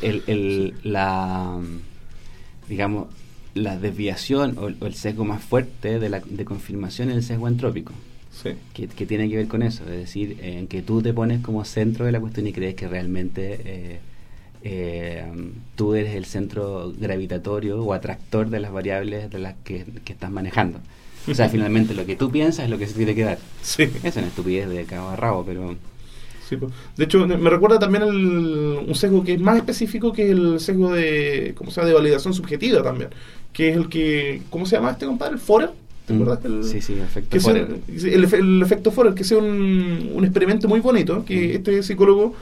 el, 0.00 0.22
el- 0.26 0.74
la 0.82 1.58
digamos 2.68 3.08
la 3.54 3.78
desviación 3.78 4.56
o, 4.58 4.68
el- 4.68 4.76
o 4.80 4.86
el 4.86 4.94
sesgo 4.94 5.24
más 5.24 5.42
fuerte 5.42 5.98
de 5.98 6.08
la 6.08 6.20
de 6.20 6.44
confirmación 6.44 7.10
es 7.10 7.16
el 7.16 7.22
sesgo 7.22 7.46
antrópico 7.46 7.92
sí. 8.42 8.50
que, 8.74 8.88
que 8.88 9.06
tiene 9.06 9.28
que 9.28 9.36
ver 9.36 9.48
con 9.48 9.62
eso 9.62 9.84
es 9.84 9.90
decir 9.90 10.38
en 10.42 10.66
que 10.68 10.82
tú 10.82 11.02
te 11.02 11.12
pones 11.12 11.40
como 11.42 11.64
centro 11.64 12.04
de 12.04 12.12
la 12.12 12.20
cuestión 12.20 12.46
y 12.46 12.52
crees 12.52 12.74
que 12.74 12.88
realmente 12.88 13.60
eh, 13.64 13.98
eh, 14.62 15.24
tú 15.76 15.94
eres 15.94 16.14
el 16.14 16.24
centro 16.24 16.92
gravitatorio 16.98 17.82
o 17.82 17.92
atractor 17.92 18.48
de 18.50 18.60
las 18.60 18.72
variables 18.72 19.30
de 19.30 19.38
las 19.38 19.54
que, 19.64 19.84
que 20.04 20.12
estás 20.12 20.30
manejando 20.30 20.78
o 21.28 21.34
sea 21.34 21.48
finalmente 21.56 21.94
lo 21.94 22.04
que 22.06 22.16
tú 22.16 22.30
piensas 22.30 22.64
es 22.64 22.70
lo 22.70 22.78
que 22.78 22.86
se 22.86 22.94
tiene 22.94 23.14
que 23.14 23.24
dar 23.24 23.38
Sí. 23.62 23.84
es 24.02 24.16
una 24.16 24.26
estupidez 24.26 24.68
de 24.68 24.84
cabo 24.84 25.08
a 25.10 25.16
rabo 25.16 25.44
pero 25.46 25.76
Sí. 26.48 26.56
De 26.96 27.02
hecho, 27.06 27.26
me 27.26 27.50
recuerda 27.50 27.76
también 27.80 28.04
el- 28.04 28.78
un 28.86 28.94
sesgo 28.94 29.24
que 29.24 29.32
es 29.32 29.40
más 29.40 29.56
específico 29.56 30.12
que 30.12 30.30
el 30.30 30.60
sesgo 30.60 30.92
de, 30.92 31.54
¿cómo 31.58 31.72
se 31.72 31.80
llama? 31.80 31.88
de 31.88 31.94
validación 31.96 32.34
subjetiva 32.34 32.84
también, 32.84 33.10
que 33.52 33.70
es 33.70 33.76
el 33.76 33.88
que, 33.88 34.42
¿cómo 34.48 34.64
se 34.64 34.76
llama 34.76 34.92
este 34.92 35.06
compadre? 35.06 35.32
¿El 35.34 35.40
Forer? 35.40 35.70
¿Te 36.06 36.12
Mm, 36.14 36.22
acuerdas? 36.22 36.44
El, 36.44 36.64
sí 36.64 36.80
sí 36.80 36.92
efecto 36.94 37.30
que 37.30 37.40
sea- 37.40 37.52
Forer. 37.52 37.78
el, 37.88 38.24
efe- 38.24 38.38
el 38.38 38.62
efecto 38.62 38.90
Forer, 38.92 39.14
que 39.14 39.24
sea 39.24 39.38
un, 39.38 40.10
un 40.14 40.24
experimento 40.24 40.68
muy 40.68 40.80
bonito, 40.80 41.24
que 41.24 41.48
Mm. 41.48 41.56
este 41.56 41.82
psicólogo 41.82 42.34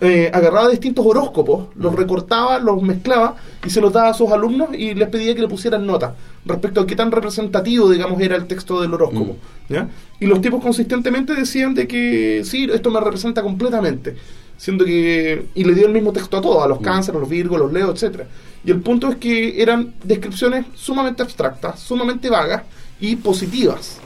eh, 0.00 0.30
agarraba 0.32 0.68
distintos 0.68 1.04
horóscopos, 1.04 1.68
los 1.74 1.92
Mm. 1.92 1.96
recortaba, 1.96 2.58
los 2.60 2.80
mezclaba 2.82 3.34
y 3.66 3.70
se 3.70 3.80
los 3.80 3.92
daba 3.92 4.10
a 4.10 4.14
sus 4.14 4.30
alumnos 4.30 4.68
y 4.72 4.94
les 4.94 5.08
pedía 5.08 5.34
que 5.34 5.40
le 5.42 5.48
pusieran 5.48 5.84
nota 5.86 6.14
respecto 6.46 6.80
a 6.80 6.86
qué 6.86 6.94
tan 6.94 7.10
representativo, 7.10 7.90
digamos, 7.90 8.20
era 8.20 8.36
el 8.36 8.46
texto 8.46 8.80
del 8.80 8.94
horóscopo. 8.94 9.36
Mm. 9.68 9.72
¿ya? 9.72 9.88
Y 10.20 10.26
los 10.26 10.40
tipos 10.40 10.62
consistentemente 10.62 11.34
decían 11.34 11.74
de 11.74 11.88
que 11.88 12.42
sí, 12.44 12.68
esto 12.72 12.90
me 12.92 13.00
representa 13.00 13.42
completamente. 13.42 14.14
Siendo 14.56 14.84
que. 14.84 15.46
Y 15.54 15.62
le 15.64 15.72
dio 15.74 15.86
el 15.86 15.92
mismo 15.92 16.12
texto 16.12 16.36
a 16.36 16.40
todos, 16.40 16.64
a 16.64 16.68
los 16.68 16.80
cánceres, 16.80 17.16
a 17.16 17.20
los 17.20 17.28
virgos, 17.28 17.56
a 17.60 17.64
los 17.64 17.72
leos, 17.72 17.90
etcétera 17.94 18.26
Y 18.64 18.70
el 18.72 18.80
punto 18.80 19.08
es 19.08 19.16
que 19.16 19.60
eran 19.62 19.94
descripciones 20.02 20.64
sumamente 20.74 21.22
abstractas, 21.22 21.78
sumamente 21.80 22.28
vagas 22.30 22.62
y 23.00 23.16
positivas. 23.16 24.00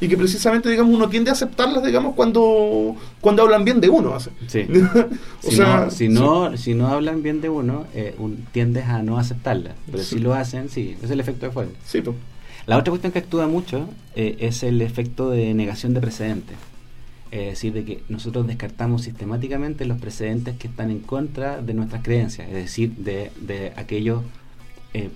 Y 0.00 0.08
que 0.08 0.16
precisamente, 0.16 0.70
digamos, 0.70 0.94
uno 0.94 1.08
tiende 1.10 1.28
a 1.30 1.34
aceptarlas, 1.34 1.84
digamos, 1.84 2.14
cuando, 2.14 2.96
cuando 3.20 3.42
hablan 3.42 3.64
bien 3.64 3.80
de 3.82 3.90
uno. 3.90 4.16
Sí. 4.46 4.66
o 5.44 5.50
si, 5.50 5.56
sea, 5.56 5.84
no, 5.84 5.90
si, 5.90 6.08
no, 6.08 6.56
si 6.56 6.74
no 6.74 6.88
hablan 6.88 7.22
bien 7.22 7.42
de 7.42 7.50
uno, 7.50 7.86
eh, 7.94 8.14
un- 8.18 8.46
tiendes 8.52 8.86
a 8.86 9.02
no 9.02 9.18
aceptarla. 9.18 9.74
Pero 9.90 9.98
Sí. 10.02 10.16
si 10.16 10.18
lo 10.20 10.32
hacen, 10.34 10.70
sí, 10.70 10.96
es 11.02 11.10
el 11.10 11.20
efecto 11.20 11.44
de 11.46 11.52
fuego. 11.52 11.72
Sí, 11.84 12.00
pues. 12.00 12.16
La 12.66 12.78
otra 12.78 12.90
cuestión 12.92 13.12
que 13.12 13.18
actúa 13.18 13.46
mucho 13.46 13.88
eh, 14.14 14.36
es 14.40 14.62
el 14.62 14.80
efecto 14.80 15.28
de 15.30 15.52
negación 15.54 15.92
de 15.92 16.00
precedentes. 16.00 16.56
Es 17.30 17.46
decir, 17.50 17.72
de 17.74 17.84
que 17.84 18.02
nosotros 18.08 18.46
descartamos 18.46 19.02
sistemáticamente 19.02 19.84
los 19.84 19.98
precedentes 20.00 20.56
que 20.56 20.66
están 20.66 20.90
en 20.90 20.98
contra 21.00 21.60
de 21.60 21.74
nuestras 21.74 22.02
creencias. 22.02 22.48
Es 22.48 22.54
decir, 22.54 22.92
de, 22.96 23.30
de 23.40 23.72
aquellos. 23.76 24.22
Eh, 24.94 25.08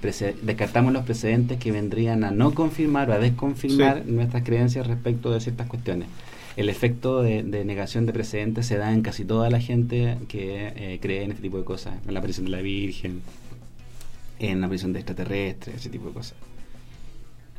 descartamos 0.42 0.92
los 0.92 1.04
precedentes 1.04 1.58
que 1.58 1.72
vendrían 1.72 2.24
a 2.24 2.30
no 2.30 2.54
confirmar 2.54 3.10
o 3.10 3.14
a 3.14 3.18
desconfirmar 3.18 4.02
Sí. 4.04 4.10
nuestras 4.12 4.42
creencias 4.44 4.86
respecto 4.86 5.30
de 5.32 5.40
ciertas 5.40 5.66
cuestiones. 5.66 6.08
El 6.56 6.68
efecto 6.68 7.20
de, 7.22 7.42
de 7.42 7.64
negación 7.64 8.06
de 8.06 8.12
precedentes 8.12 8.66
se 8.66 8.76
da 8.78 8.92
en 8.92 9.02
casi 9.02 9.24
toda 9.24 9.50
la 9.50 9.60
gente 9.60 10.18
que 10.28 10.72
eh, 10.76 10.98
cree 11.02 11.24
en 11.24 11.30
este 11.32 11.42
tipo 11.42 11.58
de 11.58 11.64
cosas, 11.64 11.94
en 12.06 12.14
la 12.14 12.20
aparición 12.20 12.44
de 12.46 12.52
la 12.52 12.60
Virgen, 12.60 13.22
en 14.38 14.60
la 14.60 14.66
aparición 14.66 14.92
de 14.92 15.00
extraterrestres, 15.00 15.76
ese 15.76 15.90
tipo 15.90 16.06
de 16.08 16.12
cosas. 16.14 16.34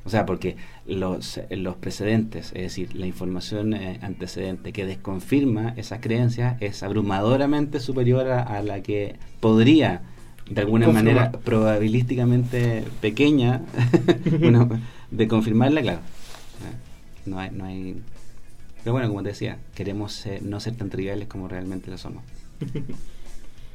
O 0.06 0.10
sea, 0.10 0.25
porque 0.25 0.56
los, 0.86 1.41
los 1.49 1.75
precedentes, 1.78 2.47
es 2.54 2.62
decir, 2.62 2.95
la 2.95 3.08
información 3.08 3.73
eh, 3.73 3.97
antecedente 4.04 4.71
que 4.71 4.86
desconfirma 4.86 5.73
esas 5.78 5.99
creencias 5.99 6.62
es 6.62 6.84
abrumadoramente 6.84 7.80
superior 7.80 8.30
a, 8.30 8.43
a 8.43 8.62
la 8.62 8.82
que 8.82 9.15
podría, 9.39 10.04
de 10.49 10.62
alguna 10.62 10.88
manera 10.89 11.31
probabilísticamente 11.31 12.84
pequeña, 13.01 13.62
de 15.12 15.27
confirmarla, 15.27 15.81
claro. 15.81 15.99
No 17.25 17.39
hay, 17.39 17.49
no 17.51 17.65
hay... 17.65 17.95
Pero 18.84 18.93
bueno, 18.93 19.08
como 19.08 19.23
te 19.23 19.29
decía, 19.29 19.58
queremos 19.73 20.13
ser- 20.13 20.43
no 20.43 20.60
ser 20.60 20.75
tan 20.75 20.89
triviales 20.89 21.27
como 21.27 21.48
realmente 21.48 21.89
lo 21.89 21.98
somos. 21.98 22.23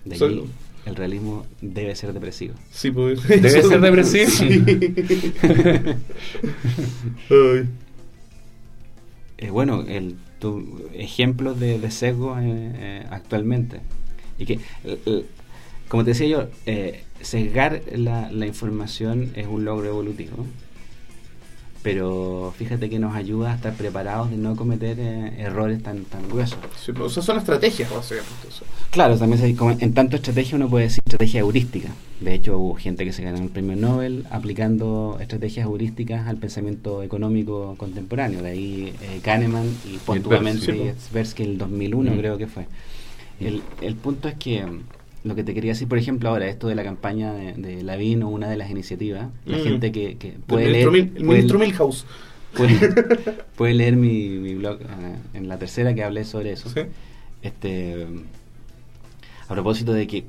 De 0.05 0.15
allí, 0.15 0.45
el 0.87 0.95
realismo 0.97 1.45
debe 1.61 1.95
ser 1.97 2.13
depresivo. 2.13 2.55
Sí, 2.71 2.91
pues. 2.93 3.27
¿Debe 3.29 3.51
ser 3.51 3.81
depresivo? 3.81 4.31
Sí. 4.31 4.63
Eh, 9.39 9.49
bueno, 9.51 9.85
el, 9.89 10.17
tu, 10.39 10.87
ejemplos 10.93 11.59
de, 11.59 11.79
de 11.79 11.91
sesgo 11.91 12.37
eh, 12.39 12.43
eh, 12.45 13.07
actualmente. 13.11 13.81
Y 14.39 14.45
que, 14.45 14.61
como 15.91 16.05
te 16.05 16.11
decía 16.13 16.29
yo, 16.29 16.49
eh, 16.65 17.05
sesgar 17.21 17.83
la, 17.95 18.31
la 18.33 18.47
información 18.47 19.33
es 19.35 19.47
un 19.47 19.67
logro 19.67 19.89
evolutivo. 19.89 20.47
Pero 21.83 22.53
fíjate 22.59 22.91
que 22.91 22.99
nos 22.99 23.15
ayuda 23.17 23.53
a 23.53 23.55
estar 23.55 23.73
preparados 23.73 24.31
de 24.31 24.37
no 24.37 24.55
cometer 24.55 24.99
eh, 25.01 25.33
errores 25.39 25.83
tan, 25.83 26.05
tan 26.05 26.29
gruesos. 26.29 26.59
Sí, 26.79 26.93
pues, 26.93 27.07
o 27.07 27.09
sea, 27.09 27.23
son 27.23 27.39
estrategias, 27.39 27.91
básicamente. 27.91 28.49
o 28.49 28.51
sea. 28.51 28.67
Claro, 28.91 29.17
también 29.17 29.41
se- 29.41 29.57
como 29.57 29.71
en 29.71 29.95
tanto 29.95 30.17
estrategia 30.17 30.57
uno 30.57 30.69
puede 30.69 30.85
decir 30.85 31.03
estrategia 31.07 31.41
heurística. 31.41 31.89
De 32.21 32.35
hecho, 32.35 32.59
hubo 32.59 32.75
gente 32.75 33.07
que 33.07 33.15
se 33.15 33.23
ganó 33.23 33.39
el 33.39 33.49
premio 33.49 33.77
Nobel 33.77 34.27
aplicando 34.31 35.17
estrategias 35.23 35.65
heurísticas 35.65 36.29
al 36.29 36.37
pensamiento 36.37 37.03
económico 37.03 37.75
contemporáneo. 37.79 38.43
De 38.43 38.51
ahí 38.51 38.93
eh, 39.01 39.21
Kahneman 39.23 39.67
y 39.91 39.97
póstumamente. 39.97 40.95
Tversky 41.11 41.45
en 41.45 41.49
el 41.53 41.59
2001 41.59 42.11
Mm. 42.13 42.19
creo 42.19 42.37
que 42.37 42.47
fue. 42.47 42.67
El, 43.41 43.63
el 43.81 43.95
punto 43.97 44.29
es 44.29 44.35
que 44.35 44.67
lo 45.25 45.35
que 45.35 45.45
te 45.45 45.53
quería 45.55 45.73
decir, 45.73 45.87
por 45.89 45.99
ejemplo, 45.99 46.29
ahora, 46.31 46.47
esto 46.49 46.69
de 46.69 46.75
la 46.75 46.83
campaña 46.85 47.33
de, 47.33 47.53
de 47.55 47.83
Lavín 47.83 48.23
o 48.23 48.29
una 48.31 48.49
de 48.49 48.57
las 48.57 48.71
iniciativas, 48.71 49.29
la 49.45 49.59
Mm. 49.59 49.63
gente 49.63 49.93
que, 49.93 50.17
que 50.17 50.33
puede 50.47 50.69
leer, 50.71 50.91
Mil- 50.91 51.01
el 51.03 51.09
puede- 51.11 51.25
ministro 51.27 51.59
Milhouse. 51.59 52.07
puede, 52.57 52.75
puede 53.57 53.75
leer 53.75 53.97
mi, 53.97 54.29
mi 54.31 54.55
blog 54.55 54.81
eh, 54.81 54.87
en 55.35 55.49
la 55.49 55.59
tercera 55.59 55.95
que 55.95 56.03
hablé 56.05 56.25
sobre 56.25 56.53
eso. 56.53 56.69
Sí. 56.71 56.81
Este, 57.43 58.07
a 59.49 59.53
propósito 59.55 59.93
de 59.93 60.07
que 60.07 60.25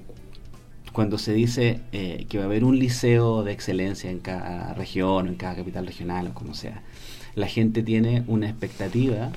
cuando 0.93 1.17
se 1.17 1.33
dice 1.33 1.79
eh, 1.93 2.25
que 2.27 2.37
va 2.37 2.43
a 2.43 2.47
haber 2.47 2.63
un 2.63 2.77
liceo 2.77 3.43
de 3.43 3.53
excelencia 3.53 4.09
en 4.11 4.19
cada 4.19 4.73
región, 4.73 5.27
o 5.27 5.29
en 5.29 5.35
cada 5.35 5.55
capital 5.55 5.85
regional 5.87 6.27
o 6.27 6.33
como 6.33 6.53
sea, 6.53 6.81
la 7.35 7.47
gente 7.47 7.81
tiene 7.81 8.23
una 8.27 8.49
expectativa 8.49 9.31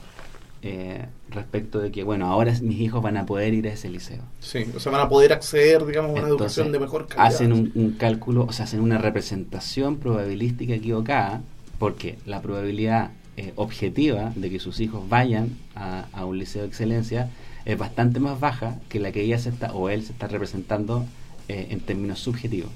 eh, 0.66 1.04
respecto 1.28 1.78
de 1.78 1.92
que, 1.92 2.04
bueno, 2.04 2.26
ahora 2.26 2.52
mis 2.62 2.80
hijos 2.80 3.02
van 3.02 3.18
a 3.18 3.26
poder 3.26 3.52
ir 3.52 3.68
a 3.68 3.72
ese 3.74 3.90
liceo. 3.90 4.22
Sí, 4.40 4.64
o 4.74 4.80
sea, 4.80 4.90
van 4.90 5.02
a 5.02 5.08
poder 5.10 5.34
acceder, 5.34 5.84
digamos, 5.84 6.10
a 6.10 6.12
una 6.14 6.22
Entonces, 6.22 6.56
educación 6.56 6.72
de 6.72 6.78
mejor 6.80 7.06
calidad. 7.06 7.26
Hacen 7.26 7.52
un, 7.52 7.70
un 7.74 7.92
cálculo, 7.92 8.46
o 8.46 8.52
sea, 8.52 8.64
hacen 8.64 8.80
una 8.80 8.96
representación 8.96 9.98
probabilística 9.98 10.72
equivocada, 10.74 11.42
porque 11.78 12.18
la 12.24 12.40
probabilidad 12.40 13.10
eh, 13.36 13.52
objetiva 13.56 14.32
de 14.36 14.48
que 14.48 14.58
sus 14.58 14.80
hijos 14.80 15.06
vayan 15.08 15.50
a, 15.74 16.06
a 16.12 16.24
un 16.24 16.38
liceo 16.38 16.62
de 16.62 16.68
excelencia 16.68 17.28
es 17.66 17.76
bastante 17.76 18.18
más 18.18 18.40
baja 18.40 18.78
que 18.88 19.00
la 19.00 19.12
que 19.12 19.20
ella 19.20 19.38
se 19.38 19.50
está, 19.50 19.72
o 19.74 19.90
él 19.90 20.02
se 20.02 20.12
está 20.12 20.28
representando 20.28 21.04
eh, 21.48 21.66
en 21.70 21.80
términos 21.80 22.20
subjetivos. 22.20 22.70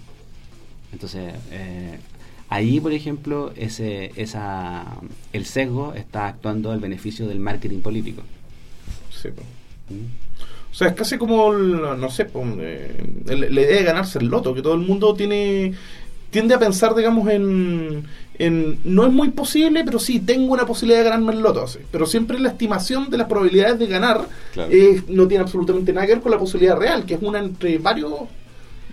Entonces, 0.93 1.33
eh, 1.51 1.99
ahí, 2.49 2.81
por 2.81 2.93
ejemplo, 2.93 3.53
ese, 3.57 4.13
esa, 4.17 4.85
el 5.33 5.45
sesgo 5.45 5.95
está 5.95 6.29
actuando 6.29 6.71
al 6.71 6.81
beneficio 6.81 7.27
del 7.29 7.41
marketing 7.41 7.81
político. 7.81 8.23
Sí. 9.11 9.29
¿Mm? 9.29 10.05
O 10.71 10.75
sea, 10.75 10.89
es 10.89 10.95
casi 10.95 11.19
como, 11.19 11.53
el- 11.53 11.81
no 11.99 12.11
sé, 12.11 12.29
eh, 12.61 13.05
la 13.27 13.61
idea 13.61 13.79
de 13.79 13.83
ganarse 13.85 14.19
el 14.19 14.27
loto, 14.27 14.55
que 14.55 14.63
todo 14.63 14.75
el 14.75 14.81
mundo 14.81 15.15
tiene 15.15 15.75
tiende 16.31 16.55
a 16.55 16.59
pensar, 16.59 16.95
digamos, 16.95 17.27
en, 17.31 18.05
en 18.39 18.79
no 18.85 19.07
es 19.07 19.13
muy 19.13 19.31
posible, 19.31 19.83
pero 19.83 19.99
sí, 19.99 20.21
tengo 20.21 20.53
una 20.53 20.67
posibilidad 20.67 20.99
de 20.99 21.05
ganarme 21.09 21.33
el 21.33 21.41
loto. 21.41 21.63
así. 21.65 21.79
Pero 21.91 22.05
siempre 22.05 22.39
la 22.39 22.51
estimación 22.51 23.09
de 23.09 23.17
las 23.17 23.29
probabilidades 23.29 23.79
de 23.79 23.87
ganar 23.87 24.29
Claro. 24.53 24.71
eh, 24.71 25.03
no 25.09 25.27
tiene 25.27 25.43
absolutamente 25.45 25.91
nada 25.91 26.07
que 26.07 26.13
ver 26.13 26.23
con 26.23 26.31
la 26.31 26.39
posibilidad 26.39 26.77
real, 26.77 27.07
que 27.07 27.15
es 27.15 27.23
una 27.23 27.39
entre 27.39 27.79
varios, 27.79 28.13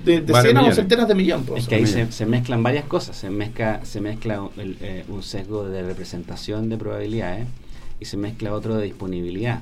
de, 0.06 0.22
decenas 0.22 0.68
o 0.68 0.72
centenas 0.76 1.08
de 1.08 1.16
millones. 1.16 1.46
pues. 1.48 1.64
Es 1.64 1.68
que 1.70 1.76
ahí 1.76 1.86
se, 1.88 2.12
se 2.12 2.26
mezclan 2.26 2.64
varias 2.64 2.86
cosas. 2.86 3.18
Se 3.18 3.30
mezcla, 3.30 3.82
se 3.84 4.02
mezcla 4.02 4.48
el, 4.58 4.78
eh, 4.82 5.04
un 5.10 5.24
sesgo 5.24 5.68
de 5.68 5.82
representación 5.82 6.70
de 6.70 6.78
probabilidades 6.78 7.48
y 8.00 8.06
se 8.06 8.18
mezcla 8.18 8.54
otro 8.54 8.78
de 8.78 8.84
disponibilidad. 8.86 9.62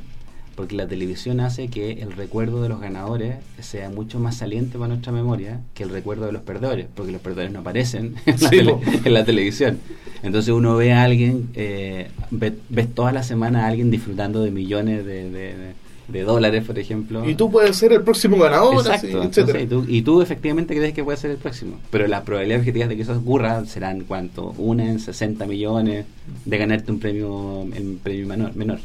Porque 0.55 0.75
la 0.75 0.87
televisión 0.87 1.39
hace 1.39 1.67
que 1.67 1.93
el 1.93 2.11
recuerdo 2.11 2.61
de 2.61 2.69
los 2.69 2.79
ganadores 2.79 3.37
sea 3.59 3.89
mucho 3.89 4.19
más 4.19 4.37
saliente 4.37 4.77
para 4.77 4.89
nuestra 4.89 5.11
memoria 5.11 5.61
que 5.73 5.81
el 5.81 5.89
recuerdo 5.89 6.27
de 6.27 6.31
los 6.31 6.43
perdedores, 6.43 6.85
porque 6.93 7.11
los 7.11 7.21
perdedores 7.21 7.51
no 7.51 7.61
aparecen 7.61 8.15
en 8.27 8.35
la, 8.39 8.49
tele- 8.51 8.77
en 9.03 9.13
la 9.15 9.25
televisión. 9.25 9.79
Entonces 10.21 10.53
uno 10.53 10.75
ve 10.75 10.93
a 10.93 11.03
alguien, 11.03 11.49
eh, 11.55 12.09
ve- 12.29 12.53
ves 12.69 12.93
toda 12.93 13.11
la 13.11 13.23
semana 13.23 13.65
a 13.65 13.67
alguien 13.69 13.89
disfrutando 13.89 14.43
de 14.43 14.51
millones 14.51 15.03
de, 15.07 15.23
de- 15.31 15.55
de- 15.57 15.73
de 16.07 16.23
dólares, 16.23 16.63
por 16.65 16.77
ejemplo. 16.77 17.27
Y 17.27 17.35
tú 17.35 17.49
puedes 17.49 17.75
ser 17.77 17.93
el 17.93 18.01
próximo 18.01 18.37
ganador, 18.37 18.79
así, 18.91 19.07
Exacto, 19.07 19.23
etcétera. 19.23 19.59
entonces, 19.61 19.87
y, 19.87 19.87
tú, 19.91 19.93
y 19.97 20.01
tú 20.01 20.21
efectivamente 20.21 20.75
crees 20.75 20.93
que 20.93 21.03
puede 21.03 21.17
ser 21.17 21.31
el 21.31 21.37
próximo. 21.37 21.77
Pero 21.91 22.07
las 22.07 22.21
probabilidades 22.23 22.61
objetivas 22.61 22.89
de 22.89 22.95
que 22.97 23.01
eso 23.03 23.17
ocurra 23.17 23.63
serán 23.65 24.01
cuánto? 24.01 24.53
Una 24.57 24.89
en 24.89 24.99
60 24.99 25.45
millones 25.45 26.05
de 26.45 26.57
ganarte 26.57 26.91
un 26.91 26.99
premio, 26.99 27.63
el 27.73 27.97
premio 28.03 28.27
menor. 28.27 28.55
menor. 28.55 28.79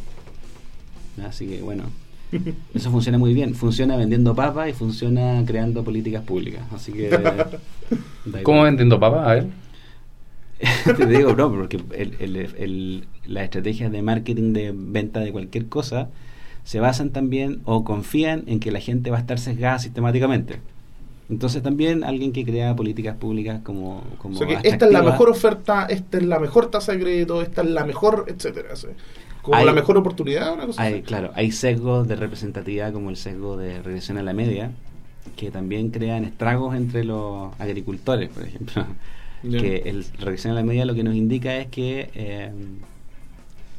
Así 1.27 1.47
que 1.49 1.61
bueno, 1.63 1.85
eso 2.75 2.91
funciona 2.91 3.19
muy 3.19 3.35
bien. 3.35 3.55
Funciona 3.55 3.97
vendiendo 3.97 4.35
papas 4.35 4.71
y 4.71 4.73
funciona 4.73 5.43
creando 5.47 5.83
políticas 5.83 6.23
públicas. 6.23 6.63
Así 6.73 6.93
que... 6.93 7.11
¿Cómo 8.45 8.63
vendiendo 8.63 9.01
papas? 9.01 9.27
A 9.27 9.35
ver. 9.35 9.47
Te 10.97 11.07
digo, 11.07 11.35
no, 11.35 11.51
porque 11.53 11.79
el, 11.97 12.15
el, 12.19 12.37
el- 12.37 13.05
las 13.27 13.45
estrategias 13.45 13.93
de 13.93 14.03
marketing 14.03 14.53
de 14.53 14.73
venta 14.75 15.21
de 15.21 15.31
cualquier 15.33 15.67
cosa 15.67 16.09
se 16.69 16.81
basan 16.81 17.09
también 17.09 17.63
o 17.65 17.83
confían 17.83 18.43
en 18.47 18.61
que 18.61 18.71
la 18.71 18.79
gente 18.79 19.11
va 19.11 19.17
a 19.17 19.21
estar 19.21 19.39
sesgada 19.39 19.79
sistemáticamente. 19.79 20.61
Entonces 21.31 21.63
también 21.63 22.05
alguien 22.05 22.31
que 22.31 22.45
crea 22.45 22.77
políticas 22.77 23.17
públicas 23.17 23.63
como... 23.63 24.03
como 24.19 24.35
O 24.35 24.39
sea 24.39 24.47
que 24.47 24.69
esta 24.69 24.85
es 24.85 24.93
la 24.93 25.01
mejor 25.01 25.31
oferta, 25.31 25.87
esta 25.87 26.19
es 26.19 26.25
la 26.25 26.39
mejor 26.39 26.71
tasa 26.71 26.93
de 26.93 27.01
crédito, 27.01 27.41
esta 27.41 27.63
es 27.63 27.71
la 27.71 27.87
mejor, 27.87 28.27
etcétera. 28.29 28.75
Como 29.41 29.57
Hay- 29.57 29.65
la 29.65 29.73
mejor 29.73 29.97
oportunidad, 29.97 30.53
una 30.53 30.67
cosa 30.67 30.83
Hay, 30.83 30.93
así. 30.93 31.03
claro, 31.05 31.31
hay 31.35 31.53
sesgos 31.53 32.07
de 32.07 32.17
representatividad 32.17 32.93
como 32.93 33.09
el 33.09 33.17
sesgo 33.17 33.57
de 33.57 33.81
regresión 33.81 34.19
a 34.19 34.23
la 34.23 34.35
media, 34.35 34.73
que 35.37 35.51
también 35.51 35.89
crean 35.89 36.27
estragos 36.27 36.77
entre 36.77 37.03
los 37.03 37.51
agricultores, 37.59 38.29
por 38.29 38.43
ejemplo. 38.43 38.85
Que 39.41 39.85
el 39.87 40.05
regresión 40.19 40.53
a 40.53 40.57
la 40.57 40.65
media 40.65 40.85
lo 40.85 40.95
que 40.95 41.03
nos 41.03 41.15
indica 41.15 41.57
es 41.57 41.69
que 41.69 42.11
eh, 42.15 42.53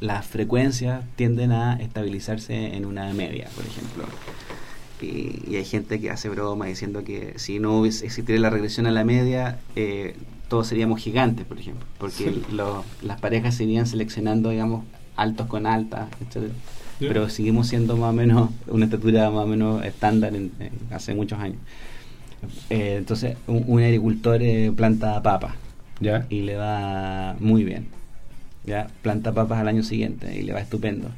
las 0.00 0.26
frecuencias 0.26 1.04
tienden 1.16 1.52
a 1.52 1.74
estabilizarse 1.74 2.74
en 2.76 2.86
una 2.86 3.12
media, 3.12 3.48
por 3.54 3.64
ejemplo. 3.66 4.04
Y, 5.02 5.50
y 5.50 5.56
hay 5.56 5.64
gente 5.64 6.00
que 6.00 6.10
hace 6.10 6.28
broma 6.28 6.66
diciendo 6.66 7.04
que 7.04 7.34
si 7.36 7.58
no 7.58 7.84
existiera 7.86 8.40
la 8.40 8.50
regresión 8.50 8.86
a 8.86 8.90
la 8.90 9.04
media, 9.04 9.58
eh, 9.76 10.14
todos 10.48 10.66
seríamos 10.66 11.00
gigantes, 11.00 11.46
por 11.46 11.58
ejemplo, 11.58 11.86
porque 11.98 12.14
Sí. 12.16 12.42
lo- 12.52 12.84
las 13.02 13.20
parejas 13.20 13.54
se 13.54 13.64
irían 13.64 13.86
seleccionando, 13.86 14.50
digamos, 14.50 14.84
altos 15.16 15.46
con 15.46 15.66
altas. 15.66 16.08
Ya. 16.34 17.08
Pero 17.08 17.30
seguimos 17.30 17.68
siendo 17.68 17.96
más 17.96 18.10
o 18.10 18.12
menos 18.12 18.50
una 18.66 18.84
estatura 18.86 19.30
más 19.30 19.44
o 19.44 19.46
menos 19.46 19.84
estándar 19.84 20.34
en- 20.34 20.52
en- 20.60 20.72
hace 20.94 21.14
muchos 21.14 21.38
años. 21.38 21.58
Eh, 22.68 22.96
entonces, 22.98 23.36
un, 23.46 23.64
un 23.66 23.82
agricultor 23.82 24.42
eh, 24.42 24.72
planta 24.74 25.22
papas 25.22 25.54
¿Ya? 26.00 26.26
y 26.30 26.40
le 26.42 26.56
va 26.56 27.36
muy 27.38 27.64
bien. 27.64 27.86
Ya 28.64 28.88
planta 29.02 29.32
papas 29.32 29.58
al 29.58 29.68
año 29.68 29.82
siguiente 29.82 30.38
y 30.38 30.42
le 30.42 30.52
va 30.52 30.60
estupendo. 30.60 31.08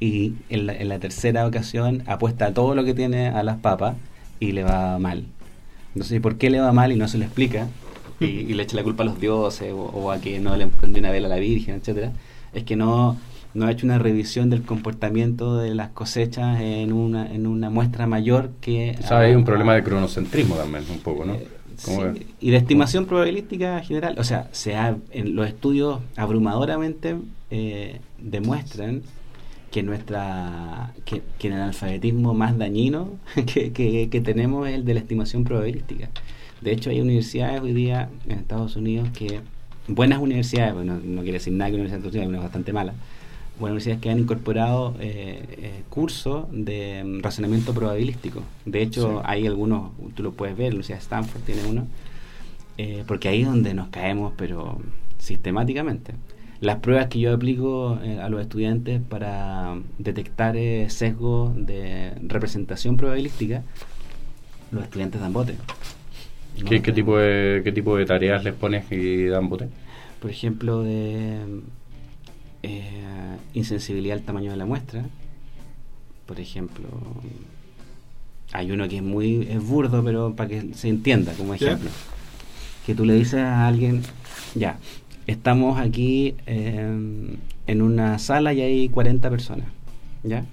Y 0.00 0.34
en 0.48 0.66
la, 0.66 0.74
en 0.74 0.88
la 0.88 0.98
tercera 0.98 1.46
ocasión 1.46 2.02
apuesta 2.06 2.52
todo 2.52 2.74
lo 2.74 2.84
que 2.84 2.94
tiene 2.94 3.28
a 3.28 3.42
las 3.42 3.56
papas 3.58 3.96
y 4.40 4.52
le 4.52 4.64
va 4.64 4.98
mal. 4.98 5.24
Entonces, 5.94 6.20
¿por 6.20 6.36
qué 6.36 6.50
le 6.50 6.60
va 6.60 6.72
mal 6.72 6.92
y 6.92 6.96
no 6.96 7.08
se 7.08 7.18
le 7.18 7.24
explica? 7.24 7.68
Y, 8.20 8.26
y 8.26 8.54
le 8.54 8.62
echa 8.64 8.76
la 8.76 8.82
culpa 8.82 9.02
a 9.04 9.06
los 9.06 9.20
dioses 9.20 9.72
o, 9.72 9.76
o 9.76 10.10
a 10.10 10.20
que 10.20 10.38
no 10.40 10.56
le 10.56 10.66
prendió 10.66 11.00
una 11.00 11.10
vela 11.10 11.26
a 11.26 11.30
la 11.30 11.36
Virgen, 11.36 11.76
etcétera 11.76 12.12
Es 12.52 12.64
que 12.64 12.76
no, 12.76 13.16
no 13.54 13.66
ha 13.66 13.70
hecho 13.70 13.86
una 13.86 13.98
revisión 13.98 14.50
del 14.50 14.62
comportamiento 14.62 15.56
de 15.56 15.74
las 15.74 15.90
cosechas 15.90 16.60
en 16.60 16.92
una, 16.92 17.32
en 17.32 17.46
una 17.46 17.70
muestra 17.70 18.06
mayor 18.06 18.50
que... 18.60 18.96
O 19.02 19.06
sea, 19.06 19.20
hay 19.20 19.34
un 19.34 19.44
problema 19.44 19.74
de 19.74 19.82
cronocentrismo 19.82 20.56
también, 20.56 20.84
un 20.90 20.98
poco, 20.98 21.24
¿no? 21.24 21.34
Eh, 21.34 21.48
sí, 22.16 22.26
y 22.40 22.50
de 22.50 22.56
estimación 22.58 23.06
probabilística 23.06 23.80
general. 23.80 24.16
O 24.18 24.24
sea, 24.24 24.48
se 24.52 24.74
ha- 24.76 24.96
en 25.10 25.34
los 25.34 25.46
estudios 25.46 26.00
abrumadoramente 26.16 27.16
eh, 27.50 28.00
demuestran 28.18 29.02
que 29.70 29.82
nuestra 29.82 30.92
que, 31.04 31.22
que 31.38 31.48
el 31.48 31.54
analfabetismo 31.54 32.34
más 32.34 32.56
dañino 32.58 33.10
que, 33.46 33.72
que- 33.72 34.08
que 34.10 34.20
tenemos 34.20 34.68
es 34.68 34.74
el 34.74 34.84
de 34.84 34.94
la 34.94 35.00
estimación 35.00 35.44
probabilística. 35.44 36.08
De 36.60 36.72
hecho, 36.72 36.90
hay 36.90 37.00
universidades 37.00 37.60
hoy 37.60 37.72
día 37.72 38.08
en 38.26 38.38
Estados 38.38 38.76
Unidos 38.76 39.08
que, 39.16 39.40
buenas 39.86 40.18
universidades, 40.20 40.74
bueno, 40.74 40.98
no 41.04 41.22
quiere 41.22 41.34
decir 41.38 41.52
nada 41.52 41.70
que 41.70 41.76
Estados 41.82 42.04
Unidos, 42.06 42.22
hay 42.22 42.28
unas 42.28 42.42
bastante 42.42 42.72
malas, 42.72 42.94
buenas 43.58 43.72
universidades 43.74 44.00
que 44.00 44.10
han 44.10 44.18
incorporado 44.20 44.94
eh, 45.00 45.42
eh, 45.58 45.82
cursos 45.88 46.46
de 46.50 47.02
mm, 47.04 47.20
razonamiento 47.20 47.74
probabilístico. 47.74 48.42
De 48.64 48.82
hecho, 48.82 49.18
Sí. 49.18 49.22
hay 49.24 49.46
algunos, 49.46 49.90
tú 50.14 50.22
lo 50.22 50.32
puedes 50.32 50.56
ver, 50.56 50.68
la 50.68 50.76
Universidad 50.76 50.98
de 50.98 51.02
Stanford 51.02 51.42
tiene 51.42 51.64
uno, 51.66 51.86
eh, 52.76 53.04
porque 53.06 53.28
ahí 53.28 53.42
es 53.42 53.48
donde 53.48 53.74
nos 53.74 53.88
caemos, 53.88 54.32
pero 54.36 54.78
sistemáticamente. 55.18 56.14
Las 56.60 56.76
pruebas 56.76 57.06
que 57.06 57.20
yo 57.20 57.32
aplico 57.32 57.98
a 58.20 58.28
los 58.28 58.40
estudiantes 58.40 59.00
para 59.08 59.76
detectar 59.98 60.56
sesgos 60.88 61.54
de 61.54 62.12
representación 62.22 62.96
probabilística, 62.96 63.62
los 64.72 64.82
estudiantes 64.82 65.20
dan 65.20 65.32
bote. 65.32 65.54
¿Qué, 66.56 66.76
¿no? 66.76 66.82
qué 66.82 66.92
tipo 66.92 67.16
de, 67.16 67.60
¿Qué 67.62 67.70
tipo 67.70 67.96
de 67.96 68.06
tareas 68.06 68.42
les 68.42 68.54
pones 68.54 68.90
y 68.90 69.26
dan 69.26 69.48
bote? 69.48 69.68
Por 70.20 70.30
ejemplo, 70.32 70.82
de 70.82 71.38
eh, 72.68 73.36
insensibilidad 73.54 74.18
al 74.18 74.24
tamaño 74.24 74.50
de 74.50 74.56
la 74.56 74.66
muestra. 74.66 75.04
Por 76.26 76.40
ejemplo, 76.40 76.86
hay 78.52 78.70
uno 78.70 78.88
que 78.88 78.96
es 78.96 79.02
muy 79.02 79.46
es 79.48 79.62
burdo, 79.64 80.04
pero 80.04 80.34
para 80.34 80.48
que 80.48 80.74
se 80.74 80.88
entienda 80.88 81.32
como 81.32 81.54
ejemplo. 81.54 81.90
Que 82.86 82.94
tú 82.94 83.04
le 83.04 83.14
dices 83.14 83.40
a 83.40 83.66
alguien, 83.66 84.02
ya, 84.54 84.78
estamos 85.26 85.78
aquí 85.78 86.34
eh, 86.46 87.36
en 87.66 87.82
una 87.82 88.18
sala 88.18 88.52
y 88.52 88.62
hay 88.62 88.88
40 88.88 89.28
personas, 89.30 89.66
¿ya? 90.22 90.44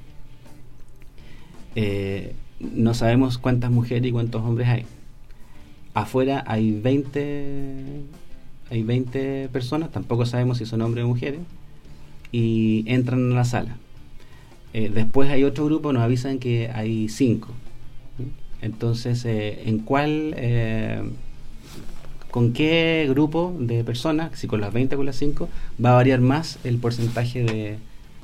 Eh, 1.76 2.36
no 2.60 2.94
sabemos 2.94 3.38
cuántas 3.38 3.72
mujeres 3.72 4.08
y 4.08 4.12
cuántos 4.12 4.42
hombres 4.44 4.68
hay. 4.68 4.86
Afuera 5.94 6.44
hay 6.48 6.72
20 6.72 8.04
hay 8.70 8.84
20 8.84 9.50
personas, 9.50 9.92
tampoco 9.92 10.26
sabemos 10.26 10.58
si 10.58 10.66
son 10.66 10.82
hombres 10.82 11.06
o 11.06 11.08
mujeres, 11.08 11.42
y 12.36 12.84
entran 12.88 13.32
a 13.32 13.36
la 13.36 13.46
sala. 13.46 13.78
Eh, 14.74 14.92
después 14.94 15.30
hay 15.30 15.46
otro 15.46 15.64
grupo, 15.64 15.94
nos 15.94 16.04
avisan 16.04 16.38
que 16.38 16.70
hay 16.70 17.08
cinco. 17.08 17.54
Entonces, 18.62 19.24
eh, 19.24 19.64
¿en 19.70 19.80
cuál, 19.80 20.34
eh, 20.36 21.02
con 22.32 22.52
qué 22.52 23.06
grupo 23.10 23.56
de 23.58 23.86
personas, 23.86 24.38
si 24.38 24.48
con 24.48 24.60
las 24.60 24.74
20 24.74 24.96
o 24.96 24.98
con 24.98 25.06
las 25.06 25.16
5, 25.16 25.48
va 25.84 25.92
a 25.92 25.94
variar 25.94 26.20
más 26.20 26.60
el 26.66 26.78
porcentaje 26.78 27.44
de, 27.44 27.78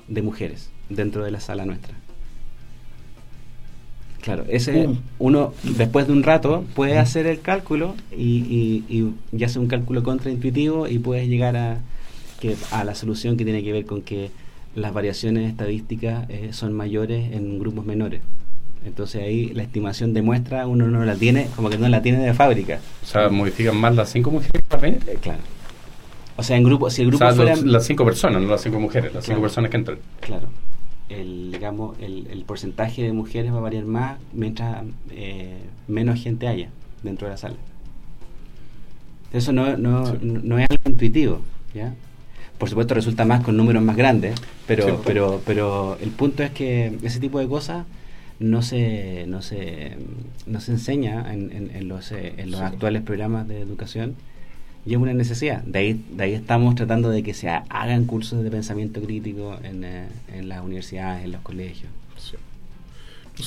de 0.09 0.21
mujeres 0.21 0.69
dentro 0.89 1.23
de 1.23 1.31
la 1.31 1.39
sala 1.39 1.65
nuestra? 1.65 1.95
Claro, 4.21 4.43
ese 4.49 4.89
uno 5.19 5.53
después 5.63 6.05
de 6.05 6.13
un 6.13 6.23
rato 6.23 6.65
puede 6.75 6.99
hacer 6.99 7.27
el 7.27 7.39
cálculo 7.39 7.95
y, 8.15 8.23
y, 8.23 8.85
y, 8.89 9.13
y 9.35 9.43
hace 9.45 9.57
un 9.57 9.67
cálculo 9.67 10.03
contraintuitivo 10.03 10.87
y 10.87 10.99
puedes 10.99 11.27
llegar 11.27 11.55
a, 11.55 11.79
que, 12.41 12.57
a 12.71 12.83
la 12.83 12.93
solución 12.95 13.37
que 13.37 13.45
tiene 13.45 13.63
que 13.63 13.71
ver 13.71 13.85
con 13.85 14.01
que 14.01 14.31
las 14.75 14.93
variaciones 14.93 15.49
estadísticas 15.49 16.29
eh, 16.29 16.49
son 16.51 16.73
mayores 16.73 17.31
en 17.33 17.59
grupos 17.59 17.85
menores. 17.85 18.21
Entonces 18.85 19.21
ahí 19.21 19.49
la 19.53 19.63
estimación 19.63 20.13
de 20.13 20.21
muestra 20.23 20.65
uno 20.67 20.87
no 20.87 21.05
la 21.05 21.15
tiene, 21.15 21.47
como 21.55 21.69
que 21.69 21.77
no 21.77 21.87
la 21.87 22.01
tiene 22.01 22.17
de 22.19 22.33
fábrica. 22.33 22.79
O 23.03 23.05
sea, 23.05 23.29
modifican 23.29 23.77
más 23.77 23.95
las 23.95 24.09
cinco 24.11 24.31
mujeres 24.31 24.61
las 24.69 24.81
20. 24.81 25.11
Eh, 25.11 25.17
claro. 25.21 25.39
O 26.35 26.43
sea, 26.43 26.57
en 26.57 26.63
grupo, 26.63 26.89
si 26.89 27.03
el 27.03 27.09
O 27.09 27.11
grupo 27.11 27.25
sea, 27.25 27.33
fuera... 27.35 27.55
los- 27.55 27.63
las 27.65 27.85
cinco 27.85 28.03
personas, 28.05 28.41
no 28.41 28.47
las 28.49 28.61
cinco 28.61 28.79
mujeres, 28.79 29.13
las 29.13 29.23
cinco 29.23 29.35
Claro. 29.35 29.41
personas 29.43 29.69
que 29.71 29.77
entran. 29.77 29.97
Claro. 30.21 30.47
El, 31.09 31.51
digamos, 31.51 31.97
el, 31.99 32.27
el 32.31 32.43
porcentaje 32.45 33.03
de 33.03 33.11
mujeres 33.13 33.53
va 33.53 33.57
a 33.57 33.61
variar 33.61 33.83
más 33.85 34.17
mientras 34.33 34.83
eh, 35.11 35.57
menos 35.87 36.19
gente 36.23 36.47
haya 36.47 36.69
dentro 37.03 37.27
de 37.27 37.33
la 37.33 37.37
sala. 37.37 37.55
Eso 39.33 39.51
no, 39.53 39.77
no, 39.77 40.05
Sí. 40.07 40.13
no- 40.21 40.39
no 40.43 40.57
es 40.59 40.67
algo 40.69 40.83
intuitivo, 40.89 41.41
¿ya? 41.73 41.93
Por 42.61 42.69
supuesto 42.69 42.93
resulta 42.93 43.25
más 43.25 43.43
con 43.43 43.57
números 43.57 43.81
más 43.81 43.95
grandes, 43.97 44.35
pero, 44.67 44.85
Sí. 44.85 44.93
pero, 45.03 45.41
pero 45.47 45.97
el 45.99 46.11
punto 46.11 46.43
es 46.43 46.51
que 46.51 46.95
ese 47.01 47.19
tipo 47.19 47.39
de 47.39 47.47
cosas 47.47 47.87
no 48.39 48.61
se, 48.61 49.25
no 49.27 49.41
se, 49.41 49.97
no 50.45 50.61
se 50.61 50.73
enseña 50.73 51.33
en, 51.33 51.51
en- 51.51 51.71
en 51.75 51.87
los, 51.87 52.11
eh, 52.11 52.35
en 52.37 52.51
los 52.51 52.59
Sí. 52.59 52.65
actuales 52.67 53.01
programas 53.01 53.47
de 53.47 53.61
educación 53.61 54.13
y 54.85 54.91
es 54.93 54.99
una 54.99 55.15
necesidad. 55.15 55.63
De 55.63 55.79
ahí, 55.79 56.05
de 56.15 56.23
ahí 56.23 56.33
estamos 56.35 56.75
tratando 56.75 57.09
de 57.09 57.23
que 57.23 57.33
se 57.33 57.49
ha- 57.49 57.63
hagan 57.69 58.05
cursos 58.05 58.43
de 58.43 58.51
pensamiento 58.51 59.01
crítico 59.01 59.57
en, 59.63 59.83
eh, 59.83 60.05
en 60.31 60.47
las 60.47 60.63
universidades, 60.63 61.25
en 61.25 61.31
los 61.31 61.41
colegios. 61.41 61.89
Sí. 62.19 62.37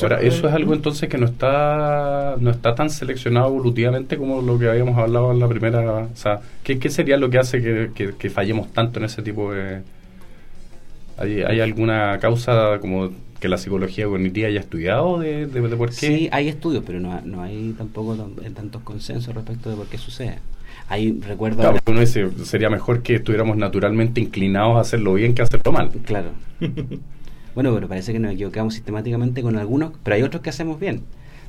Ahora, 0.02 0.20
eso 0.20 0.48
es 0.48 0.54
algo 0.54 0.74
entonces 0.74 1.08
que 1.08 1.18
no 1.18 1.26
está 1.26 2.36
no 2.40 2.50
está 2.50 2.74
tan 2.74 2.90
seleccionado 2.90 3.48
evolutivamente 3.48 4.16
como 4.16 4.42
lo 4.42 4.58
que 4.58 4.68
habíamos 4.68 4.98
hablado 4.98 5.32
en 5.32 5.40
la 5.40 5.48
primera. 5.48 5.80
O 5.80 6.16
sea, 6.16 6.40
¿qué, 6.62 6.78
qué 6.78 6.90
sería 6.90 7.16
lo 7.16 7.30
que 7.30 7.38
hace 7.38 7.62
que, 7.62 7.90
que- 7.94 8.14
que 8.16 8.30
fallemos 8.30 8.72
tanto 8.72 8.98
en 8.98 9.04
ese 9.06 9.22
tipo 9.22 9.52
de. 9.52 9.82
¿Hay, 11.16 11.42
hay 11.42 11.60
alguna 11.60 12.18
causa 12.20 12.78
como 12.80 13.10
que 13.40 13.48
la 13.48 13.56
psicología 13.58 14.06
cognitiva 14.06 14.48
haya 14.48 14.60
estudiado 14.60 15.18
de, 15.18 15.46
de, 15.46 15.60
de 15.60 15.76
por 15.76 15.90
qué? 15.90 15.94
Sí, 15.94 16.28
hay 16.32 16.48
estudios, 16.48 16.82
pero 16.84 16.98
no, 16.98 17.20
no 17.24 17.42
hay 17.42 17.72
tampoco 17.78 18.16
tan- 18.16 18.54
tantos 18.54 18.82
consensos 18.82 19.34
respecto 19.34 19.70
de 19.70 19.76
por 19.76 19.86
qué 19.86 19.98
sucede. 19.98 20.38
Hay, 20.88 21.18
recuerdo... 21.20 21.60
Claro, 21.62 21.78
uno 21.86 22.00
dice, 22.00 22.28
sería 22.44 22.68
mejor 22.68 23.02
que 23.02 23.14
estuviéramos 23.16 23.56
naturalmente 23.56 24.20
inclinados 24.20 24.76
a 24.76 24.80
hacerlo 24.80 25.14
bien 25.14 25.34
que 25.34 25.42
a 25.42 25.44
hacerlo 25.44 25.72
mal. 25.72 25.90
Claro. 26.04 26.30
Bueno, 27.54 27.72
pero 27.74 27.88
parece 27.88 28.12
que 28.12 28.18
nos 28.18 28.32
equivocamos 28.32 28.74
sistemáticamente 28.74 29.42
con 29.42 29.56
algunos, 29.56 29.92
pero 30.02 30.16
hay 30.16 30.22
otros 30.22 30.42
que 30.42 30.50
hacemos 30.50 30.80
bien. 30.80 31.02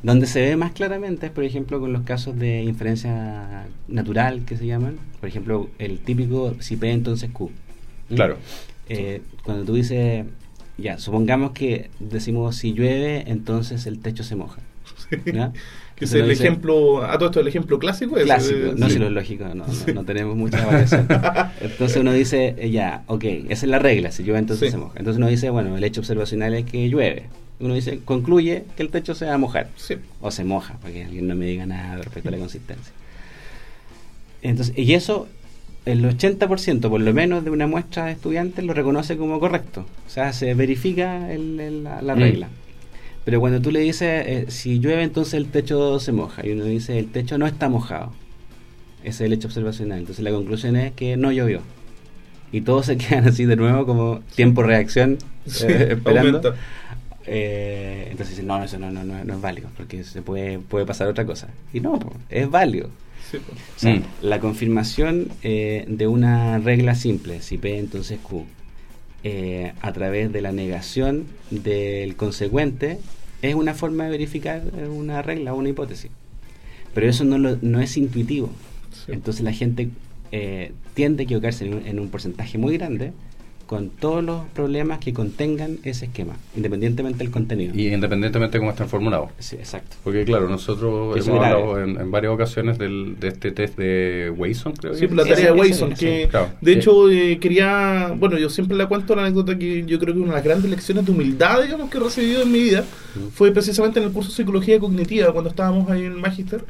Donde 0.03 0.27
se 0.27 0.41
ve 0.41 0.55
más 0.55 0.71
claramente 0.71 1.27
es, 1.27 1.31
por 1.31 1.43
ejemplo, 1.43 1.79
con 1.79 1.91
los 1.91 2.03
casos 2.03 2.37
de 2.37 2.61
inferencia 2.61 3.65
natural 3.87 4.45
que 4.45 4.55
se 4.55 4.67
llaman. 4.67 4.97
Por 5.19 5.29
ejemplo, 5.29 5.69
el 5.79 5.99
típico 5.99 6.55
si 6.59 6.75
P 6.75 6.91
entonces 6.91 7.31
Q. 7.31 7.49
¿Mm? 8.09 8.15
Claro. 8.15 8.37
Eh, 8.87 9.21
cuando 9.43 9.65
tú 9.65 9.73
dices, 9.73 10.25
ya, 10.77 10.99
supongamos 10.99 11.51
que 11.51 11.89
decimos 11.99 12.55
si 12.55 12.73
llueve, 12.73 13.23
entonces 13.27 13.87
el 13.87 13.99
techo 13.99 14.23
se 14.23 14.35
moja. 14.35 14.61
¿ya? 15.25 15.53
Que 15.95 16.05
es 16.05 16.13
el 16.13 16.27
dice- 16.27 16.43
ejemplo, 16.43 17.03
a 17.05 17.17
todo 17.17 17.27
esto 17.29 17.39
el 17.39 17.47
ejemplo 17.47 17.79
clásico. 17.79 18.17
es- 18.17 18.25
clásico, 18.25 18.57
eh, 18.57 18.73
no 18.75 18.87
sí. 18.87 18.93
si 18.93 18.99
lo 18.99 19.05
es 19.07 19.11
lógico, 19.13 19.45
no, 19.45 19.55
no, 19.55 19.93
no 19.93 20.03
tenemos 20.03 20.35
mucha 20.35 20.65
variación. 20.65 21.07
Entonces 21.61 21.97
uno 21.97 22.11
dice, 22.11 22.53
eh, 22.57 22.69
ya, 22.69 23.03
ok, 23.07 23.23
esa 23.49 23.65
es 23.65 23.69
la 23.69 23.79
regla, 23.79 24.11
si 24.11 24.23
llueve 24.23 24.39
entonces 24.39 24.67
Sí. 24.67 24.71
se 24.71 24.77
moja. 24.77 24.93
Entonces 24.97 25.17
uno 25.19 25.27
dice, 25.27 25.49
bueno, 25.49 25.77
el 25.77 25.83
hecho 25.85 26.01
observacional 26.01 26.53
es 26.53 26.65
que 26.65 26.89
llueve. 26.89 27.27
Uno 27.61 27.73
dice, 27.73 27.99
concluye 28.03 28.65
que 28.75 28.83
el 28.83 28.89
techo 28.89 29.15
se 29.15 29.25
va 29.25 29.35
a 29.35 29.37
mojar. 29.37 29.69
Sí. 29.77 29.95
O 30.19 30.29
se 30.31 30.43
moja, 30.43 30.73
para 30.81 30.93
que 30.93 31.05
alguien 31.05 31.27
no 31.29 31.35
me 31.35 31.45
diga 31.45 31.65
nada 31.65 31.95
respecto 31.97 32.27
a 32.27 32.31
la 32.33 32.37
consistencia. 32.39 32.91
Entonces, 34.41 34.77
y 34.77 34.93
eso, 34.93 35.27
el 35.85 36.03
80% 36.05 36.89
por 36.89 36.99
lo 36.99 37.13
menos 37.13 37.43
de 37.45 37.51
una 37.51 37.67
muestra 37.67 38.05
de 38.07 38.11
estudiantes 38.11 38.65
lo 38.65 38.73
reconoce 38.73 39.15
como 39.17 39.39
correcto. 39.39 39.85
O 40.05 40.09
sea, 40.09 40.33
se 40.33 40.53
verifica 40.53 41.31
el- 41.31 41.59
el- 41.59 41.83
la, 41.85 42.01
la 42.01 42.15
Mm. 42.15 42.19
Pero 43.25 43.39
cuando 43.39 43.59
tú 43.59 43.71
le 43.71 43.79
dices, 43.79 44.23
eh, 44.27 44.45
si 44.49 44.79
llueve 44.79 45.01
entonces 45.03 45.33
el 45.33 45.47
techo 45.47 45.99
se 45.99 46.11
moja, 46.11 46.45
y 46.45 46.51
uno 46.51 46.63
dice, 46.65 46.97
el 46.99 47.07
techo 47.11 47.37
no 47.37 47.47
está 47.47 47.67
mojado. 47.69 48.13
Ese 49.03 49.09
es 49.09 49.21
el 49.21 49.33
hecho 49.33 49.47
observacional. 49.47 49.99
Entonces 49.99 50.23
la 50.23 50.31
conclusión 50.31 50.75
es 50.75 50.91
que 50.93 51.17
no 51.17 51.31
llovió. 51.31 51.61
Y 52.51 52.61
todos 52.61 52.85
se 52.85 52.97
quedan 52.97 53.27
así 53.27 53.45
de 53.45 53.55
nuevo 53.55 53.85
como 53.85 54.19
tiempo-reacción, 54.35 55.17
Sí, 55.47 55.65
eh, 55.67 55.87
esperando. 55.93 56.37
aumenta. 56.37 56.55
Eh, 57.27 58.07
entonces 58.11 58.35
dicen, 58.35 58.47
no, 58.47 58.63
eso 58.63 58.77
no, 58.77 58.91
no, 58.91 59.03
no, 59.03 59.23
no 59.23 59.33
es 59.33 59.41
válido, 59.41 59.69
porque 59.75 60.03
se 60.03 60.21
puede, 60.21 60.59
puede 60.59 60.85
pasar 60.85 61.07
otra 61.07 61.25
cosa. 61.25 61.47
Y 61.73 61.79
no, 61.79 61.99
es 62.29 62.49
válido. 62.49 62.89
Sí, 63.31 63.37
pues. 63.45 63.59
O 63.75 63.79
sea, 63.79 63.95
Mm. 63.95 64.03
la 64.21 64.39
confirmación 64.39 65.29
eh, 65.41 65.85
de 65.87 66.05
una 66.07 66.59
regla 66.59 66.93
simple, 66.93 67.41
si 67.41 67.57
P 67.57 67.79
entonces 67.79 68.19
Q, 68.21 68.45
eh, 69.25 69.73
a 69.81 69.91
través 69.91 70.31
de 70.31 70.41
la 70.41 70.51
negación 70.51 71.25
del 71.49 72.15
consecuente, 72.15 72.99
es 73.41 73.55
una 73.55 73.73
forma 73.73 74.03
de 74.05 74.11
verificar 74.11 74.61
eh, 74.77 74.87
una 74.87 75.21
regla 75.23 75.53
o 75.53 75.57
una 75.57 75.69
hipótesis. 75.69 76.11
Pero 76.93 77.09
eso 77.09 77.25
no, 77.25 77.37
lo- 77.39 77.57
no 77.61 77.81
es 77.81 77.97
intuitivo. 77.97 78.49
Sí. 79.05 79.11
Entonces 79.11 79.43
la 79.43 79.51
gente 79.51 79.89
eh, 80.31 80.71
tiende 80.93 81.23
a 81.23 81.25
equivocarse 81.25 81.65
en 81.65 81.73
un, 81.73 81.85
en 81.87 81.99
un 81.99 82.09
porcentaje 82.09 82.57
muy 82.57 82.77
grande 82.77 83.11
con 83.65 83.89
todos 83.89 84.23
los 84.23 84.45
problemas 84.49 84.99
que 84.99 85.11
contengan 85.13 85.79
ese 85.83 86.05
esquema, 86.05 86.35
independientemente 86.55 87.19
del 87.19 87.31
contenido. 87.31 87.73
Y 87.75 87.87
independientemente 87.93 88.57
de 88.57 88.59
cómo 88.59 88.71
estén 88.71 88.87
formulados. 88.87 89.29
Sí, 89.39 89.55
exacto. 89.55 89.95
Porque 90.03 90.23
claro, 90.23 90.47
nosotros 90.47 91.17
Eso 91.17 91.31
hemos 91.31 91.43
hablado 91.45 91.81
en, 91.83 91.99
en 91.99 92.11
varias 92.11 92.31
ocasiones 92.33 92.77
del, 92.77 93.17
de 93.19 93.29
este 93.29 93.51
test 93.51 93.77
de 93.77 94.31
Wason, 94.37 94.73
creo 94.73 94.93
Sí, 94.93 95.07
que 95.07 95.15
la 95.15 95.23
Sí, 95.23 95.29
tarea 95.29 95.53
de 95.53 95.61
ese- 95.61 95.89
que 95.95 96.27
claro. 96.29 96.49
de 96.61 96.73
Sí. 96.73 96.77
hecho 96.79 97.09
eh, 97.09 97.39
quería, 97.39 98.13
bueno, 98.17 98.37
yo 98.37 98.49
siempre 98.49 98.77
le 98.77 98.85
cuento 98.87 99.15
la 99.15 99.23
anécdota 99.23 99.57
que 99.57 99.83
yo 99.85 99.97
creo 99.99 100.13
que 100.13 100.19
una 100.19 100.29
de 100.29 100.35
las 100.35 100.43
grandes 100.43 100.69
lecciones 100.69 101.03
de 101.05 101.11
humildad, 101.11 101.63
digamos, 101.63 101.89
que 101.89 101.97
he 101.97 102.01
recibido 102.01 102.43
en 102.43 102.51
mi 102.51 102.59
vida 102.59 102.83
fue 103.33 103.51
precisamente 103.51 103.99
en 103.99 104.05
el 104.05 104.11
curso 104.11 104.29
de 104.29 104.35
psicología 104.35 104.79
cognitiva, 104.79 105.31
cuando 105.31 105.49
estábamos 105.49 105.89
ahí 105.89 106.01
en 106.01 106.11
el 106.13 106.17
Magister, 106.19 106.63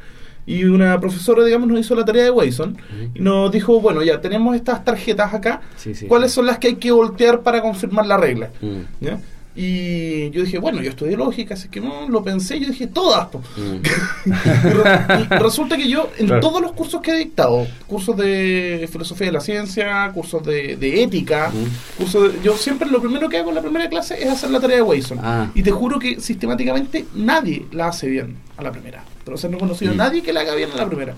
y 0.46 0.64
una 0.64 0.98
profesora, 1.00 1.44
digamos, 1.44 1.68
nos 1.68 1.80
hizo 1.80 1.94
la 1.96 2.04
tarea 2.04 2.24
de 2.24 2.30
Wason 2.30 2.78
y 3.14 3.20
nos 3.20 3.50
dijo, 3.50 3.80
bueno, 3.80 4.02
ya 4.02 4.20
tenemos 4.20 4.54
estas 4.54 4.84
tarjetas 4.84 5.34
acá, 5.34 5.60
Sí, 5.76 5.94
sí. 5.94 6.06
¿cuáles 6.06 6.32
son 6.32 6.46
las 6.46 6.58
que 6.58 6.68
hay 6.68 6.76
que 6.76 6.92
voltear 6.92 7.40
para 7.42 7.60
confirmar 7.60 8.06
la 8.06 8.16
regla? 8.16 8.50
Mm. 8.60 8.80
¿Ya? 9.04 9.18
Y 9.58 10.30
yo 10.30 10.42
dije, 10.44 10.58
bueno, 10.58 10.82
yo 10.82 10.90
estudié 10.90 11.16
lógica, 11.16 11.54
así 11.54 11.68
que 11.68 11.80
no 11.80 12.08
lo 12.08 12.22
pensé, 12.22 12.60
yo 12.60 12.66
dije, 12.68 12.86
todas. 12.86 13.28
Mm. 13.56 13.80
Re- 15.28 15.38
resulta 15.38 15.76
que 15.76 15.88
yo, 15.88 16.10
en 16.18 16.26
Claro. 16.26 16.40
todos 16.42 16.60
los 16.60 16.72
cursos 16.72 17.00
que 17.00 17.12
he 17.12 17.18
dictado, 17.18 17.66
cursos 17.86 18.16
de 18.16 18.88
filosofía 18.92 19.28
de 19.28 19.32
la 19.32 19.40
ciencia, 19.40 20.10
cursos 20.12 20.44
de, 20.44 20.76
de 20.76 21.02
ética, 21.02 21.50
Mm. 21.50 21.98
cursos 21.98 22.32
de- 22.34 22.40
yo 22.42 22.56
siempre 22.56 22.88
lo 22.90 23.00
primero 23.00 23.28
que 23.28 23.38
hago 23.38 23.48
en 23.48 23.54
la 23.56 23.62
primera 23.62 23.88
clase 23.88 24.22
es 24.22 24.28
hacer 24.30 24.50
la 24.50 24.60
tarea 24.60 24.76
de 24.76 24.82
Wason. 24.82 25.18
Ah. 25.22 25.50
Y 25.54 25.62
te 25.62 25.70
juro 25.70 25.98
que 25.98 26.20
sistemáticamente 26.20 27.06
nadie 27.14 27.66
la 27.72 27.88
hace 27.88 28.08
bien 28.08 28.36
a 28.56 28.62
la 28.62 28.72
primera. 28.72 29.04
Pero 29.24 29.36
o 29.36 29.38
sea, 29.38 29.48
no 29.50 29.56
he 29.56 29.60
conocido 29.60 29.90
a 29.92 29.94
Mm. 29.94 29.98
nadie 29.98 30.22
que 30.22 30.32
la 30.32 30.40
haga 30.40 30.54
bien 30.54 30.70
a 30.72 30.76
la 30.76 30.86
primera. 30.86 31.14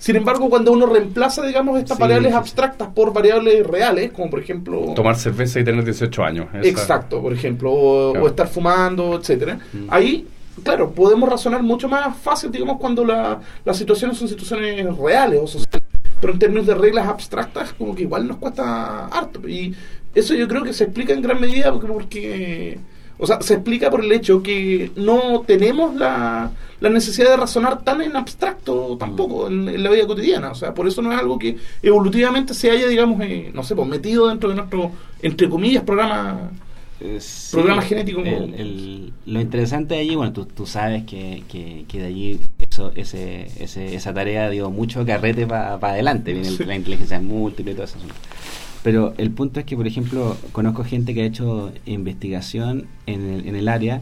Sin 0.00 0.16
embargo, 0.16 0.48
cuando 0.48 0.72
uno 0.72 0.86
reemplaza, 0.86 1.44
digamos, 1.46 1.78
estas 1.78 1.98
Sí, 1.98 2.00
variables 2.00 2.32
sí, 2.32 2.36
abstractas 2.38 2.88
por 2.88 3.12
variables 3.12 3.64
reales, 3.66 4.10
como 4.12 4.30
por 4.30 4.40
ejemplo... 4.40 4.94
Tomar 4.96 5.14
cerveza 5.16 5.60
y 5.60 5.64
tener 5.64 5.84
18 5.84 6.24
años. 6.24 6.46
esa- 6.54 6.66
Exacto, 6.68 7.20
por 7.20 7.32
ejemplo, 7.34 7.70
o, 7.70 8.10
Claro. 8.12 8.24
o 8.24 8.28
estar 8.28 8.48
fumando, 8.48 9.14
etcétera. 9.18 9.58
Mm. 9.74 9.86
Ahí, 9.88 10.26
claro, 10.64 10.90
podemos 10.90 11.28
razonar 11.28 11.62
mucho 11.62 11.86
más 11.86 12.16
fácil, 12.16 12.50
digamos, 12.50 12.78
cuando 12.80 13.04
la- 13.04 13.40
las 13.64 13.76
situaciones 13.76 14.16
son 14.16 14.26
situaciones 14.26 14.96
reales 14.96 15.38
o 15.42 15.46
sociales. 15.46 15.82
Pero 16.18 16.32
en 16.32 16.38
términos 16.38 16.66
de 16.66 16.74
reglas 16.74 17.06
abstractas, 17.06 17.72
como 17.74 17.94
que 17.94 18.02
igual 18.02 18.26
nos 18.26 18.38
cuesta 18.38 19.06
harto. 19.06 19.46
Y 19.48 19.74
eso 20.14 20.34
yo 20.34 20.48
creo 20.48 20.62
que 20.62 20.72
se 20.72 20.84
explica 20.84 21.12
en 21.12 21.20
gran 21.22 21.38
medida 21.40 21.70
porque, 21.72 21.86
porque 21.92 22.78
o 23.20 23.26
sea, 23.26 23.40
se 23.42 23.54
explica 23.54 23.90
por 23.90 24.04
el 24.04 24.10
hecho 24.12 24.42
que 24.42 24.90
no 24.96 25.42
tenemos 25.46 25.94
la, 25.94 26.50
la 26.80 26.88
necesidad 26.88 27.30
de 27.30 27.36
razonar 27.36 27.82
tan 27.84 28.00
en 28.02 28.16
abstracto 28.16 28.96
tampoco 28.98 29.46
en, 29.48 29.68
en 29.68 29.82
la 29.82 29.90
vida 29.90 30.06
cotidiana. 30.06 30.50
O 30.50 30.54
sea, 30.54 30.72
por 30.74 30.88
eso 30.88 31.02
no 31.02 31.12
es 31.12 31.18
algo 31.18 31.38
que 31.38 31.56
evolutivamente 31.82 32.54
se 32.54 32.70
haya, 32.70 32.86
digamos, 32.88 33.20
eh, 33.22 33.50
no 33.54 33.62
sé, 33.62 33.74
pues 33.76 33.86
metido 33.88 34.28
dentro 34.28 34.48
de 34.48 34.54
nuestro, 34.56 34.90
entre 35.22 35.48
comillas, 35.48 35.82
programa. 35.84 36.50
Eh, 37.02 37.16
sí, 37.18 37.52
Programa 37.56 37.80
genético. 37.80 38.20
el- 38.20 38.54
el- 38.54 39.12
lo 39.24 39.40
interesante 39.40 39.94
de 39.94 40.00
allí, 40.00 40.14
bueno, 40.16 40.32
tú, 40.34 40.44
tú 40.44 40.66
sabes 40.66 41.04
que, 41.04 41.42
que, 41.48 41.86
que 41.88 41.98
de 41.98 42.06
allí 42.06 42.40
eso, 42.58 42.92
ese, 42.94 43.50
ese, 43.58 43.94
esa 43.94 44.12
tarea 44.12 44.50
dio 44.50 44.70
mucho 44.70 45.06
carrete 45.06 45.46
para 45.46 45.74
adelante. 45.76 46.32
Viene 46.34 46.50
Sí. 46.50 46.62
la 46.64 46.74
inteligencia 46.76 47.18
múltiple 47.18 47.72
y 47.72 47.74
todo 47.74 47.84
eso. 47.86 47.96
Pero 48.82 49.14
el 49.18 49.30
punto 49.30 49.60
es 49.60 49.66
que, 49.66 49.76
por 49.76 49.86
ejemplo, 49.86 50.36
conozco 50.52 50.84
gente 50.84 51.14
que 51.14 51.22
ha 51.22 51.26
hecho 51.26 51.72
investigación 51.84 52.86
en 53.06 53.28
el, 53.28 53.48
en 53.48 53.56
el 53.56 53.68
área 53.68 54.00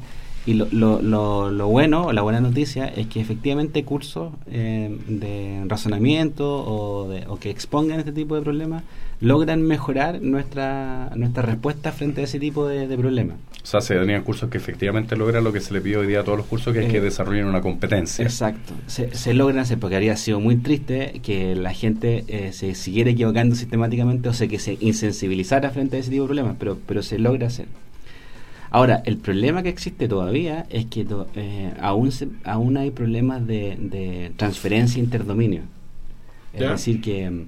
y 0.49 0.55
lo, 0.55 0.67
lo, 0.73 1.03
lo, 1.03 1.51
lo 1.51 1.67
bueno 1.69 2.07
o 2.07 2.13
la 2.13 2.23
buena 2.23 2.41
noticia 2.41 2.87
es 2.87 3.07
que 3.07 3.21
efectivamente 3.21 3.85
cursos 3.85 4.33
eh, 4.51 4.97
de 5.07 5.63
razonamiento 5.67 6.45
o, 6.65 7.09
de, 7.09 7.27
o 7.27 7.39
que 7.39 7.51
expongan 7.51 7.99
este 7.99 8.13
tipo 8.13 8.35
de 8.35 8.41
problemas 8.43 8.83
logran 9.21 9.61
mejorar 9.63 10.23
nuestra, 10.23 11.11
nuestra 11.17 11.43
respuesta 11.43 11.93
frente 11.93 12.23
a 12.23 12.25
ese 12.25 12.39
tipo 12.39 12.67
de, 12.67 12.87
de 12.87 12.97
problemas. 12.97 13.37
O 13.63 13.67
sea, 13.71 13.83
se 13.83 13.95
tenían 13.97 14.23
cursos 14.23 14.49
que 14.49 14.57
efectivamente 14.57 15.17
logran 15.17 15.45
lo 15.45 15.53
que 15.53 15.61
se 15.61 15.75
le 15.75 15.83
pide 15.83 15.99
hoy 15.99 16.07
día 16.07 16.21
a 16.21 16.25
todos 16.25 16.39
los 16.39 16.47
cursos, 16.47 16.73
que 16.73 16.87
es 16.87 16.91
que 16.91 16.99
Eh, 16.99 17.03
desarrollen 17.03 17.45
una 17.45 17.61
competencia. 17.61 18.23
Exacto. 18.25 18.73
Se, 18.87 19.15
se 19.15 19.35
logran 19.35 19.59
hacer, 19.59 19.79
porque 19.79 19.97
habría 19.97 20.17
sido 20.17 20.41
muy 20.41 20.57
triste 20.57 21.21
que 21.23 21.55
la 21.57 21.75
gente 21.75 22.25
eh, 22.29 22.53
se 22.53 22.75
siguiera 22.75 23.11
equivocando 23.11 23.55
sistemáticamente 23.55 24.31
o 24.31 24.33
sea, 24.33 24.49
que 24.49 24.59
se 24.59 24.79
insensibilizara 24.81 25.69
frente 25.71 25.97
a 25.97 26.01
ese 26.01 26.11
tipo 26.11 26.23
de 26.23 26.29
problemas, 26.29 26.57
pero, 26.59 26.79
pero 26.87 27.03
se 27.03 27.19
logra 27.19 27.49
hacer. 27.49 27.67
Ahora, 28.71 29.03
el 29.07 29.17
problema 29.17 29.63
que 29.63 29.71
existe 29.71 30.09
todavía 30.09 30.67
es 30.71 30.87
que 30.87 31.05
to- 31.05 31.27
eh, 31.35 31.73
aún, 31.81 32.13
se- 32.13 32.29
aún 32.45 32.77
hay 32.77 32.91
problemas 32.91 33.47
de, 33.47 33.77
de 33.81 34.33
transferencia 34.37 35.01
interdominio. 35.03 35.63
Es 36.53 36.61
decir, 36.71 37.01
que 37.01 37.31
mm, 37.31 37.47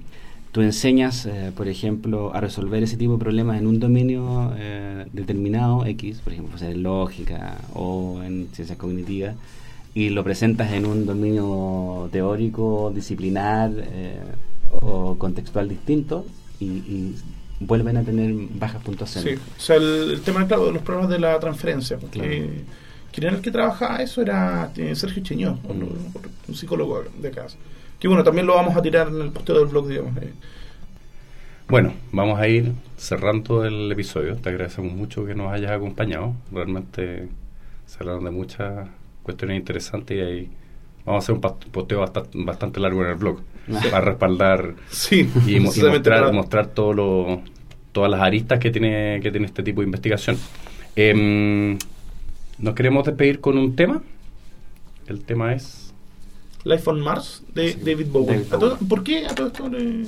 tú 0.51 0.61
enseñas, 0.61 1.25
eh, 1.25 1.51
por 1.55 1.67
ejemplo, 1.67 2.33
a 2.33 2.41
resolver 2.41 2.83
ese 2.83 2.97
tipo 2.97 3.13
de 3.13 3.19
problemas 3.19 3.59
en 3.59 3.67
un 3.67 3.79
dominio 3.79 4.53
eh, 4.57 5.05
determinado, 5.13 5.85
X, 5.85 6.19
por 6.23 6.33
ejemplo, 6.33 6.57
en 6.65 6.83
lógica 6.83 7.57
o 7.73 8.21
en 8.23 8.47
ciencias 8.53 8.77
cognitivas, 8.77 9.35
y 9.93 10.09
lo 10.09 10.23
presentas 10.23 10.71
en 10.73 10.85
un 10.85 11.05
dominio 11.05 12.09
teórico, 12.11 12.91
disciplinar 12.95 13.71
eh, 13.77 14.19
o 14.81 15.15
contextual 15.17 15.67
distinto, 15.67 16.25
y, 16.59 16.65
y 16.65 17.15
vuelven 17.61 17.97
a 17.97 18.03
tener 18.03 18.33
bajas 18.55 18.81
puntuaciones. 18.83 19.39
Sí, 19.39 19.45
o 19.57 19.59
sea, 19.61 19.75
el, 19.77 20.11
el 20.11 20.21
tema, 20.21 20.45
claro, 20.47 20.65
de 20.67 20.71
los 20.73 20.81
problemas 20.81 21.09
de 21.11 21.19
la 21.19 21.39
transferencia. 21.39 21.97
Porque 21.97 22.19
Claro. 22.19 22.51
quien 23.11 23.27
era 23.27 23.35
el 23.37 23.41
que 23.41 23.51
trabajaba 23.51 24.01
eso 24.01 24.21
era 24.21 24.71
eh, 24.75 24.95
Sergio 24.95 25.23
Cheñó, 25.23 25.53
Mm. 25.63 26.49
un 26.49 26.55
psicólogo 26.55 27.03
de 27.19 27.31
casa. 27.31 27.57
Que 27.99 28.07
bueno, 28.07 28.23
también 28.23 28.47
lo 28.47 28.55
vamos 28.55 28.75
a 28.75 28.81
tirar 28.81 29.07
en 29.09 29.21
el 29.21 29.29
posteo 29.31 29.59
del 29.59 29.67
blog, 29.67 29.87
digamos. 29.87 30.17
eh. 30.17 30.33
Bueno, 31.69 31.93
vamos 32.11 32.39
a 32.39 32.47
ir 32.47 32.73
cerrando 32.97 33.63
el 33.63 33.91
episodio. 33.91 34.35
Te 34.35 34.49
agradecemos 34.49 34.91
mucho 34.93 35.25
que 35.25 35.35
nos 35.35 35.53
hayas 35.53 35.71
acompañado. 35.71 36.35
Realmente 36.51 37.29
se 37.85 37.97
hablaron 37.99 38.25
de 38.25 38.31
muchas 38.31 38.89
cuestiones 39.23 39.57
interesantes 39.57 40.17
y 40.17 40.19
ahí 40.19 40.49
vamos 41.05 41.21
a 41.21 41.23
hacer 41.23 41.35
un 41.35 41.41
posteo 41.71 41.99
bastante, 41.99 42.29
bastante 42.33 42.79
largo 42.79 43.03
en 43.03 43.09
el 43.11 43.15
blog 43.15 43.41
para 43.91 44.01
respaldar 44.01 44.73
Sí, 44.89 45.29
y, 45.47 45.59
mostrar, 45.59 46.01
para- 46.01 46.31
mostrar 46.31 46.67
todo 46.67 46.93
lo- 46.93 47.41
todas 47.91 48.09
las 48.09 48.21
aristas 48.21 48.59
que 48.59 48.71
tiene, 48.71 49.19
que 49.21 49.31
tiene 49.31 49.45
este 49.47 49.63
tipo 49.63 49.81
de 49.81 49.85
investigación. 49.85 50.37
Em, 50.95 51.77
nos 52.57 52.73
queremos 52.75 53.05
despedir 53.05 53.39
con 53.41 53.57
un 53.57 53.75
tema. 53.75 54.01
El 55.07 55.21
tema 55.23 55.53
es... 55.53 55.93
Life 56.63 56.89
on 56.89 57.01
Mars 57.01 57.43
de 57.53 57.73
David 57.75 58.07
Bowie. 58.11 58.27
David 58.37 58.53
¿A 58.53 58.59
todo- 58.59 58.69
Bowie. 58.75 58.87
¿Por 58.87 59.03
qué 59.03 59.25
a 59.25 59.35
todo 59.35 59.47
esto 59.47 59.67
le- 59.69 60.05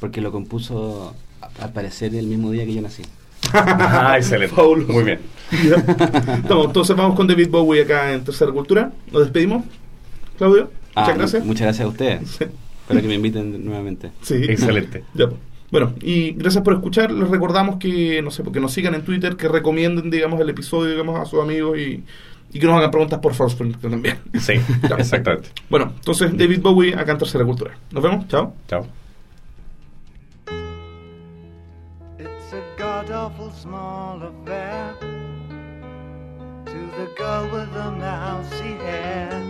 Porque 0.00 0.20
lo 0.20 0.30
compuso 0.32 1.14
al 1.60 1.72
parecer 1.72 2.14
el 2.14 2.26
mismo 2.26 2.50
día 2.50 2.64
que 2.66 2.74
yo 2.74 2.82
nací. 2.82 3.02
Ah, 3.52 4.14
excelente. 4.16 4.54
Fabuloso. 4.54 4.92
Muy 4.92 5.04
bien. 5.04 5.20
Estamos, 5.50 6.66
entonces 6.66 6.94
vamos 6.96 7.16
con 7.16 7.26
David 7.26 7.48
Bowie 7.50 7.82
acá 7.82 8.12
en 8.12 8.22
Tercera 8.24 8.52
Cultura. 8.52 8.92
Nos 9.10 9.22
despedimos. 9.22 9.64
Claudio, 10.38 10.70
Ah, 10.94 11.00
muchas 11.02 11.18
gracias. 11.18 11.44
Muchas 11.44 11.62
gracias 11.62 11.84
a 11.86 11.88
ustedes. 11.88 12.22
Espero 12.32 13.00
que 13.02 13.08
me 13.08 13.14
inviten 13.14 13.64
nuevamente. 13.64 14.10
Sí. 14.22 14.34
Excelente. 14.48 15.04
Ya, 15.14 15.28
pues. 15.28 15.40
Bueno, 15.70 15.94
y 16.00 16.32
gracias 16.32 16.64
por 16.64 16.74
escuchar. 16.74 17.12
Les 17.12 17.28
recordamos 17.28 17.76
que, 17.76 18.20
no 18.22 18.32
sé, 18.32 18.42
porque 18.42 18.58
nos 18.58 18.72
sigan 18.72 18.94
en 18.96 19.02
Twitter, 19.02 19.36
que 19.36 19.46
recomienden, 19.46 20.10
digamos, 20.10 20.40
el 20.40 20.48
episodio, 20.50 20.90
digamos, 20.90 21.20
a 21.20 21.24
sus 21.26 21.40
amigos 21.40 21.78
y, 21.78 22.02
y 22.52 22.58
que 22.58 22.66
nos 22.66 22.76
hagan 22.76 22.90
preguntas 22.90 23.20
por 23.20 23.34
Facebook 23.34 23.78
también. 23.80 24.18
Sí, 24.40 24.54
Ya. 24.88 24.96
exactamente. 24.96 25.50
Bueno, 25.68 25.92
entonces 25.94 26.36
David 26.36 26.60
Bowie 26.60 26.94
acá 26.96 27.12
en 27.12 27.18
Tercera 27.18 27.44
Cultura. 27.44 27.76
Nos 27.92 28.02
vemos. 28.02 28.26
Chao. 28.26 28.52
Chao. 28.66 28.84
It's 32.18 32.52
a 32.52 32.60
god 32.76 33.08
awful 33.12 33.52
small 33.52 34.20
affair 34.24 34.94
to 36.66 36.72
the 36.96 37.06
girl 37.16 37.44
with 37.52 37.72
the 37.72 37.90
mousy 37.92 38.74
hair. 38.84 39.49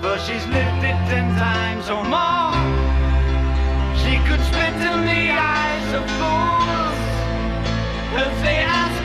for 0.00 0.18
she's 0.18 0.46
lived 0.46 0.82
it 0.90 0.98
ten 1.10 1.28
times 1.36 1.90
or 1.90 2.02
more. 2.04 2.56
She 4.00 4.16
could 4.26 4.42
spit 4.50 4.74
in 4.90 4.98
the 5.12 5.24
eyes 5.36 5.88
of 5.98 6.04
fools 6.18 7.00
as 8.24 8.34
they 8.42 8.58
ask 8.80 8.99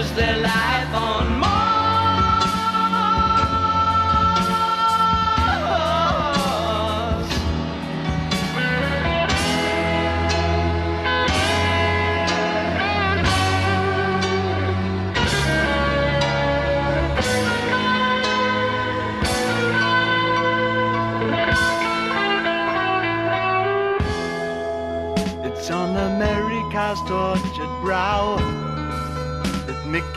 Cause 0.00 0.29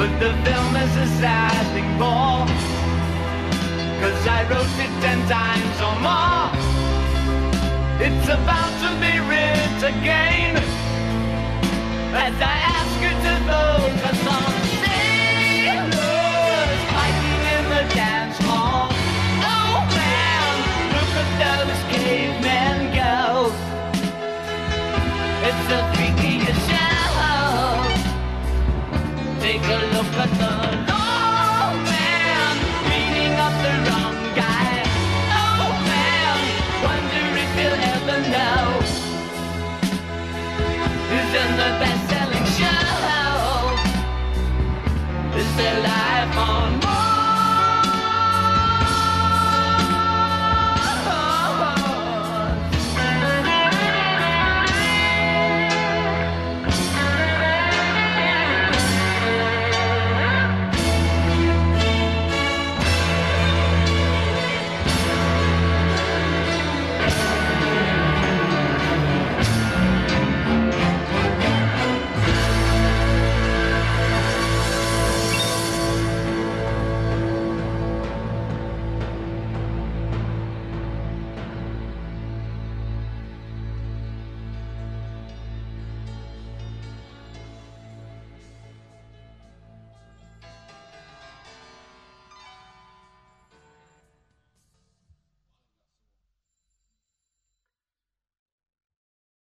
But 0.00 0.18
the 0.18 0.32
film 0.46 0.76
is 0.76 0.96
a 0.96 1.06
seismic 1.20 1.98
ball 1.98 2.46
Cause 4.00 4.26
I 4.26 4.48
wrote 4.48 4.78
it 4.84 4.92
ten 5.04 5.20
times 5.28 5.76
or 5.86 5.94
more. 6.00 6.48
It's 8.00 8.28
about 8.28 8.72
to 8.80 8.90
be 8.96 9.12
written 9.28 10.00
again. 10.00 10.56
As 12.16 12.34
I 12.40 12.56
ask 12.76 12.94
you 13.04 13.12
to 13.26 13.34
vote 13.44 14.19